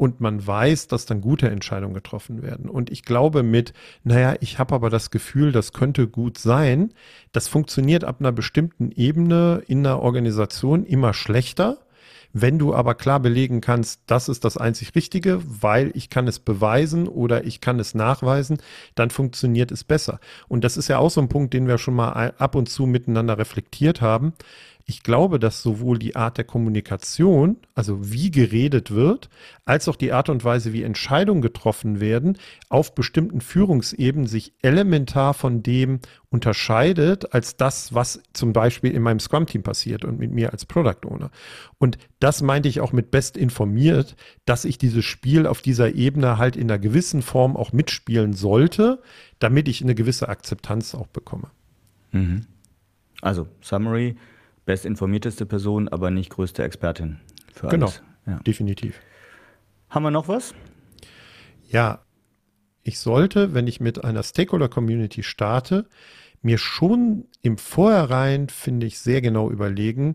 und 0.00 0.18
man 0.18 0.46
weiß, 0.46 0.86
dass 0.86 1.04
dann 1.04 1.20
gute 1.20 1.50
Entscheidungen 1.50 1.92
getroffen 1.92 2.40
werden. 2.40 2.70
Und 2.70 2.88
ich 2.88 3.02
glaube 3.02 3.42
mit, 3.42 3.74
naja, 4.02 4.34
ich 4.40 4.58
habe 4.58 4.74
aber 4.74 4.88
das 4.88 5.10
Gefühl, 5.10 5.52
das 5.52 5.74
könnte 5.74 6.08
gut 6.08 6.38
sein, 6.38 6.94
das 7.32 7.48
funktioniert 7.48 8.04
ab 8.04 8.16
einer 8.18 8.32
bestimmten 8.32 8.92
Ebene 8.92 9.62
in 9.66 9.86
einer 9.86 10.00
Organisation 10.00 10.86
immer 10.86 11.12
schlechter. 11.12 11.76
Wenn 12.32 12.58
du 12.58 12.74
aber 12.74 12.94
klar 12.94 13.20
belegen 13.20 13.60
kannst, 13.60 14.00
das 14.06 14.30
ist 14.30 14.46
das 14.46 14.56
einzig 14.56 14.94
Richtige, 14.94 15.42
weil 15.44 15.90
ich 15.92 16.08
kann 16.08 16.26
es 16.28 16.38
beweisen 16.38 17.06
oder 17.06 17.44
ich 17.44 17.60
kann 17.60 17.78
es 17.78 17.94
nachweisen, 17.94 18.56
dann 18.94 19.10
funktioniert 19.10 19.70
es 19.70 19.84
besser. 19.84 20.18
Und 20.48 20.64
das 20.64 20.78
ist 20.78 20.88
ja 20.88 20.96
auch 20.96 21.10
so 21.10 21.20
ein 21.20 21.28
Punkt, 21.28 21.52
den 21.52 21.68
wir 21.68 21.76
schon 21.76 21.94
mal 21.94 22.32
ab 22.38 22.54
und 22.54 22.70
zu 22.70 22.86
miteinander 22.86 23.36
reflektiert 23.36 24.00
haben 24.00 24.32
ich 24.90 25.04
glaube, 25.04 25.38
dass 25.38 25.62
sowohl 25.62 26.00
die 26.00 26.16
Art 26.16 26.36
der 26.36 26.44
Kommunikation, 26.44 27.58
also 27.76 28.10
wie 28.10 28.32
geredet 28.32 28.90
wird, 28.90 29.30
als 29.64 29.86
auch 29.86 29.94
die 29.94 30.12
Art 30.12 30.28
und 30.28 30.42
Weise, 30.42 30.72
wie 30.72 30.82
Entscheidungen 30.82 31.42
getroffen 31.42 32.00
werden, 32.00 32.36
auf 32.68 32.96
bestimmten 32.96 33.40
Führungsebenen 33.40 34.26
sich 34.26 34.52
elementar 34.62 35.32
von 35.32 35.62
dem 35.62 36.00
unterscheidet, 36.28 37.32
als 37.32 37.56
das, 37.56 37.94
was 37.94 38.20
zum 38.32 38.52
Beispiel 38.52 38.90
in 38.90 39.02
meinem 39.02 39.20
Scrum-Team 39.20 39.62
passiert 39.62 40.04
und 40.04 40.18
mit 40.18 40.32
mir 40.32 40.50
als 40.50 40.66
Product 40.66 41.06
Owner. 41.06 41.30
Und 41.78 41.96
das 42.18 42.42
meinte 42.42 42.68
ich 42.68 42.80
auch 42.80 42.90
mit 42.90 43.12
best 43.12 43.36
informiert, 43.36 44.16
dass 44.44 44.64
ich 44.64 44.76
dieses 44.76 45.04
Spiel 45.04 45.46
auf 45.46 45.62
dieser 45.62 45.94
Ebene 45.94 46.36
halt 46.36 46.56
in 46.56 46.68
einer 46.68 46.80
gewissen 46.80 47.22
Form 47.22 47.56
auch 47.56 47.72
mitspielen 47.72 48.32
sollte, 48.32 49.00
damit 49.38 49.68
ich 49.68 49.84
eine 49.84 49.94
gewisse 49.94 50.28
Akzeptanz 50.28 50.96
auch 50.96 51.06
bekomme. 51.06 51.52
Mhm. 52.10 52.46
Also, 53.22 53.46
Summary, 53.60 54.16
bestinformierteste 54.70 55.46
Person, 55.46 55.88
aber 55.88 56.12
nicht 56.12 56.30
größte 56.30 56.62
Expertin 56.62 57.18
für 57.52 57.68
alles. 57.68 57.72
Genau, 57.72 57.92
ja. 58.24 58.40
definitiv. 58.44 59.00
Haben 59.88 60.04
wir 60.04 60.12
noch 60.12 60.28
was? 60.28 60.54
Ja, 61.68 62.04
ich 62.84 63.00
sollte, 63.00 63.52
wenn 63.52 63.66
ich 63.66 63.80
mit 63.80 64.04
einer 64.04 64.22
Stakeholder-Community 64.22 65.24
starte, 65.24 65.86
mir 66.40 66.56
schon 66.56 67.24
im 67.42 67.58
Vorhinein, 67.58 68.48
finde 68.48 68.86
ich, 68.86 69.00
sehr 69.00 69.20
genau 69.20 69.50
überlegen, 69.50 70.14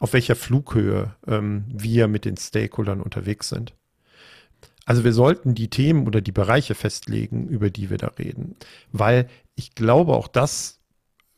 auf 0.00 0.12
welcher 0.12 0.36
Flughöhe 0.36 1.16
ähm, 1.26 1.64
wir 1.68 2.06
mit 2.06 2.26
den 2.26 2.36
Stakeholdern 2.36 3.00
unterwegs 3.00 3.48
sind. 3.48 3.74
Also 4.84 5.02
wir 5.02 5.14
sollten 5.14 5.54
die 5.54 5.70
Themen 5.70 6.06
oder 6.06 6.20
die 6.20 6.32
Bereiche 6.32 6.74
festlegen, 6.74 7.48
über 7.48 7.70
die 7.70 7.88
wir 7.88 7.96
da 7.96 8.08
reden, 8.18 8.56
weil 8.92 9.28
ich 9.54 9.74
glaube, 9.74 10.12
auch 10.12 10.28
das 10.28 10.83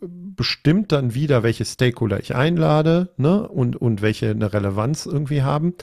bestimmt 0.01 0.92
dann 0.92 1.14
wieder, 1.14 1.42
welche 1.42 1.64
Stakeholder 1.64 2.20
ich 2.20 2.34
einlade 2.34 3.11
ne, 3.16 3.49
und, 3.49 3.76
und 3.76 4.03
welche 4.03 4.30
eine 4.30 4.53
Relevanz 4.53 5.07
irgendwie 5.07 5.42
haben. 5.42 5.74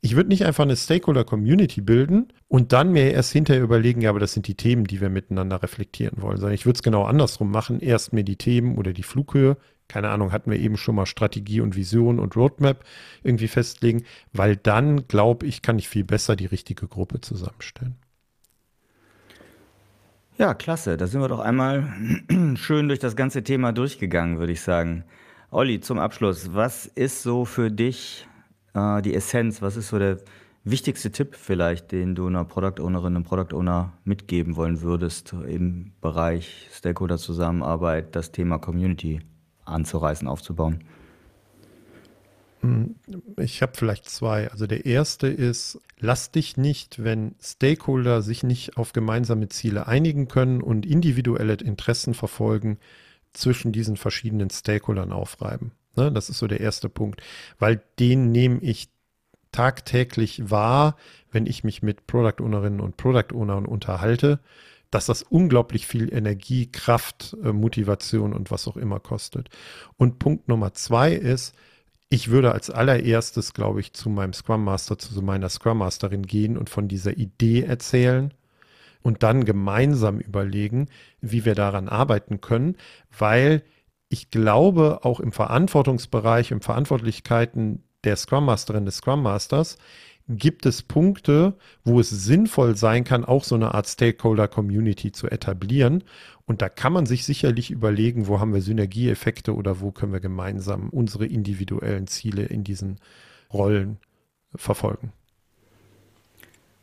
Ich 0.00 0.14
würde 0.14 0.28
nicht 0.28 0.44
einfach 0.44 0.64
eine 0.64 0.76
Stakeholder-Community 0.76 1.80
bilden 1.80 2.32
und 2.48 2.72
dann 2.72 2.92
mir 2.92 3.12
erst 3.12 3.32
hinterher 3.32 3.62
überlegen, 3.62 4.02
ja, 4.02 4.10
aber 4.10 4.20
das 4.20 4.34
sind 4.34 4.46
die 4.46 4.54
Themen, 4.54 4.84
die 4.84 5.00
wir 5.00 5.08
miteinander 5.08 5.62
reflektieren 5.62 6.22
wollen, 6.22 6.36
sondern 6.36 6.54
ich 6.54 6.66
würde 6.66 6.76
es 6.76 6.82
genau 6.82 7.04
andersrum 7.04 7.50
machen. 7.50 7.80
Erst 7.80 8.12
mir 8.12 8.22
die 8.22 8.36
Themen 8.36 8.76
oder 8.78 8.92
die 8.92 9.02
Flughöhe, 9.02 9.56
keine 9.88 10.10
Ahnung, 10.10 10.32
hatten 10.32 10.50
wir 10.50 10.58
eben 10.58 10.76
schon 10.76 10.94
mal 10.94 11.06
Strategie 11.06 11.60
und 11.60 11.76
Vision 11.76 12.20
und 12.20 12.36
Roadmap 12.36 12.84
irgendwie 13.24 13.48
festlegen, 13.48 14.04
weil 14.32 14.56
dann, 14.56 15.08
glaube 15.08 15.46
ich, 15.46 15.62
kann 15.62 15.78
ich 15.78 15.88
viel 15.88 16.04
besser 16.04 16.36
die 16.36 16.46
richtige 16.46 16.86
Gruppe 16.86 17.20
zusammenstellen. 17.20 17.96
Ja, 20.38 20.52
klasse. 20.52 20.98
Da 20.98 21.06
sind 21.06 21.22
wir 21.22 21.28
doch 21.28 21.40
einmal 21.40 21.90
schön 22.56 22.88
durch 22.88 22.98
das 22.98 23.16
ganze 23.16 23.42
Thema 23.42 23.72
durchgegangen, 23.72 24.38
würde 24.38 24.52
ich 24.52 24.60
sagen. 24.60 25.04
Olli, 25.50 25.80
zum 25.80 25.98
Abschluss, 25.98 26.52
was 26.52 26.84
ist 26.84 27.22
so 27.22 27.46
für 27.46 27.70
dich 27.70 28.28
äh, 28.74 29.00
die 29.00 29.14
Essenz? 29.14 29.62
Was 29.62 29.76
ist 29.76 29.88
so 29.88 29.98
der 29.98 30.18
wichtigste 30.62 31.10
Tipp 31.10 31.36
vielleicht, 31.36 31.90
den 31.90 32.14
du 32.14 32.26
einer 32.26 32.44
Product 32.44 32.82
Ownerin, 32.82 33.16
einem 33.16 33.24
Product 33.24 33.56
Owner 33.56 33.94
mitgeben 34.04 34.56
wollen 34.56 34.82
würdest 34.82 35.32
im 35.32 35.92
Bereich 36.02 36.68
Stakeholder-Zusammenarbeit, 36.70 38.14
das 38.14 38.30
Thema 38.30 38.58
Community 38.58 39.20
anzureißen, 39.64 40.28
aufzubauen? 40.28 40.84
Hm, 42.60 42.96
ich 43.38 43.62
habe 43.62 43.72
vielleicht 43.74 44.10
zwei. 44.10 44.50
Also 44.50 44.66
der 44.66 44.84
erste 44.84 45.28
ist, 45.28 45.80
lass 45.98 46.30
dich 46.30 46.56
nicht, 46.56 47.02
wenn 47.02 47.34
Stakeholder 47.40 48.22
sich 48.22 48.42
nicht 48.42 48.76
auf 48.76 48.92
gemeinsame 48.92 49.48
Ziele 49.48 49.86
einigen 49.86 50.28
können 50.28 50.60
und 50.62 50.86
individuelle 50.86 51.54
Interessen 51.54 52.14
verfolgen, 52.14 52.78
zwischen 53.36 53.72
diesen 53.72 53.96
verschiedenen 53.96 54.50
Stakeholdern 54.50 55.12
aufreiben. 55.12 55.72
Ne, 55.94 56.12
das 56.12 56.28
ist 56.28 56.38
so 56.38 56.46
der 56.46 56.60
erste 56.60 56.88
Punkt, 56.88 57.22
weil 57.58 57.82
den 57.98 58.32
nehme 58.32 58.60
ich 58.60 58.88
tagtäglich 59.52 60.50
wahr, 60.50 60.96
wenn 61.30 61.46
ich 61.46 61.64
mich 61.64 61.82
mit 61.82 62.06
Product 62.06 62.42
Ownerinnen 62.42 62.80
und 62.80 62.96
Product 62.96 63.34
Ownern 63.34 63.64
unterhalte, 63.64 64.40
dass 64.90 65.06
das 65.06 65.22
unglaublich 65.22 65.86
viel 65.86 66.12
Energie, 66.12 66.70
Kraft, 66.70 67.36
äh, 67.42 67.52
Motivation 67.52 68.32
und 68.32 68.50
was 68.50 68.68
auch 68.68 68.76
immer 68.76 69.00
kostet. 69.00 69.48
Und 69.96 70.18
Punkt 70.18 70.48
Nummer 70.48 70.74
zwei 70.74 71.12
ist, 71.12 71.54
ich 72.08 72.30
würde 72.30 72.52
als 72.52 72.70
allererstes, 72.70 73.52
glaube 73.52 73.80
ich, 73.80 73.92
zu 73.92 74.08
meinem 74.08 74.32
Scrum 74.32 74.64
Master, 74.64 74.98
zu 74.98 75.20
meiner 75.22 75.48
Scrum 75.48 75.78
Masterin 75.78 76.22
gehen 76.22 76.56
und 76.56 76.70
von 76.70 76.88
dieser 76.88 77.16
Idee 77.16 77.62
erzählen 77.62 78.32
und 79.02 79.22
dann 79.22 79.44
gemeinsam 79.44 80.18
überlegen, 80.20 80.88
wie 81.20 81.44
wir 81.44 81.54
daran 81.54 81.88
arbeiten 81.88 82.40
können, 82.40 82.76
weil 83.16 83.62
ich 84.08 84.30
glaube, 84.30 85.00
auch 85.02 85.18
im 85.18 85.32
Verantwortungsbereich, 85.32 86.52
im 86.52 86.60
Verantwortlichkeiten 86.60 87.82
der 88.04 88.16
Scrum 88.16 88.44
Masterin 88.44 88.84
des 88.84 88.98
Scrum 88.98 89.22
Masters 89.22 89.78
gibt 90.28 90.66
es 90.66 90.82
Punkte, 90.82 91.54
wo 91.84 92.00
es 92.00 92.10
sinnvoll 92.10 92.76
sein 92.76 93.04
kann, 93.04 93.24
auch 93.24 93.44
so 93.44 93.54
eine 93.54 93.74
Art 93.74 93.86
Stakeholder 93.86 94.48
Community 94.48 95.12
zu 95.12 95.28
etablieren. 95.28 96.04
Und 96.46 96.62
da 96.62 96.68
kann 96.68 96.92
man 96.92 97.06
sich 97.06 97.24
sicherlich 97.24 97.70
überlegen, 97.70 98.26
wo 98.26 98.40
haben 98.40 98.54
wir 98.54 98.62
Synergieeffekte 98.62 99.54
oder 99.54 99.80
wo 99.80 99.92
können 99.92 100.12
wir 100.12 100.20
gemeinsam 100.20 100.90
unsere 100.90 101.26
individuellen 101.26 102.06
Ziele 102.06 102.44
in 102.44 102.64
diesen 102.64 102.98
Rollen 103.52 103.98
verfolgen. 104.54 105.12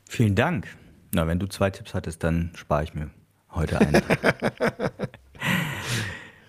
Vielen 0.08 0.36
Dank. 0.36 0.68
Na, 1.14 1.28
wenn 1.28 1.40
du 1.40 1.48
zwei 1.48 1.70
Tipps 1.70 1.94
hattest, 1.94 2.24
dann 2.24 2.52
spare 2.56 2.84
ich 2.84 2.94
mir 2.94 3.10
heute 3.52 3.80
einen. 3.80 4.02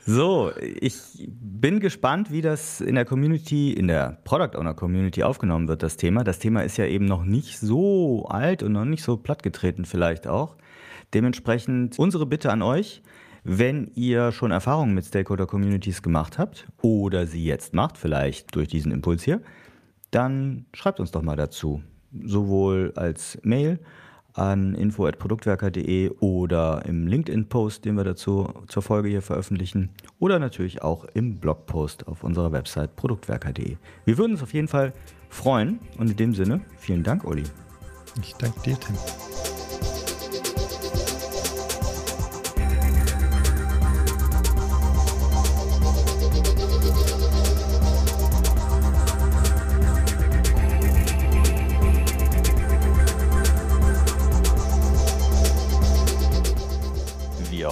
So, 0.07 0.53
ich 0.59 0.95
bin 1.29 1.81
gespannt, 1.81 2.31
wie 2.31 2.43
das 2.43 2.83
in 2.83 2.95
der 2.95 3.07
Community, 3.07 3.73
in 3.73 3.89
der 3.89 4.19
Product 4.25 4.59
Owner 4.59 4.75
Community 4.75 5.23
aufgenommen 5.23 5.67
wird, 5.67 5.83
das 5.83 5.97
Thema. 5.97 6.25
Das 6.25 6.39
Thema 6.39 6.61
ist 6.61 6.77
ja 6.77 6.85
eben 6.85 7.07
noch 7.07 7.25
nicht 7.25 7.59
so 7.59 8.27
alt 8.27 8.63
und 8.63 8.73
noch 8.73 8.85
nicht 8.85 9.03
so 9.03 9.17
plattgetreten 9.17 9.87
vielleicht 9.87 10.27
auch. 10.27 10.57
Dementsprechend 11.15 11.99
unsere 11.99 12.27
Bitte 12.27 12.53
an 12.53 12.61
euch, 12.61 13.01
wenn 13.45 13.91
ihr 13.95 14.31
schon 14.33 14.51
Erfahrungen 14.51 14.93
mit 14.93 15.07
Stakeholder 15.07 15.47
Communities 15.47 16.03
gemacht 16.03 16.39
habt 16.39 16.67
oder 16.83 17.27
sie 17.27 17.43
jetzt 17.43 17.73
macht, 17.73 17.97
vielleicht 17.97 18.55
durch 18.55 18.69
diesen 18.69 18.93
Impuls 18.93 19.23
hier, 19.23 19.41
dann 20.11 20.67
schreibt 20.75 21.01
uns 21.01 21.13
doch 21.13 21.23
mal 21.23 21.37
dazu. 21.37 21.83
Sowohl 22.13 22.93
als 22.95 23.39
Mail 23.43 23.79
an 24.35 24.74
info.produktwerker.de 24.74 26.11
oder 26.20 26.85
im 26.87 27.07
LinkedIn-Post, 27.07 27.85
den 27.85 27.97
wir 27.97 28.05
dazu 28.05 28.53
zur 28.68 28.82
Folge 28.82 29.09
hier 29.09 29.22
veröffentlichen 29.22 29.91
oder 30.18 30.39
natürlich 30.39 30.82
auch 30.82 31.05
im 31.14 31.39
Blogpost 31.39 32.07
auf 32.09 32.24
unserer 32.24 32.53
Website 32.53 32.97
produktwerker.de. 32.97 33.76
Wir 34.05 34.18
würden 34.18 34.32
uns 34.32 34.43
auf 34.43 34.53
jeden 34.53 34.68
Fall 34.68 34.93
freuen 35.28 35.78
und 35.99 36.11
in 36.11 36.16
dem 36.16 36.35
Sinne, 36.35 36.61
vielen 36.76 37.03
Dank, 37.03 37.24
Uli. 37.24 37.45
Ich 38.20 38.35
danke 38.35 38.61
dir, 38.61 38.78
Tim. 38.78 39.54